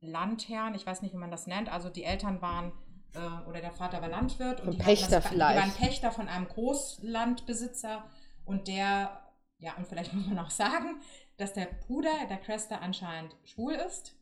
Landherrn, 0.00 0.74
ich 0.74 0.86
weiß 0.86 1.02
nicht, 1.02 1.12
wie 1.12 1.18
man 1.18 1.30
das 1.30 1.46
nennt. 1.46 1.72
Also 1.72 1.88
die 1.88 2.04
Eltern 2.04 2.40
waren 2.40 2.72
äh, 3.14 3.48
oder 3.48 3.60
der 3.60 3.72
Vater 3.72 4.00
war 4.00 4.08
Landwirt 4.08 4.60
und 4.60 4.74
die, 4.74 4.78
Pächter 4.78 5.20
das, 5.20 5.26
vielleicht. 5.26 5.56
die 5.56 5.62
waren 5.62 5.76
Pächter 5.76 6.12
von 6.12 6.28
einem 6.28 6.46
Großlandbesitzer 6.46 8.04
und 8.44 8.68
der, 8.68 9.22
ja, 9.58 9.74
und 9.76 9.88
vielleicht 9.88 10.12
muss 10.14 10.26
man 10.26 10.38
auch 10.38 10.50
sagen, 10.50 11.00
dass 11.36 11.52
der 11.52 11.66
Bruder 11.86 12.12
der 12.28 12.38
Cresta 12.38 12.76
anscheinend 12.76 13.34
schwul 13.44 13.72
ist 13.74 14.14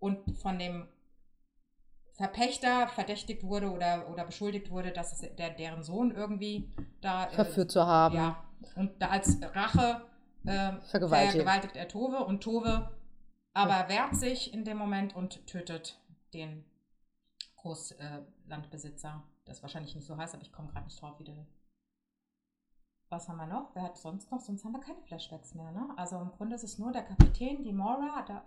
und 0.00 0.38
von 0.38 0.58
dem 0.58 0.88
Verpächter 2.14 2.86
verdächtigt 2.88 3.42
wurde 3.42 3.70
oder, 3.70 4.08
oder 4.08 4.24
beschuldigt 4.24 4.70
wurde, 4.70 4.92
dass 4.92 5.12
es 5.12 5.34
der, 5.36 5.50
deren 5.50 5.82
Sohn 5.82 6.12
irgendwie 6.12 6.70
da 7.00 7.26
äh, 7.26 7.30
verführt 7.30 7.72
zu 7.72 7.86
haben. 7.86 8.14
Ja, 8.14 8.44
und 8.76 9.02
da 9.02 9.08
als 9.08 9.38
Rache 9.42 10.02
äh, 10.44 10.72
vergewaltigt. 10.90 11.32
vergewaltigt 11.32 11.76
er 11.76 11.88
Tove 11.88 12.24
und 12.24 12.42
Tove 12.42 12.90
aber 13.54 13.88
wehrt 13.88 14.16
sich 14.16 14.52
in 14.52 14.64
dem 14.64 14.76
Moment 14.76 15.14
und 15.14 15.46
tötet 15.46 16.00
den 16.34 16.64
Großlandbesitzer. 17.56 19.22
Äh, 19.24 19.44
das 19.44 19.62
wahrscheinlich 19.62 19.94
nicht 19.94 20.06
so 20.06 20.16
heißt, 20.16 20.34
aber 20.34 20.42
ich 20.42 20.52
komme 20.52 20.68
gerade 20.68 20.86
nicht 20.86 21.00
drauf 21.00 21.18
wieder. 21.20 21.46
Was 23.10 23.28
haben 23.28 23.36
wir 23.36 23.46
noch? 23.46 23.70
Wer 23.74 23.84
hat 23.84 23.96
sonst 23.96 24.30
noch? 24.32 24.40
Sonst 24.40 24.64
haben 24.64 24.72
wir 24.72 24.80
keine 24.80 25.00
Flashbacks 25.02 25.54
mehr. 25.54 25.70
Ne? 25.70 25.88
Also 25.96 26.18
im 26.18 26.32
Grunde 26.32 26.56
ist 26.56 26.64
es 26.64 26.78
nur 26.78 26.90
der 26.90 27.04
Kapitän, 27.04 27.62
die 27.62 27.72
Mora, 27.72 28.22
der 28.22 28.44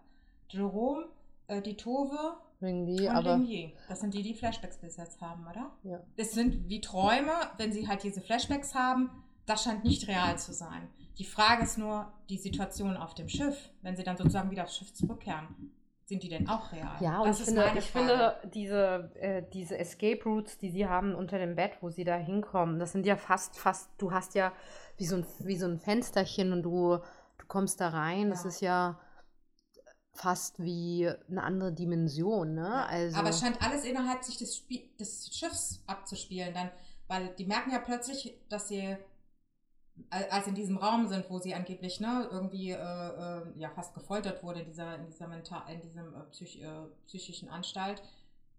Jerome, 0.49 1.07
äh, 1.47 1.61
die 1.61 1.77
Tove 1.77 2.37
Ringli, 2.61 3.07
aber 3.07 3.35
Ringli. 3.35 3.73
Das 3.87 3.99
sind 3.99 4.13
die, 4.13 4.23
die 4.23 4.33
Flashbacks 4.33 4.77
bis 4.77 4.97
jetzt 4.97 5.21
haben, 5.21 5.45
oder? 5.47 5.71
Ja. 5.83 5.99
Das 6.15 6.31
sind 6.31 6.67
wie 6.69 6.81
Träume, 6.81 7.33
wenn 7.57 7.71
sie 7.71 7.87
halt 7.87 8.03
diese 8.03 8.21
Flashbacks 8.21 8.73
haben. 8.73 9.11
Das 9.45 9.63
scheint 9.63 9.83
nicht 9.83 10.07
real 10.07 10.37
zu 10.37 10.53
sein. 10.53 10.89
Die 11.17 11.25
Frage 11.25 11.63
ist 11.63 11.77
nur, 11.77 12.11
die 12.29 12.37
Situation 12.37 12.97
auf 12.97 13.15
dem 13.15 13.29
Schiff, 13.29 13.69
wenn 13.81 13.95
sie 13.95 14.03
dann 14.03 14.17
sozusagen 14.17 14.51
wieder 14.51 14.63
aufs 14.63 14.75
Schiff 14.75 14.93
zurückkehren, 14.93 15.71
sind 16.05 16.23
die 16.23 16.29
denn 16.29 16.47
auch 16.47 16.71
real? 16.71 16.95
Ja, 17.01 17.19
und 17.19 17.27
das 17.27 17.39
ich, 17.41 17.45
finde, 17.45 17.71
ich 17.77 17.91
finde, 17.91 18.35
diese, 18.53 19.11
äh, 19.15 19.43
diese 19.51 19.77
Escape 19.77 20.23
Routes, 20.23 20.57
die 20.57 20.69
sie 20.69 20.87
haben 20.87 21.13
unter 21.13 21.37
dem 21.37 21.55
Bett, 21.55 21.73
wo 21.81 21.89
sie 21.89 22.05
da 22.05 22.15
hinkommen, 22.15 22.79
das 22.79 22.93
sind 22.93 23.05
ja 23.05 23.17
fast, 23.17 23.57
fast, 23.57 23.89
du 23.97 24.11
hast 24.11 24.33
ja 24.33 24.53
wie 24.97 25.05
so 25.05 25.17
ein, 25.17 25.25
wie 25.39 25.57
so 25.57 25.65
ein 25.65 25.79
Fensterchen 25.79 26.53
und 26.53 26.63
du, 26.63 26.97
du 27.37 27.45
kommst 27.47 27.81
da 27.81 27.89
rein. 27.89 28.23
Ja. 28.23 28.29
Das 28.29 28.45
ist 28.45 28.61
ja 28.61 28.97
fast 30.17 30.59
wie 30.59 31.09
eine 31.29 31.43
andere 31.43 31.71
Dimension, 31.71 32.55
ne? 32.55 32.85
Also, 32.87 33.17
Aber 33.17 33.29
es 33.29 33.39
scheint 33.39 33.61
alles 33.61 33.85
innerhalb 33.85 34.23
sich 34.23 34.37
des, 34.37 34.63
des 34.99 35.29
Schiffs 35.31 35.83
abzuspielen, 35.85 36.53
dann, 36.53 36.71
weil 37.07 37.29
die 37.35 37.45
merken 37.45 37.71
ja 37.71 37.79
plötzlich, 37.79 38.33
dass 38.49 38.67
sie 38.67 38.97
als 40.09 40.45
sie 40.45 40.51
in 40.51 40.55
diesem 40.55 40.77
Raum 40.77 41.07
sind, 41.07 41.29
wo 41.29 41.39
sie 41.39 41.55
angeblich 41.55 41.99
ne, 41.99 42.27
irgendwie 42.31 42.71
äh, 42.71 42.75
äh, 42.75 43.41
ja, 43.57 43.69
fast 43.69 43.93
gefoltert 43.93 44.43
wurde 44.43 44.59
in 44.59 44.65
dieser, 44.67 44.95
in 44.95 45.07
dieser 45.07 45.27
Mental, 45.27 45.63
in 45.73 45.81
diesem 45.81 46.13
äh, 46.13 46.23
Psych, 46.31 46.61
äh, 46.61 46.67
psychischen 47.07 47.49
Anstalt, 47.49 48.03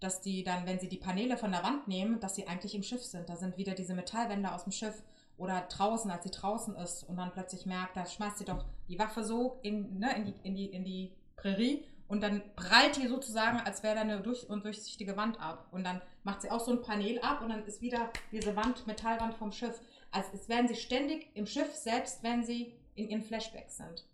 dass 0.01 0.21
die 0.21 0.43
dann, 0.43 0.67
wenn 0.67 0.79
sie 0.79 0.89
die 0.89 0.97
Paneele 0.97 1.37
von 1.37 1.53
der 1.53 1.63
Wand 1.63 1.89
nehmen, 1.89 2.21
dass 2.21 2.35
sie 2.35 2.47
eigentlich 2.47 2.75
im 2.75 2.83
Schiff 2.83 3.05
sind. 3.05 3.29
Da 3.29 3.37
sind 3.37 3.57
wieder 3.57 3.75
diese 3.75 3.95
Metallwände 3.95 4.53
aus 4.53 4.65
dem 4.65 4.73
Schiff 4.73 5.03
oder 5.37 5.61
draußen, 5.63 6.11
als 6.11 6.25
sie 6.25 6.31
draußen 6.31 6.75
ist 6.77 7.05
und 7.05 7.17
dann 7.17 7.33
plötzlich 7.33 7.67
merkt, 7.67 7.97
da 7.97 8.05
schmeißt 8.05 8.39
sie 8.39 8.45
doch 8.45 8.65
die 8.89 8.99
Waffe 8.99 9.25
so 9.25 9.59
in, 9.63 9.99
ne, 9.99 10.17
in, 10.17 10.25
die, 10.27 10.35
in, 10.43 10.57
die, 10.57 10.67
in 10.67 10.85
die 10.85 11.13
Prärie 11.39 11.85
und 12.09 12.23
dann 12.23 12.43
prallt 12.57 12.97
die 12.97 13.07
sozusagen, 13.07 13.61
als 13.61 13.83
wäre 13.83 13.95
da 13.95 14.01
eine 14.01 14.21
durch 14.21 14.49
undurchsichtige 14.49 15.17
Wand 15.17 15.41
ab. 15.41 15.69
Und 15.73 15.85
dann 15.85 16.01
macht 16.25 16.43
sie 16.43 16.51
auch 16.51 16.61
so 16.61 16.73
ein 16.73 16.83
Panel 16.83 17.19
ab 17.21 17.43
und 17.43 17.51
dann 17.51 17.65
ist 17.67 17.83
wieder 17.83 18.11
diese 18.33 18.57
Wand, 18.57 18.87
Metallwand 18.87 19.35
vom 19.35 19.53
Schiff. 19.53 19.81
Also 20.11 20.31
es 20.35 20.49
werden 20.49 20.69
sie 20.69 20.77
ständig 20.77 21.29
im 21.35 21.47
Schiff, 21.47 21.75
selbst 21.75 22.23
wenn 22.23 22.45
sie 22.45 22.75
in 22.95 23.09
ihren 23.09 23.23
Flashbacks 23.23 23.77
sind. 23.77 24.07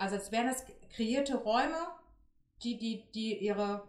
Also 0.00 0.16
es 0.16 0.32
wären 0.32 0.48
es 0.48 0.64
kreierte 0.90 1.36
Räume, 1.36 1.78
die, 2.64 2.78
die, 2.78 3.04
die 3.14 3.38
ihre, 3.38 3.88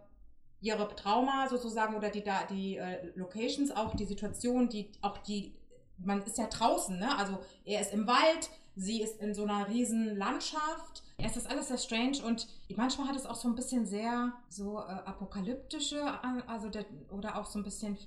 ihre 0.62 0.95
Trauma 0.95 1.47
sozusagen 1.50 1.95
oder 1.95 2.10
die, 2.10 2.23
die 2.52 2.78
äh, 2.78 3.12
Locations, 3.15 3.71
auch 3.71 3.95
die 3.95 4.06
Situation, 4.06 4.69
die 4.69 4.91
auch 5.02 5.17
die, 5.17 5.56
man 5.97 6.21
ist 6.23 6.38
ja 6.38 6.45
draußen, 6.45 7.00
ne? 7.00 7.17
Also 7.17 7.39
er 7.65 7.82
ist 7.82 7.93
im 7.93 8.06
Wald, 8.06 8.52
sie 8.76 9.02
ist 9.02 9.19
in 9.19 9.34
so 9.34 9.43
einer 9.43 9.67
riesen 9.67 10.15
Landschaft. 10.15 11.04
Es 11.17 11.36
ist 11.36 11.49
alles 11.49 11.69
sehr 11.69 11.77
strange 11.77 12.23
und 12.23 12.47
manchmal 12.75 13.08
hat 13.08 13.15
es 13.15 13.25
auch 13.25 13.36
so 13.36 13.47
ein 13.47 13.56
bisschen 13.56 13.86
sehr 13.88 14.34
so 14.49 14.77
äh, 14.77 14.84
apokalyptische, 14.84 16.03
also 16.47 16.69
der, 16.69 16.86
oder 17.10 17.38
auch 17.38 17.45
so 17.45 17.58
ein 17.58 17.63
bisschen 17.63 17.97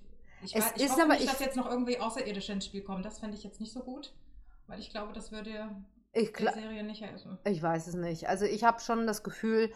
ich, 0.42 0.55
es 0.55 0.64
weiß, 0.64 0.73
ich 0.77 0.83
ist 0.85 0.92
hoffe 0.92 1.03
aber 1.03 1.14
nicht, 1.14 1.25
ich, 1.25 1.31
dass 1.31 1.40
jetzt 1.40 1.57
noch 1.57 1.68
irgendwie 1.68 1.99
Außerirdische 1.99 2.53
ins 2.53 2.66
Spiel 2.66 2.83
kommen. 2.83 3.03
Das 3.03 3.18
fände 3.18 3.37
ich 3.37 3.42
jetzt 3.42 3.61
nicht 3.61 3.73
so 3.73 3.81
gut, 3.81 4.14
weil 4.68 4.79
ich 4.79 4.90
glaube, 4.90 5.12
das 5.12 5.33
würde 5.33 5.75
ich 6.12 6.33
der 6.33 6.53
Serie 6.53 6.83
nicht 6.85 7.03
helfen. 7.03 7.38
Ich 7.44 7.62
weiß 7.62 7.88
es 7.88 7.94
nicht. 7.94 8.29
Also 8.29 8.44
ich 8.44 8.64
habe 8.64 8.81
schon 8.81 9.07
das 9.07 9.23
Gefühl, 9.23 9.73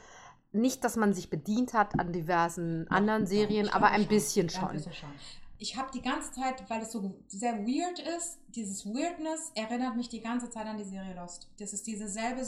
nicht, 0.52 0.84
dass 0.84 0.96
man 0.96 1.12
sich 1.12 1.28
bedient 1.28 1.74
hat 1.74 1.98
an 1.98 2.12
diversen 2.12 2.86
ja, 2.88 2.96
anderen 2.96 3.26
Serien, 3.26 3.68
aber 3.68 3.88
ein, 3.88 4.02
schon. 4.02 4.08
Bisschen 4.08 4.48
ein 4.48 4.72
bisschen 4.72 4.92
schon. 4.92 5.10
Ich 5.58 5.76
habe 5.76 5.90
die 5.92 6.02
ganze 6.02 6.32
Zeit, 6.32 6.68
weil 6.68 6.82
es 6.82 6.92
so 6.92 7.20
sehr 7.26 7.58
weird 7.66 7.98
ist, 7.98 8.38
dieses 8.48 8.86
Weirdness 8.86 9.50
erinnert 9.54 9.96
mich 9.96 10.08
die 10.08 10.20
ganze 10.20 10.50
Zeit 10.50 10.66
an 10.66 10.78
die 10.78 10.84
Serie 10.84 11.14
Lost. 11.14 11.48
Das 11.58 11.72
ist 11.72 11.86
diese 11.86 12.08
selbe 12.08 12.44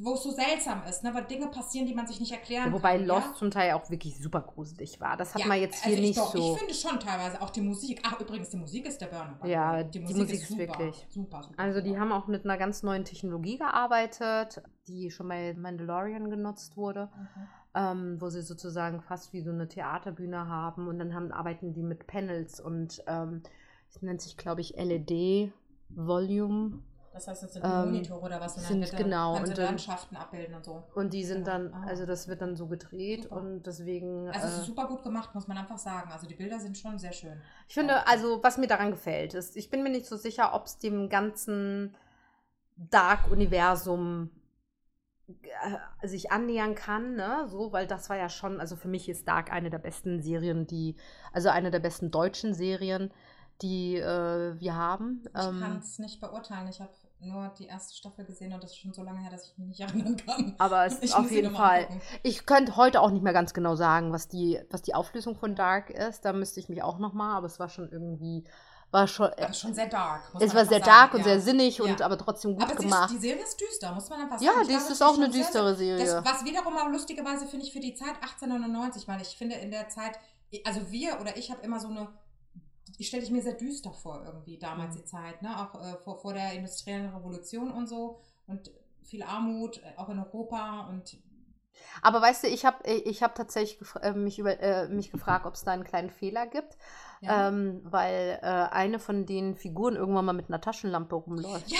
wo 0.00 0.14
es 0.14 0.22
so 0.22 0.30
seltsam 0.30 0.82
ist, 0.88 1.04
ne? 1.04 1.12
weil 1.12 1.24
Dinge 1.24 1.48
passieren, 1.48 1.86
die 1.86 1.94
man 1.94 2.06
sich 2.06 2.18
nicht 2.18 2.32
erklären 2.32 2.72
wobei 2.72 2.96
kann. 2.96 3.06
Wobei 3.06 3.14
Lost 3.14 3.26
ja? 3.26 3.34
zum 3.34 3.50
Teil 3.50 3.72
auch 3.72 3.90
wirklich 3.90 4.16
super 4.16 4.40
gruselig 4.40 5.00
war. 5.00 5.18
Das 5.18 5.34
hat 5.34 5.42
ja, 5.42 5.48
man 5.48 5.60
jetzt 5.60 5.84
hier 5.84 5.96
also 5.96 6.02
nicht 6.02 6.18
doch, 6.18 6.32
so. 6.32 6.52
Ich 6.52 6.58
finde 6.58 6.74
schon 6.74 6.98
teilweise 6.98 7.42
auch 7.42 7.50
die 7.50 7.60
Musik. 7.60 8.00
Ach, 8.04 8.18
übrigens, 8.18 8.48
die 8.48 8.56
Musik 8.56 8.86
ist 8.86 9.00
der 9.00 9.08
Burner. 9.08 9.38
Ja, 9.44 9.82
die 9.82 10.00
Musik, 10.00 10.16
die 10.16 10.20
Musik 10.22 10.36
ist, 10.36 10.42
ist, 10.42 10.48
super, 10.48 10.60
wirklich. 10.60 11.06
Super, 11.10 11.42
super, 11.42 11.62
also, 11.62 11.80
die 11.82 11.98
haben 11.98 12.10
auch 12.12 12.26
mit 12.26 12.44
einer 12.44 12.56
ganz 12.56 12.82
neuen 12.82 13.04
Technologie 13.04 13.58
gearbeitet, 13.58 14.62
die 14.88 15.10
schon 15.10 15.28
bei 15.28 15.52
Mandalorian 15.52 16.30
genutzt 16.30 16.76
wurde. 16.76 17.10
Mhm. 17.14 17.48
Ähm, 17.78 18.20
wo 18.22 18.30
sie 18.30 18.40
sozusagen 18.40 19.02
fast 19.02 19.34
wie 19.34 19.42
so 19.42 19.50
eine 19.50 19.68
Theaterbühne 19.68 20.48
haben 20.48 20.88
und 20.88 20.98
dann 20.98 21.14
haben, 21.14 21.30
arbeiten 21.30 21.74
die 21.74 21.82
mit 21.82 22.06
Panels 22.06 22.58
und 22.58 23.04
ähm, 23.06 23.42
das 23.92 24.00
nennt 24.00 24.22
sich, 24.22 24.38
glaube 24.38 24.62
ich, 24.62 24.76
LED 24.78 25.52
Volume 25.90 26.78
das 27.16 27.28
heißt, 27.28 27.44
das 27.44 27.52
sind 27.54 27.64
die 27.64 27.68
ähm, 27.68 27.86
Monitore 27.86 28.20
oder 28.20 28.40
was? 28.40 28.58
Und 28.58 28.64
sind, 28.64 28.92
dann 28.92 29.02
genau. 29.02 29.36
und 29.38 29.56
Landschaften 29.56 30.16
abbilden 30.16 30.54
und 30.54 30.64
so. 30.64 30.84
Und 30.94 31.14
die 31.14 31.24
sind 31.24 31.44
genau. 31.44 31.70
dann, 31.70 31.74
ah. 31.74 31.86
also 31.86 32.04
das 32.04 32.28
wird 32.28 32.42
dann 32.42 32.56
so 32.56 32.66
gedreht 32.66 33.22
super. 33.22 33.36
und 33.36 33.62
deswegen. 33.62 34.28
Also 34.28 34.46
es 34.46 34.54
ist 34.58 34.62
äh, 34.62 34.66
super 34.66 34.86
gut 34.86 35.02
gemacht, 35.02 35.34
muss 35.34 35.48
man 35.48 35.56
einfach 35.56 35.78
sagen. 35.78 36.12
Also 36.12 36.26
die 36.26 36.34
Bilder 36.34 36.60
sind 36.60 36.76
schon 36.76 36.98
sehr 36.98 37.12
schön. 37.12 37.40
Ich 37.68 37.74
finde, 37.74 38.06
also 38.06 38.42
was 38.42 38.58
mir 38.58 38.66
daran 38.66 38.90
gefällt, 38.90 39.32
ist, 39.32 39.56
ich 39.56 39.70
bin 39.70 39.82
mir 39.82 39.88
nicht 39.88 40.04
so 40.04 40.16
sicher, 40.16 40.54
ob 40.54 40.66
es 40.66 40.76
dem 40.76 41.08
ganzen 41.08 41.96
Dark-Universum 42.76 44.30
äh, 45.28 46.06
sich 46.06 46.30
annähern 46.30 46.74
kann, 46.74 47.16
ne? 47.16 47.46
So, 47.48 47.72
weil 47.72 47.86
das 47.86 48.10
war 48.10 48.18
ja 48.18 48.28
schon, 48.28 48.60
also 48.60 48.76
für 48.76 48.88
mich 48.88 49.08
ist 49.08 49.26
Dark 49.26 49.50
eine 49.50 49.70
der 49.70 49.78
besten 49.78 50.20
Serien, 50.20 50.66
die, 50.66 50.96
also 51.32 51.48
eine 51.48 51.70
der 51.70 51.80
besten 51.80 52.10
deutschen 52.10 52.52
Serien, 52.52 53.10
die 53.62 53.96
äh, 53.96 54.60
wir 54.60 54.74
haben. 54.74 55.22
Ich 55.24 55.44
ähm, 55.44 55.60
kann 55.60 55.78
es 55.78 55.98
nicht 55.98 56.20
beurteilen. 56.20 56.68
Ich 56.68 56.80
habe 56.80 56.92
nur 57.20 57.52
die 57.58 57.66
erste 57.66 57.94
Staffel 57.94 58.24
gesehen 58.24 58.52
und 58.52 58.62
das 58.62 58.70
ist 58.72 58.78
schon 58.78 58.92
so 58.92 59.02
lange 59.02 59.20
her, 59.20 59.30
dass 59.30 59.46
ich 59.46 59.58
mich 59.58 59.68
nicht 59.68 59.80
erinnern 59.88 60.16
kann. 60.16 60.54
Aber 60.58 60.86
es 60.86 60.98
ist 60.98 61.14
auf 61.14 61.30
jeden 61.30 61.54
Fall. 61.54 61.88
Ich 62.22 62.46
könnte 62.46 62.76
heute 62.76 63.00
auch 63.00 63.10
nicht 63.10 63.22
mehr 63.22 63.32
ganz 63.32 63.54
genau 63.54 63.74
sagen, 63.74 64.12
was 64.12 64.28
die, 64.28 64.60
was 64.70 64.82
die 64.82 64.94
Auflösung 64.94 65.36
von 65.36 65.54
Dark 65.54 65.90
ist. 65.90 66.24
Da 66.24 66.32
müsste 66.32 66.60
ich 66.60 66.68
mich 66.68 66.82
auch 66.82 66.98
noch 66.98 67.12
mal, 67.12 67.36
aber 67.36 67.46
es 67.46 67.58
war 67.58 67.68
schon 67.68 67.90
irgendwie 67.90 68.44
war 68.92 69.08
schon, 69.08 69.26
aber 69.26 69.52
schon 69.52 69.74
sehr 69.74 69.88
dark. 69.88 70.22
es 70.38 70.54
war 70.54 70.64
sehr 70.64 70.78
sagen. 70.78 70.84
dark 70.84 71.14
und 71.14 71.20
ja. 71.20 71.24
sehr 71.24 71.40
sinnig 71.40 71.80
und 71.80 72.00
aber 72.02 72.16
trotzdem 72.16 72.54
gut 72.54 72.62
aber 72.62 72.76
gemacht. 72.76 73.10
Die, 73.10 73.14
die 73.14 73.20
Serie 73.20 73.42
ist 73.42 73.60
düster, 73.60 73.92
muss 73.92 74.08
man 74.08 74.20
einfach 74.20 74.38
sagen. 74.38 74.58
Ja, 74.58 74.64
die 74.64 74.72
ist, 74.74 74.90
ist 74.90 75.02
auch 75.02 75.16
eine 75.16 75.28
düstere 75.28 75.74
Serie. 75.74 76.04
Das, 76.04 76.24
was 76.24 76.44
wiederum 76.44 76.76
auch 76.76 76.88
lustigerweise 76.88 77.46
finde 77.46 77.66
ich 77.66 77.72
für 77.72 77.80
die 77.80 77.94
Zeit 77.94 78.14
1899, 78.22 79.08
weil 79.08 79.20
ich 79.20 79.36
finde 79.36 79.56
in 79.56 79.72
der 79.72 79.88
Zeit, 79.88 80.18
also 80.64 80.90
wir 80.90 81.20
oder 81.20 81.36
ich 81.36 81.50
habe 81.50 81.62
immer 81.62 81.80
so 81.80 81.88
eine 81.88 82.08
ich 82.98 83.08
stelle 83.08 83.22
ich 83.22 83.30
mir 83.30 83.42
sehr 83.42 83.54
düster 83.54 83.92
vor, 83.92 84.22
irgendwie 84.24 84.58
damals 84.58 84.94
mhm. 84.94 84.98
die 84.98 85.04
Zeit, 85.04 85.42
ne? 85.42 85.60
Auch 85.60 85.74
äh, 85.80 85.96
vor, 86.04 86.18
vor 86.18 86.34
der 86.34 86.52
industriellen 86.52 87.14
Revolution 87.14 87.70
und 87.70 87.86
so 87.86 88.18
und 88.46 88.70
viel 89.02 89.22
Armut, 89.22 89.78
äh, 89.78 89.98
auch 89.98 90.08
in 90.08 90.18
Europa 90.18 90.88
und 90.88 91.18
aber 92.02 92.22
weißt 92.22 92.44
du, 92.44 92.48
ich 92.48 92.64
habe 92.64 92.88
ich 92.90 93.22
hab 93.22 93.34
tatsächlich 93.34 93.78
äh, 94.00 94.12
mich, 94.12 94.38
über, 94.38 94.58
äh, 94.60 94.88
mich 94.88 95.10
gefragt, 95.10 95.46
ob 95.46 95.54
es 95.54 95.64
da 95.64 95.72
einen 95.72 95.84
kleinen 95.84 96.10
Fehler 96.10 96.46
gibt. 96.46 96.76
Ja. 97.22 97.48
ähm, 97.48 97.80
weil 97.84 98.38
äh, 98.42 98.46
eine 98.46 98.98
von 98.98 99.24
den 99.24 99.56
Figuren 99.56 99.96
irgendwann 99.96 100.26
mal 100.26 100.32
mit 100.34 100.48
einer 100.48 100.60
Taschenlampe 100.60 101.16
rumläuft. 101.16 101.70
Ja! 101.70 101.78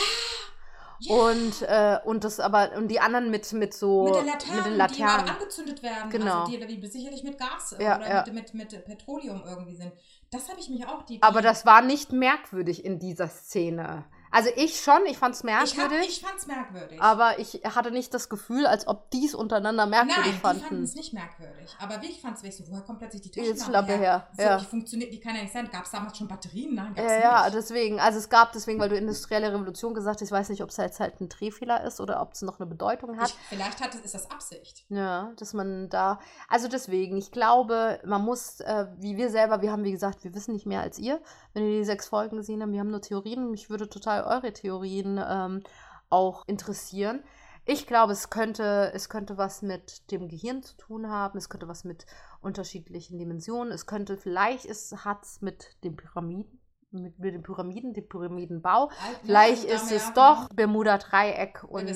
Und, 1.08 1.60
äh, 1.60 1.98
und 2.04 2.24
das 2.24 2.40
aber, 2.40 2.72
und 2.74 2.88
die 2.88 3.00
anderen 3.00 3.30
mit, 3.30 3.52
mit 3.52 3.74
so 3.74 4.04
mit, 4.04 4.14
der 4.14 4.24
Laternen, 4.24 4.56
mit 4.56 4.64
den 4.64 4.72
die 4.72 4.78
Laternen. 4.78 5.26
mal 5.26 5.32
angezündet 5.34 5.82
werden, 5.82 6.10
Genau. 6.10 6.44
also 6.44 6.56
die, 6.56 6.80
die 6.80 6.86
sicherlich 6.86 7.22
mit 7.22 7.38
Gas 7.38 7.72
äh, 7.72 7.84
Ja, 7.84 7.98
oder 7.98 8.08
ja. 8.08 8.24
Mit, 8.32 8.54
mit, 8.54 8.72
mit 8.72 8.84
Petroleum 8.86 9.42
irgendwie 9.46 9.76
sind. 9.76 9.92
Das 10.30 10.48
habe 10.48 10.60
ich 10.60 10.68
mich 10.68 10.86
auch 10.86 11.02
die. 11.02 11.22
Aber 11.22 11.42
das 11.42 11.64
war 11.66 11.82
nicht 11.82 12.12
merkwürdig 12.12 12.84
in 12.84 12.98
dieser 12.98 13.28
Szene. 13.28 14.04
Also 14.36 14.50
ich 14.54 14.80
schon, 14.80 15.06
ich 15.06 15.16
fand 15.16 15.34
es 15.34 15.42
ich, 15.42 15.50
hab, 15.50 15.64
merkwürdig, 15.88 16.08
ich 16.08 16.20
fand's 16.20 16.46
merkwürdig. 16.46 17.00
aber 17.00 17.38
ich 17.38 17.62
hatte 17.64 17.90
nicht 17.90 18.12
das 18.12 18.28
Gefühl, 18.28 18.66
als 18.66 18.86
ob 18.86 19.10
die 19.10 19.24
es 19.24 19.34
untereinander 19.34 19.86
merkwürdig 19.86 20.24
Nein, 20.24 20.34
die 20.34 20.40
fanden 20.40 20.62
fanden. 20.62 20.82
es 20.84 20.94
nicht 20.94 21.12
merkwürdig. 21.14 21.74
Aber 21.80 22.02
wie 22.02 22.06
ich 22.06 22.20
fand 22.20 22.36
es 22.44 22.58
so, 22.58 22.64
woher 22.68 22.82
kommt 22.82 22.98
plötzlich 22.98 23.22
die 23.22 23.30
Die 23.30 23.40
Taschenlampe 23.40 23.92
Taschenlampe 23.92 23.96
her, 23.96 24.28
So, 24.36 24.42
ja. 24.42 24.58
die 24.58 24.64
funktioniert, 24.66 25.12
die 25.12 25.20
kann 25.20 25.34
ja 25.36 25.40
nicht 25.42 25.54
sein. 25.54 25.70
Gab 25.72 25.84
es 25.86 25.90
damals 25.90 26.18
schon 26.18 26.28
Batterien? 26.28 26.74
Nein, 26.74 26.94
gab's 26.94 27.10
Ja, 27.10 27.18
ja, 27.18 27.44
nicht. 27.44 27.56
deswegen. 27.56 27.98
Also 27.98 28.18
es 28.18 28.28
gab 28.28 28.52
deswegen, 28.52 28.78
weil 28.78 28.90
du 28.90 28.96
industrielle 28.96 29.50
Revolution 29.52 29.94
gesagt 29.94 30.20
hast, 30.20 30.26
ich 30.26 30.32
weiß 30.32 30.50
nicht, 30.50 30.62
ob 30.62 30.68
es 30.68 30.76
jetzt 30.76 31.00
halt 31.00 31.18
ein 31.20 31.30
Drehfehler 31.30 31.82
ist 31.84 32.00
oder 32.00 32.20
ob 32.20 32.34
es 32.34 32.42
noch 32.42 32.60
eine 32.60 32.66
Bedeutung 32.66 33.18
hat. 33.18 33.30
ich, 33.30 33.36
vielleicht 33.48 33.80
hat 33.80 33.94
ist 33.94 34.14
das 34.14 34.30
Absicht. 34.30 34.84
Ja, 34.90 35.32
dass 35.38 35.54
man 35.54 35.88
da, 35.88 36.20
also 36.48 36.68
deswegen, 36.68 37.16
ich 37.16 37.30
glaube, 37.30 38.00
man 38.04 38.22
muss, 38.22 38.60
äh, 38.60 38.86
wie 38.98 39.16
wir 39.16 39.30
selber, 39.30 39.62
wir 39.62 39.72
haben, 39.72 39.84
wie 39.84 39.92
gesagt, 39.92 40.24
wir 40.24 40.34
wissen 40.34 40.52
nicht 40.52 40.66
mehr 40.66 40.82
als 40.82 40.98
ihr, 40.98 41.20
wenn 41.56 41.72
ihr 41.72 41.78
die 41.78 41.84
sechs 41.86 42.08
Folgen 42.08 42.36
gesehen 42.36 42.60
habt, 42.60 42.70
wir 42.70 42.80
haben 42.80 42.90
nur 42.90 43.00
Theorien, 43.00 43.50
mich 43.50 43.70
würde 43.70 43.88
total 43.88 44.24
eure 44.24 44.52
Theorien 44.52 45.18
ähm, 45.26 45.62
auch 46.10 46.44
interessieren. 46.46 47.24
Ich 47.64 47.86
glaube, 47.86 48.12
es 48.12 48.28
könnte, 48.28 48.92
es 48.94 49.08
könnte 49.08 49.38
was 49.38 49.62
mit 49.62 50.10
dem 50.10 50.28
Gehirn 50.28 50.62
zu 50.62 50.76
tun 50.76 51.08
haben, 51.08 51.38
es 51.38 51.48
könnte 51.48 51.66
was 51.66 51.84
mit 51.84 52.04
unterschiedlichen 52.42 53.18
Dimensionen, 53.18 53.72
es 53.72 53.86
könnte, 53.86 54.18
vielleicht 54.18 54.66
hat 55.02 55.24
es 55.24 55.40
mit 55.40 55.82
den 55.82 55.96
Pyramiden, 55.96 56.60
mit, 56.90 57.18
mit 57.18 57.34
den 57.34 57.42
Pyramiden, 57.42 57.94
dem 57.94 58.06
Pyramidenbau, 58.06 58.90
vielleicht 59.22 59.64
Ja, 59.64 59.76
ist 59.76 59.84
also 59.84 59.94
es 59.94 60.12
doch 60.12 60.50
Bermuda-Dreieck 60.50 61.64
und 61.64 61.90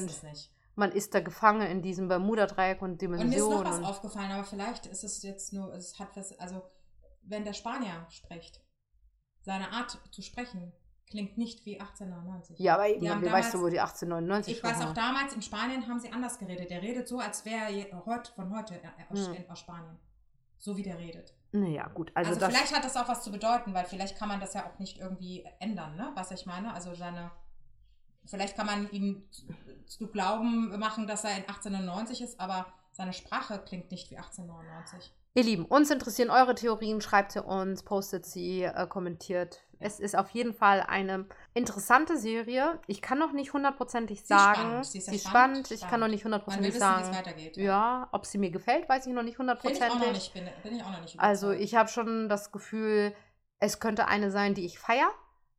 man 0.74 0.90
ist 0.90 1.14
da 1.14 1.20
gefangen 1.20 1.70
in 1.70 1.82
diesem 1.82 2.08
Bermuda-Dreieck 2.08 2.80
und 2.80 2.92
Und 2.92 3.02
mir 3.02 3.18
ist 3.18 3.20
Dimensionen. 3.20 3.62
noch 3.64 3.82
was 3.82 3.82
aufgefallen, 3.82 4.32
aber 4.32 4.44
vielleicht 4.44 4.86
ist 4.86 5.04
es 5.04 5.22
jetzt 5.22 5.52
nur, 5.52 5.74
es 5.74 5.98
hat 5.98 6.16
was, 6.16 6.32
also 6.38 6.62
wenn 7.22 7.44
der 7.44 7.52
Spanier 7.52 8.06
spricht, 8.08 8.62
seine 9.42 9.72
Art 9.72 9.98
zu 10.10 10.22
sprechen 10.22 10.72
klingt 11.06 11.36
nicht 11.38 11.66
wie 11.66 11.80
1899. 11.80 12.58
ja, 12.60 12.74
aber 12.74 12.86
Die 12.88 13.00
wie 13.00 13.10
haben 13.10 13.20
weißt 13.22 13.26
damals- 13.26 13.50
du, 13.52 13.60
wo 13.62 13.68
die 13.68 13.80
1899 13.80 14.56
Ich 14.56 14.62
weiß 14.62 14.80
auch 14.82 14.94
damals, 14.94 15.32
in 15.34 15.42
Spanien 15.42 15.88
haben 15.88 15.98
sie 15.98 16.12
anders 16.12 16.38
geredet. 16.38 16.70
Der 16.70 16.82
redet 16.82 17.08
so, 17.08 17.18
als 17.18 17.44
wäre 17.44 17.64
er 17.64 17.70
je- 17.70 17.92
heut, 18.06 18.28
von 18.28 18.54
heute 18.56 18.74
äh, 18.76 18.86
aus, 19.10 19.26
Hm. 19.26 19.36
aus 19.48 19.58
Spanien. 19.58 19.98
So 20.58 20.76
wie 20.76 20.82
der 20.84 20.98
redet. 20.98 21.34
Naja, 21.52 21.88
gut. 21.88 22.12
Also, 22.14 22.30
Also, 22.34 22.46
vielleicht 22.46 22.72
hat 22.76 22.84
das 22.84 22.96
auch 22.96 23.08
was 23.08 23.24
zu 23.24 23.32
bedeuten, 23.32 23.74
weil 23.74 23.86
vielleicht 23.86 24.16
kann 24.18 24.28
man 24.28 24.38
das 24.38 24.54
ja 24.54 24.66
auch 24.66 24.78
nicht 24.78 24.98
irgendwie 24.98 25.44
ändern, 25.58 25.96
ne? 25.96 26.12
Was 26.14 26.30
ich 26.30 26.46
meine. 26.46 26.72
Also 26.74 26.94
seine. 26.94 27.32
Vielleicht 28.26 28.54
kann 28.56 28.66
man 28.66 28.88
ihm 28.90 29.24
zu 29.86 30.06
glauben 30.06 30.78
machen, 30.78 31.08
dass 31.08 31.24
er 31.24 31.30
in 31.36 31.42
1899 31.48 32.20
ist, 32.22 32.38
aber 32.38 32.66
seine 32.92 33.12
Sprache 33.14 33.58
klingt 33.58 33.90
nicht 33.90 34.10
wie 34.12 34.18
1899. 34.18 35.12
ihr 35.34 35.42
Lieben, 35.44 35.64
uns 35.64 35.90
interessieren 35.90 36.30
eure 36.30 36.54
Theorien. 36.54 37.00
Schreibt 37.00 37.32
sie 37.32 37.42
uns, 37.42 37.82
postet 37.82 38.26
sie, 38.26 38.62
äh, 38.62 38.86
kommentiert. 38.86 39.60
Es 39.82 39.98
ist 39.98 40.14
auf 40.14 40.28
jeden 40.30 40.52
Fall 40.52 40.82
eine 40.86 41.24
interessante 41.54 42.18
Serie. 42.18 42.78
Ich 42.86 43.00
kann 43.00 43.18
noch 43.18 43.32
nicht 43.32 43.54
hundertprozentig 43.54 44.18
Sie 44.18 44.22
ist 44.24 44.28
sagen. 44.28 44.60
spannend. 44.60 44.86
Sie 44.86 44.98
ist 44.98 45.06
ja 45.06 45.10
Sie 45.12 45.16
ist 45.16 45.22
spannend, 45.22 45.34
spannend. 45.66 45.70
Ich 45.70 45.78
spannend. 45.78 45.90
kann 45.90 46.00
noch 46.00 46.08
nicht 46.08 46.24
hundertprozentig 46.24 46.74
wissen, 46.74 46.86
wie 46.86 47.00
es 47.00 47.06
sagen. 47.06 47.16
weitergeht. 47.16 47.56
Ja, 47.56 48.08
ob 48.12 48.26
sie 48.26 48.36
mir 48.38 48.50
gefällt, 48.50 48.88
weiß 48.88 49.06
ich 49.06 49.14
noch 49.14 49.22
nicht 49.22 49.38
Bin 49.38 49.46
ich 49.48 49.52
auch 49.52 49.56
noch 49.56 49.64
hundertprozentig. 49.64 50.12
nicht, 50.12 50.34
bin, 50.34 50.48
bin 50.62 50.76
ich 50.76 50.84
auch 50.84 50.90
noch 50.90 51.00
nicht 51.00 51.18
Also 51.18 51.46
überzeugt. 51.46 51.64
ich 51.64 51.74
habe 51.76 51.88
schon 51.88 52.28
das 52.28 52.52
Gefühl, 52.52 53.14
es 53.58 53.80
könnte 53.80 54.06
eine 54.06 54.30
sein, 54.30 54.52
die 54.54 54.66
ich 54.66 54.78
feier. 54.78 55.10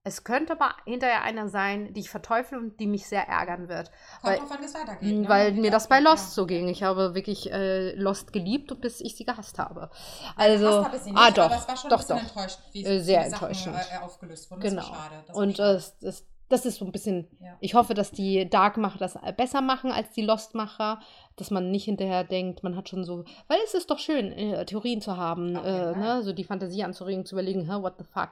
Es 0.04 0.24
könnte 0.24 0.54
aber 0.54 0.74
hinterher 0.86 1.22
eine 1.22 1.48
sein, 1.48 1.94
die 1.94 2.00
ich 2.00 2.10
verteufel 2.10 2.58
und 2.58 2.80
die 2.80 2.88
mich 2.88 3.06
sehr 3.06 3.28
ärgern 3.28 3.70
wird. 3.70 3.92
Kommt 4.22 4.24
weil- 4.24 4.40
drauf 4.40 4.52
an, 4.52 4.58
wie 4.62 4.66
es 4.66 4.74
weitergeht. 4.74 5.20
ne? 5.22 5.30
Weil 5.30 5.52
mir 5.52 5.70
das 5.70 5.88
bei 5.88 6.00
Lost 6.00 6.30
ja. 6.30 6.34
so 6.34 6.46
ging. 6.48 6.70
Ich 6.70 6.82
habe 6.82 7.14
wirklich 7.14 7.52
äh, 7.52 7.94
Lost 7.94 8.34
geliebt, 8.34 8.82
bis 8.82 9.00
ich 9.00 9.16
sie 9.16 9.26
gehasst 9.26 9.60
habe. 9.60 9.90
Gehasst 9.92 10.34
Also, 10.38 10.86
habe 10.86 10.96
ich 10.96 11.04
sie 11.04 11.12
ah 11.14 11.26
nicht, 11.26 11.38
doch, 11.38 11.46
aber 11.46 11.56
es 11.56 11.68
war 11.68 11.78
schon 11.78 11.90
doch, 11.92 11.98
ein 12.00 12.00
bisschen 12.00 12.18
doch. 12.18 12.24
enttäuscht, 12.36 12.60
wie 12.72 12.84
Äh, 12.84 13.00
sehr 13.02 13.30
Sachen, 13.30 13.48
enttäuschend. 13.50 13.76
äh, 13.76 13.98
aufgelöst 14.04 14.50
wurden. 14.50 14.62
Genau. 14.62 14.82
Das 14.82 14.90
war 14.90 14.96
schade. 14.98 15.16
Das 15.28 15.36
war 15.36 15.44
Und 15.44 15.60
das, 15.60 16.26
das 16.50 16.66
ist 16.66 16.80
so 16.80 16.86
ein 16.86 16.92
bisschen, 16.92 17.28
Ja. 17.40 17.56
ich 17.60 17.76
hoffe, 17.76 17.94
dass 17.94 18.10
die 18.12 18.50
Dark-Macher 18.50 18.98
das 18.98 19.18
besser 19.38 19.62
machen 19.62 19.92
als 19.92 20.12
die 20.14 20.24
Lost-Macher, 20.24 21.00
dass 21.42 21.52
man 21.52 21.72
nicht 21.72 21.86
hinterher 21.86 22.24
denkt, 22.24 22.64
man 22.64 22.76
hat 22.76 22.88
schon 22.88 23.04
so, 23.04 23.26
weil 23.48 23.58
es 23.66 23.74
ist 23.74 23.90
doch 23.92 24.00
schön, 24.00 24.32
äh, 24.32 24.64
Theorien 24.66 25.02
zu 25.02 25.18
haben, 25.18 25.50
jeden 25.50 25.66
äh, 25.66 25.96
ne? 25.98 26.22
so 26.24 26.32
die 26.34 26.44
Fantasie 26.44 26.84
anzuregen, 26.84 27.26
zu 27.26 27.36
überlegen, 27.36 27.66
hä, 27.66 27.82
what 27.82 27.96
the 27.98 28.06
fuck. 28.06 28.30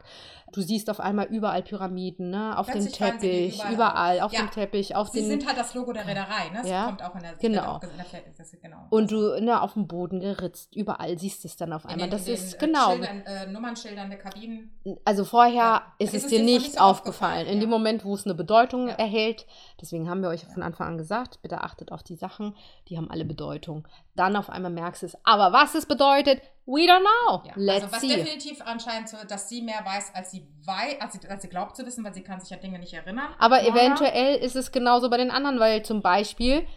Du 0.51 0.61
siehst 0.61 0.89
auf 0.89 0.99
einmal 0.99 1.25
überall 1.27 1.61
Pyramiden, 1.63 2.29
ne? 2.29 2.57
auf 2.57 2.67
Plötzlich 2.67 2.97
dem 2.97 3.19
Teppich, 3.19 3.55
überall 3.55 3.73
überall, 3.73 4.19
auf. 4.21 4.33
Ja. 4.33 4.41
dem 4.41 4.51
Teppich, 4.51 4.95
auf 4.95 5.09
Sie 5.09 5.19
den 5.21 5.29
sind 5.29 5.47
halt 5.47 5.57
das 5.57 5.73
Logo 5.73 5.91
der 5.93 6.07
Reederei, 6.07 6.49
ne? 6.51 6.59
Das 6.61 6.69
Ja, 6.69 6.85
kommt 6.85 7.03
auch 7.03 7.15
in 7.15 7.21
der 7.21 7.33
genau. 7.35 7.75
In 7.75 7.79
der, 7.81 7.89
in 7.91 7.97
der, 8.11 8.21
das, 8.37 8.51
genau. 8.61 8.77
und 8.89 9.11
du 9.11 9.39
ne, 9.41 9.61
auf 9.61 9.73
dem 9.73 9.87
Boden 9.87 10.19
geritzt, 10.19 10.75
überall 10.75 11.17
siehst 11.17 11.43
du 11.43 11.47
es 11.47 11.55
dann 11.57 11.73
auf 11.73 11.83
In 11.85 11.91
einmal. 11.91 12.07
den- 12.07 12.11
das 12.11 12.27
in 12.27 12.33
ist 12.35 12.53
den, 12.53 12.61
äh, 12.61 12.65
genau. 12.73 12.91
Schildern, 12.91 13.21
äh, 13.25 13.47
Nummernschildern 13.47 14.09
der 14.09 14.19
Kabinen. 14.19 14.71
Also 15.05 15.25
vorher 15.25 15.53
Ja. 15.55 15.93
ist 15.97 16.13
Ist 16.13 16.17
es 16.17 16.23
es 16.25 16.29
dir 16.29 16.43
nicht 16.43 16.73
so 16.73 16.79
aufgefallen. 16.79 17.47
In 17.47 17.59
dem. 17.59 17.69
Moment, 17.69 18.03
wo 18.03 18.15
es 18.15 18.25
eine 18.25 18.33
Bedeutung 18.33 18.87
erhält. 18.87 19.45
Deswegen 19.79 20.09
haben 20.09 20.21
wir 20.23 20.29
euch 20.29 20.43
von 20.45 20.63
Anfang 20.63 20.87
an 20.87 20.97
gesagt, 20.97 21.39
bitte 21.43 21.61
achtet 21.61 21.91
auf 21.91 22.01
die 22.03 22.15
Sachen, 22.15 22.55
die 22.87 22.97
haben 22.99 23.09
alle 23.09 23.25
Bedeutung. 23.25 23.87
Dann 24.15 24.35
auf 24.35 24.49
einmal 24.49 24.71
merkst 24.71 25.01
du 25.01 25.07
es. 25.07 25.17
Aber 25.23 25.51
was 25.51 25.73
es 25.73 25.85
bedeutet, 25.85 26.41
we 26.65 26.81
don't 26.81 27.01
know. 27.01 27.41
Ja. 27.45 27.53
Let's 27.55 27.83
also 27.83 27.95
was 27.95 28.01
see. 28.01 28.15
definitiv 28.15 28.61
anscheinend 28.61 29.09
so, 29.09 29.17
dass 29.27 29.49
sie 29.49 29.61
mehr 29.61 29.83
weiß, 29.83 30.13
als 30.13 30.31
sie 30.31 30.47
weiß, 30.65 31.01
als 31.01 31.13
sie, 31.13 31.27
als 31.27 31.41
sie 31.41 31.49
glaubt 31.49 31.75
zu 31.75 31.85
wissen, 31.85 32.03
weil 32.03 32.13
sie 32.13 32.21
kann 32.21 32.39
sich 32.39 32.49
ja 32.49 32.57
Dinge 32.57 32.77
nicht 32.77 32.93
erinnern. 32.93 33.33
Aber 33.39 33.61
Nora. 33.61 33.75
eventuell 33.75 34.35
ist 34.35 34.55
es 34.55 34.71
genauso 34.71 35.09
bei 35.09 35.17
den 35.17 35.31
anderen, 35.31 35.59
weil 35.59 35.83
zum 35.83 36.01
Beispiel, 36.01 36.67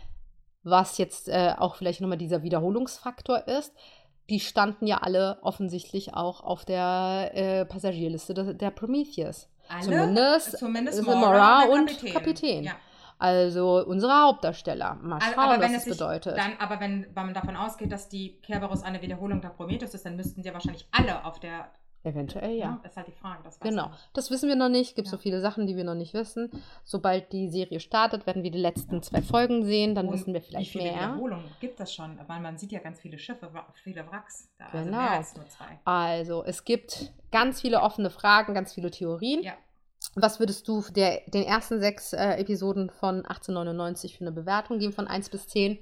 was 0.62 0.96
jetzt 0.98 1.28
äh, 1.28 1.54
auch 1.58 1.76
vielleicht 1.76 2.00
nochmal 2.00 2.18
dieser 2.18 2.42
Wiederholungsfaktor 2.42 3.46
ist, 3.46 3.74
die 4.30 4.40
standen 4.40 4.86
ja 4.86 4.98
alle 4.98 5.38
offensichtlich 5.42 6.14
auch 6.14 6.42
auf 6.42 6.64
der 6.64 7.30
äh, 7.34 7.64
Passagierliste 7.66 8.34
der, 8.34 8.54
der 8.54 8.70
Prometheus. 8.70 9.48
Alle, 9.68 9.82
Zumindest 9.82 10.58
zumindest 10.58 11.02
Mora, 11.02 11.18
Mora 11.18 11.62
und, 11.64 11.72
und 11.72 11.88
Kapitän. 11.88 12.12
Kapitän. 12.12 12.64
Ja. 12.64 12.72
Also 13.22 13.84
unsere 13.86 14.12
Hauptdarsteller. 14.22 14.94
Mal 14.96 15.14
Also, 15.20 15.26
schauen, 15.34 15.38
aber 15.44 15.52
wenn 15.54 15.60
was 15.62 15.70
es 15.70 15.76
es 15.78 15.84
sich 15.84 15.92
bedeutet. 15.92 16.36
Dann, 16.36 16.52
aber 16.58 16.80
wenn, 16.80 17.06
wenn 17.14 17.24
man 17.26 17.34
davon 17.34 17.54
ausgeht, 17.56 17.92
dass 17.92 18.08
die 18.08 18.40
Kerberos 18.42 18.82
eine 18.82 19.00
Wiederholung 19.00 19.40
der 19.40 19.50
Prometheus 19.50 19.94
ist, 19.94 20.04
dann 20.04 20.16
müssten 20.16 20.42
ja 20.42 20.52
wahrscheinlich 20.52 20.88
alle 20.90 21.24
auf 21.24 21.38
der. 21.38 21.70
Eventuell, 22.04 22.56
ja. 22.56 22.72
Ne? 22.72 22.80
Das 22.82 22.90
ist 22.90 22.96
halt 22.96 23.06
die 23.06 23.12
Frage. 23.12 23.38
Das 23.44 23.60
Genau, 23.60 23.86
nicht. 23.90 24.08
das 24.14 24.30
wissen 24.32 24.48
wir 24.48 24.56
noch 24.56 24.68
nicht. 24.68 24.96
Gibt 24.96 25.06
Ja. 25.06 25.12
so 25.12 25.18
viele 25.18 25.40
Sachen, 25.40 25.68
die 25.68 25.76
wir 25.76 25.84
noch 25.84 25.94
nicht 25.94 26.14
wissen. 26.14 26.50
Sobald 26.82 27.32
die 27.32 27.48
Serie 27.48 27.78
startet, 27.78 28.26
werden 28.26 28.42
wir 28.42 28.50
die 28.50 28.58
letzten 28.58 29.04
zwei 29.04 29.22
Folgen 29.22 29.64
sehen. 29.64 29.94
Dann 29.94 30.08
Und 30.08 30.14
wissen 30.14 30.34
wir 30.34 30.42
vielleicht 30.42 30.74
Wie 30.74 30.78
viele 30.80 30.90
mehr. 30.90 31.10
Wiederholungen 31.12 31.44
gibt 31.60 31.78
es 31.78 31.94
schon? 31.94 32.18
Weil 32.26 32.40
man 32.40 32.58
sieht 32.58 32.72
ja 32.72 32.80
ganz 32.80 32.98
viele 32.98 33.18
Schiffe, 33.18 33.48
viele 33.84 34.04
Wracks. 34.10 34.48
Da, 34.58 34.64
Also 34.72 34.78
Genau. 34.84 34.96
mehr 35.00 35.10
als 35.12 35.36
nur 35.36 35.46
zwei. 35.46 35.78
Also, 35.84 36.42
es 36.44 36.64
gibt 36.64 37.12
ganz 37.30 37.60
viele 37.60 37.80
offene 37.82 38.10
Fragen, 38.10 38.52
ganz 38.52 38.74
viele 38.74 38.90
Theorien. 38.90 39.44
Ja. 39.44 39.52
Was 40.14 40.40
würdest 40.40 40.68
du 40.68 40.82
der, 40.90 41.22
den 41.28 41.44
ersten 41.44 41.80
sechs 41.80 42.12
äh, 42.12 42.36
Episoden 42.36 42.90
von 42.90 43.24
1899 43.24 44.18
für 44.18 44.24
eine 44.24 44.32
Bewertung 44.32 44.78
geben 44.78 44.92
von 44.92 45.06
1 45.06 45.30
bis 45.30 45.48
10? 45.48 45.78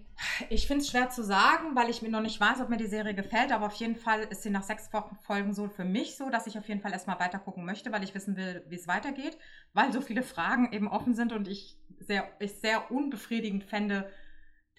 Ich 0.50 0.66
finde 0.66 0.82
es 0.82 0.90
schwer 0.90 1.10
zu 1.10 1.24
sagen, 1.24 1.74
weil 1.74 1.90
ich 1.90 2.02
mir 2.02 2.10
noch 2.10 2.20
nicht 2.20 2.40
weiß, 2.40 2.60
ob 2.60 2.68
mir 2.68 2.76
die 2.76 2.86
Serie 2.86 3.14
gefällt, 3.14 3.52
aber 3.52 3.66
auf 3.66 3.74
jeden 3.74 3.96
Fall 3.96 4.20
ist 4.30 4.42
sie 4.42 4.50
nach 4.50 4.62
sechs 4.62 4.88
Folgen 5.22 5.54
so 5.54 5.68
für 5.68 5.84
mich 5.84 6.16
so, 6.16 6.30
dass 6.30 6.46
ich 6.46 6.58
auf 6.58 6.68
jeden 6.68 6.80
Fall 6.80 6.92
erstmal 6.92 7.18
weiter 7.18 7.38
gucken 7.38 7.64
möchte, 7.64 7.90
weil 7.92 8.04
ich 8.04 8.14
wissen 8.14 8.36
will, 8.36 8.64
wie 8.68 8.76
es 8.76 8.86
weitergeht, 8.86 9.36
weil 9.72 9.92
so 9.92 10.00
viele 10.00 10.22
Fragen 10.22 10.72
eben 10.72 10.88
offen 10.88 11.14
sind 11.14 11.32
und 11.32 11.48
ich 11.48 11.78
sehr, 11.98 12.28
ich 12.38 12.52
sehr 12.54 12.90
unbefriedigend 12.90 13.64
fände, 13.64 14.10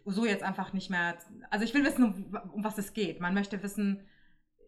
so 0.06 0.26
jetzt 0.26 0.44
einfach 0.44 0.74
nicht 0.74 0.90
mehr. 0.90 1.18
Also 1.50 1.66
ich 1.66 1.74
will 1.74 1.86
wissen, 1.86 2.04
um, 2.04 2.40
um 2.54 2.64
was 2.64 2.78
es 2.78 2.94
geht. 2.94 3.20
Man 3.20 3.34
möchte 3.34 3.62
wissen, 3.64 4.08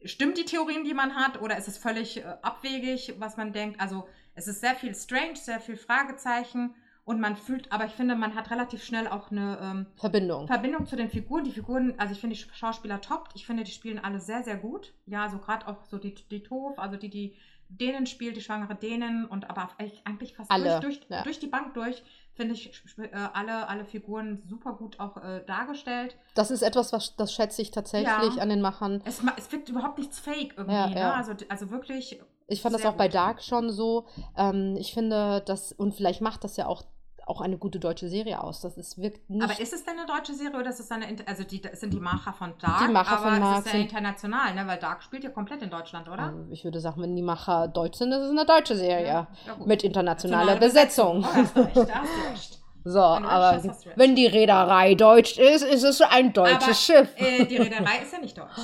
stimmt 0.06 0.38
die 0.38 0.46
Theorien, 0.46 0.84
die 0.84 0.94
man 0.94 1.16
hat, 1.16 1.42
oder 1.42 1.58
ist 1.58 1.68
es 1.68 1.78
völlig 1.78 2.18
äh, 2.18 2.36
abwegig, 2.42 3.16
was 3.20 3.38
man 3.38 3.54
denkt? 3.54 3.80
Also 3.80 4.08
es 4.36 4.48
ist 4.48 4.62
sehr 4.62 4.76
viel 4.76 4.94
Strange, 4.96 5.36
sehr 5.36 5.60
viel 5.60 5.78
Fragezeichen. 5.78 6.76
Und 7.06 7.20
man 7.20 7.36
fühlt, 7.36 7.70
aber 7.70 7.84
ich 7.86 7.92
finde, 7.92 8.16
man 8.16 8.34
hat 8.34 8.50
relativ 8.50 8.82
schnell 8.82 9.10
auch 9.10 9.30
eine 9.30 9.60
ähm, 9.62 9.86
Verbindung. 9.98 10.48
Verbindung 10.48 10.86
zu 10.86 10.96
den 10.96 11.10
Figuren. 11.10 11.44
Die 11.44 11.52
Figuren, 11.52 11.94
also 11.98 12.14
ich 12.14 12.20
finde 12.22 12.38
die 12.38 12.42
Schauspieler 12.54 13.02
top. 13.02 13.28
Ich 13.34 13.46
finde, 13.46 13.66
die 13.66 13.72
spielen 13.72 14.00
alle 14.00 14.22
sehr, 14.22 14.42
sehr 14.44 14.56
gut. 14.56 14.94
Ja, 15.06 15.28
so 15.30 15.38
gerade 15.38 15.68
auch 15.68 15.84
so 15.84 15.98
die, 15.98 16.16
die 16.16 16.44
Toph, 16.44 16.80
also 16.80 16.96
die, 16.96 17.10
die 17.10 17.36
Dänen 17.68 18.06
spielt, 18.06 18.38
die 18.38 18.42
schwangere 18.42 18.76
Dänen 18.76 19.26
und 19.26 19.50
aber 19.50 19.68
eigentlich- 20.06 20.34
fast 20.34 20.50
Alle, 20.50 20.80
durch, 20.80 21.00
durch, 21.02 21.10
ja. 21.10 21.24
durch 21.24 21.40
die 21.40 21.48
Bank 21.48 21.74
durch, 21.74 22.02
finde 22.36 22.54
ich 22.54 22.72
äh, 22.98 23.10
alle, 23.34 23.68
alle 23.68 23.84
Figuren 23.84 24.42
super 24.48 24.72
gut 24.72 25.00
auch 25.02 25.18
äh, 25.18 25.44
dargestellt. 25.46 26.16
Das 26.36 26.52
ist 26.52 26.62
etwas, 26.62 26.94
was 26.94 27.18
das 27.18 27.34
schätze 27.34 27.62
ich 27.62 27.72
tatsächlich 27.72 28.36
Ja. 28.36 28.42
an 28.42 28.48
den 28.48 28.62
Machern. 28.62 29.02
Es, 29.04 29.22
es 29.36 29.52
wirkt 29.52 29.68
überhaupt 29.68 29.98
nichts 29.98 30.20
fake 30.20 30.54
irgendwie. 30.56 30.74
Ja, 30.74 30.88
ne? 30.88 31.14
Also, 31.16 31.34
also 31.50 31.70
wirklich. 31.70 32.22
Ich 32.48 32.62
fand 32.62 32.74
das 32.76 32.82
Sehr 32.82 32.92
auch 32.92 32.96
bei 32.96 33.08
gut. 33.08 33.16
Dark 33.16 33.42
schon 33.44 33.70
so. 33.70 34.06
Ähm, 34.38 34.76
ich 34.78 34.94
finde, 34.94 35.42
das, 35.46 35.72
und 35.72 35.94
vielleicht 35.94 36.22
macht 36.22 36.44
das 36.44 36.58
ja 36.58 36.68
auch 36.68 36.84
auch 37.26 37.42
eine 37.42 37.58
gute 37.58 37.80
deutsche 37.80 38.10
Serie 38.10 38.44
aus. 38.44 38.62
Das 38.62 38.78
ist 38.78 38.98
wirkt 38.98 39.30
nicht. 39.30 39.44
Aber 39.44 39.60
ist 39.60 39.74
es 39.74 39.84
denn 39.86 39.98
eine 39.98 40.06
deutsche 40.06 40.34
Serie 40.34 40.60
oder 40.60 40.70
ist 40.70 40.80
es 40.80 40.92
eine, 40.92 41.06
also 41.26 41.44
die 41.44 41.62
das 41.62 41.80
sind 41.80 41.94
die 41.94 42.00
Macher 42.00 42.34
von 42.34 42.54
Dark, 42.60 42.86
Die 42.86 42.92
Macher 42.92 43.18
aber 43.18 43.24
von 43.24 43.34
es 43.36 43.40
Dark 43.40 43.66
ist 43.66 43.74
ja 43.74 43.80
international, 43.80 44.54
ne? 44.54 44.68
Weil 44.68 44.78
Dark 44.78 45.04
spielt 45.04 45.24
ja 45.24 45.30
komplett 45.30 45.62
in 45.62 45.70
Deutschland, 45.70 46.10
oder? 46.10 46.24
Also 46.24 46.46
ich 46.52 46.64
würde 46.64 46.80
sagen, 46.80 47.02
wenn 47.02 47.16
die 47.16 47.22
Macher 47.22 47.68
deutsch 47.68 47.98
sind, 47.98 48.12
ist 48.12 48.20
es 48.24 48.30
eine 48.32 48.46
deutsche 48.46 48.76
Serie. 48.76 49.08
Ja. 49.08 49.28
Mit 49.66 49.84
internationaler 49.84 50.56
Nationale 50.56 50.60
Besetzung. 50.60 51.26
Oh, 51.26 51.60
recht, 51.62 51.78
da 51.78 51.96
hast 52.02 52.12
du 52.14 52.30
recht. 52.32 52.60
So, 52.86 53.00
Wenn 53.00 53.26
aber 53.26 53.64
recht. 53.64 53.88
wenn 53.96 54.16
die 54.16 54.28
Reederei 54.28 54.96
deutsch 54.96 55.38
ist, 55.38 55.64
ist 55.64 55.84
es 55.84 56.02
ein 56.02 56.34
deutsches 56.34 56.64
Aber, 56.64 56.74
Schiff. 56.74 57.10
Äh, 57.16 57.46
die 57.46 57.56
Reederei 57.56 58.00
ist 58.02 58.12
ja 58.12 58.20
nicht 58.20 58.38
deutsch. 58.38 58.60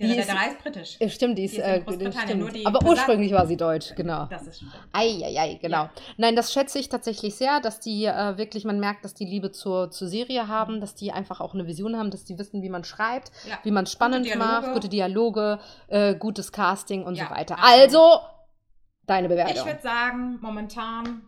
Die, 0.00 0.08
Die 0.08 0.16
ist- 0.16 0.28
Reederei 0.28 0.48
ist 0.48 0.58
britisch. 0.58 0.98
Stimmt, 1.14 1.38
die 1.38 1.44
ist, 1.44 1.54
die 1.54 1.60
ist 1.60 1.64
äh, 1.68 1.80
Großbritannien, 1.80 2.40
stimmt. 2.40 2.56
die 2.56 2.66
Aber 2.66 2.84
ursprünglich 2.84 3.30
war 3.30 3.46
sie 3.46 3.56
deutsch, 3.56 3.94
genau. 3.94 4.24
Das 4.26 4.42
ist 4.44 4.56
stimmt. 4.56 4.72
Eieiei, 4.92 5.54
genau. 5.62 5.84
Ja. 5.84 5.90
Nein, 6.16 6.34
das 6.34 6.52
schätze 6.52 6.80
ich 6.80 6.88
tatsächlich 6.88 7.36
sehr, 7.36 7.60
dass 7.60 7.78
die 7.78 8.04
äh, 8.06 8.36
wirklich, 8.36 8.64
man 8.64 8.80
merkt, 8.80 9.04
dass 9.04 9.14
die 9.14 9.24
Liebe 9.24 9.52
zur, 9.52 9.92
zur 9.92 10.08
Serie 10.08 10.48
haben, 10.48 10.80
dass 10.80 10.96
die 10.96 11.12
einfach 11.12 11.40
auch 11.40 11.54
eine 11.54 11.68
Vision 11.68 11.96
haben, 11.96 12.10
dass 12.10 12.24
die 12.24 12.36
wissen, 12.40 12.60
wie 12.62 12.70
man 12.70 12.82
schreibt, 12.82 13.30
Ja. 13.48 13.56
wie 13.62 13.70
man 13.70 13.86
spannend 13.86 14.26
Dialoge. 14.26 14.44
macht, 14.48 14.72
gute 14.72 14.88
Dialoge, 14.88 15.60
äh, 15.86 16.16
gutes 16.16 16.50
Casting 16.50 17.04
und 17.04 17.14
Ja, 17.14 17.26
so 17.28 17.30
weiter. 17.34 17.54
absolut. 17.60 17.80
Also, 17.80 18.18
deine 19.06 19.28
Ich 19.28 19.30
Bewertung. 19.32 19.66
würde 19.66 19.80
sagen, 19.82 20.38
momentan 20.40 21.22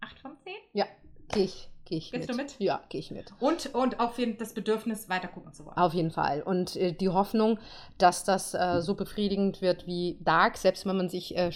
8 0.00 0.20
von 0.20 0.36
10. 0.44 0.52
Ja, 0.72 0.86
gehe 1.32 1.44
ich, 1.44 1.68
geh 1.88 1.96
ich 1.96 2.12
Gehst 2.12 2.28
mit. 2.28 2.38
du 2.38 2.42
mit? 2.42 2.54
Ja, 2.58 2.80
gehe 2.88 3.00
ich 3.00 3.10
mit. 3.10 3.32
Und, 3.40 3.74
und 3.74 3.98
auf 3.98 4.18
jeden 4.18 4.36
das 4.36 4.52
Bedürfnis, 4.52 5.08
weiter 5.08 5.28
gucken 5.28 5.52
zu 5.52 5.64
wollen. 5.64 5.76
Auf 5.76 5.94
jeden 5.94 6.10
Fall. 6.10 6.42
Und 6.42 6.76
äh, 6.76 6.92
die 6.92 7.08
Hoffnung, 7.08 7.58
dass 7.96 8.24
das 8.24 8.54
äh, 8.54 8.80
so 8.80 8.94
befriedigend 8.94 9.62
wird 9.62 9.86
wie 9.86 10.18
Dark, 10.20 10.56
selbst 10.56 10.86
wenn 10.86 10.96
man 10.96 11.08
sich 11.08 11.36
äh, 11.36 11.50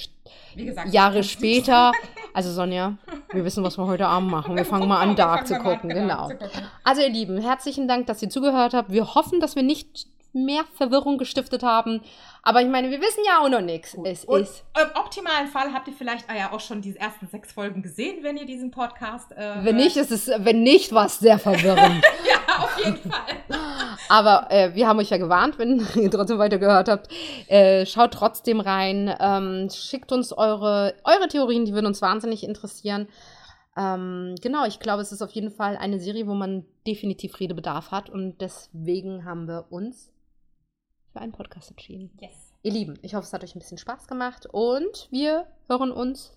gesagt, 0.56 0.92
Jahre 0.92 1.22
später. 1.22 1.92
Also 2.34 2.50
Sonja, 2.50 2.96
wir 3.30 3.44
wissen, 3.44 3.62
was 3.62 3.76
wir 3.76 3.86
heute 3.86 4.06
Abend 4.06 4.30
machen. 4.30 4.56
Wir 4.56 4.64
fangen 4.72 4.88
mal 4.88 5.00
an, 5.00 5.16
Dark 5.16 5.46
zu 5.46 5.54
an, 5.56 5.62
gucken. 5.62 5.90
Genau. 5.90 6.28
zu 6.28 6.36
gucken. 6.38 6.62
Also 6.82 7.02
ihr 7.02 7.10
Lieben, 7.10 7.36
herzlichen 7.36 7.86
Dank, 7.86 8.06
dass 8.06 8.22
ihr 8.22 8.30
zugehört 8.30 8.72
habt. 8.72 8.90
Wir 8.90 9.14
hoffen, 9.14 9.38
dass 9.38 9.54
wir 9.54 9.62
nicht 9.62 10.06
mehr 10.32 10.64
Verwirrung 10.74 11.18
gestiftet 11.18 11.62
haben. 11.62 12.00
Aber 12.42 12.60
ich 12.60 12.68
meine, 12.68 12.90
wir 12.90 13.00
wissen 13.00 13.22
ja 13.26 13.40
auch 13.40 13.48
noch 13.48 13.60
nichts. 13.60 13.96
Es 14.04 14.24
Und 14.24 14.42
ist, 14.42 14.64
im 14.80 14.88
optimalen 14.96 15.46
Fall 15.48 15.72
habt 15.72 15.86
ihr 15.88 15.94
vielleicht 15.94 16.28
ah 16.28 16.36
ja, 16.36 16.52
auch 16.52 16.60
schon 16.60 16.80
die 16.82 16.96
ersten 16.96 17.28
sechs 17.28 17.52
Folgen 17.52 17.82
gesehen, 17.82 18.22
wenn 18.22 18.36
ihr 18.36 18.46
diesen 18.46 18.70
Podcast. 18.70 19.32
Äh, 19.32 19.64
wenn 19.64 19.76
nicht, 19.76 19.96
ist 19.96 20.10
es, 20.10 20.28
wenn 20.38 20.62
nicht, 20.62 20.92
war 20.92 21.06
es 21.06 21.18
sehr 21.18 21.38
verwirrend. 21.38 22.04
Ja, 22.26 22.64
auf 22.64 22.78
jeden 22.84 23.10
Fall. 23.10 23.20
Aber 24.08 24.50
äh, 24.50 24.74
wir 24.74 24.86
haben 24.86 24.98
euch 24.98 25.10
ja 25.10 25.16
gewarnt, 25.16 25.58
wenn 25.58 25.86
ihr 25.94 26.10
trotzdem 26.10 26.38
weitergehört 26.38 26.88
habt. 26.88 27.08
Äh, 27.46 27.86
schaut 27.86 28.12
trotzdem 28.12 28.60
rein. 28.60 29.14
Ähm, 29.20 29.68
schickt 29.70 30.12
uns 30.12 30.32
eure, 30.32 30.94
eure 31.04 31.28
Theorien, 31.28 31.64
die 31.64 31.72
würden 31.72 31.86
uns 31.86 32.02
wahnsinnig 32.02 32.44
interessieren. 32.44 33.08
Ähm, 33.76 34.34
genau, 34.42 34.66
ich 34.66 34.80
glaube, 34.80 35.02
es 35.02 35.12
ist 35.12 35.22
auf 35.22 35.30
jeden 35.30 35.50
Fall 35.50 35.76
eine 35.76 35.98
Serie, 35.98 36.26
wo 36.26 36.34
man 36.34 36.64
definitiv 36.86 37.40
Redebedarf 37.40 37.90
hat. 37.90 38.10
Und 38.10 38.40
deswegen 38.40 39.24
haben 39.24 39.46
wir 39.46 39.66
uns 39.70 40.11
für 41.12 41.20
einen 41.20 41.32
Podcast 41.32 41.70
entschieden. 41.70 42.10
Yes. 42.20 42.52
Ihr 42.62 42.72
Lieben, 42.72 42.98
ich 43.02 43.14
hoffe, 43.14 43.26
es 43.26 43.32
hat 43.32 43.44
euch 43.44 43.54
ein 43.54 43.58
bisschen 43.58 43.78
Spaß 43.78 44.06
gemacht. 44.06 44.46
Und 44.46 45.08
wir 45.10 45.46
hören 45.68 45.90
uns 45.90 46.32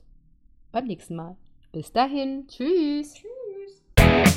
beim 0.71 0.85
nächsten 0.85 1.15
Mal. 1.15 1.37
Bis 1.71 1.91
dahin. 1.91 2.47
Tschüss. 2.47 3.13
Tschüss. 3.13 4.35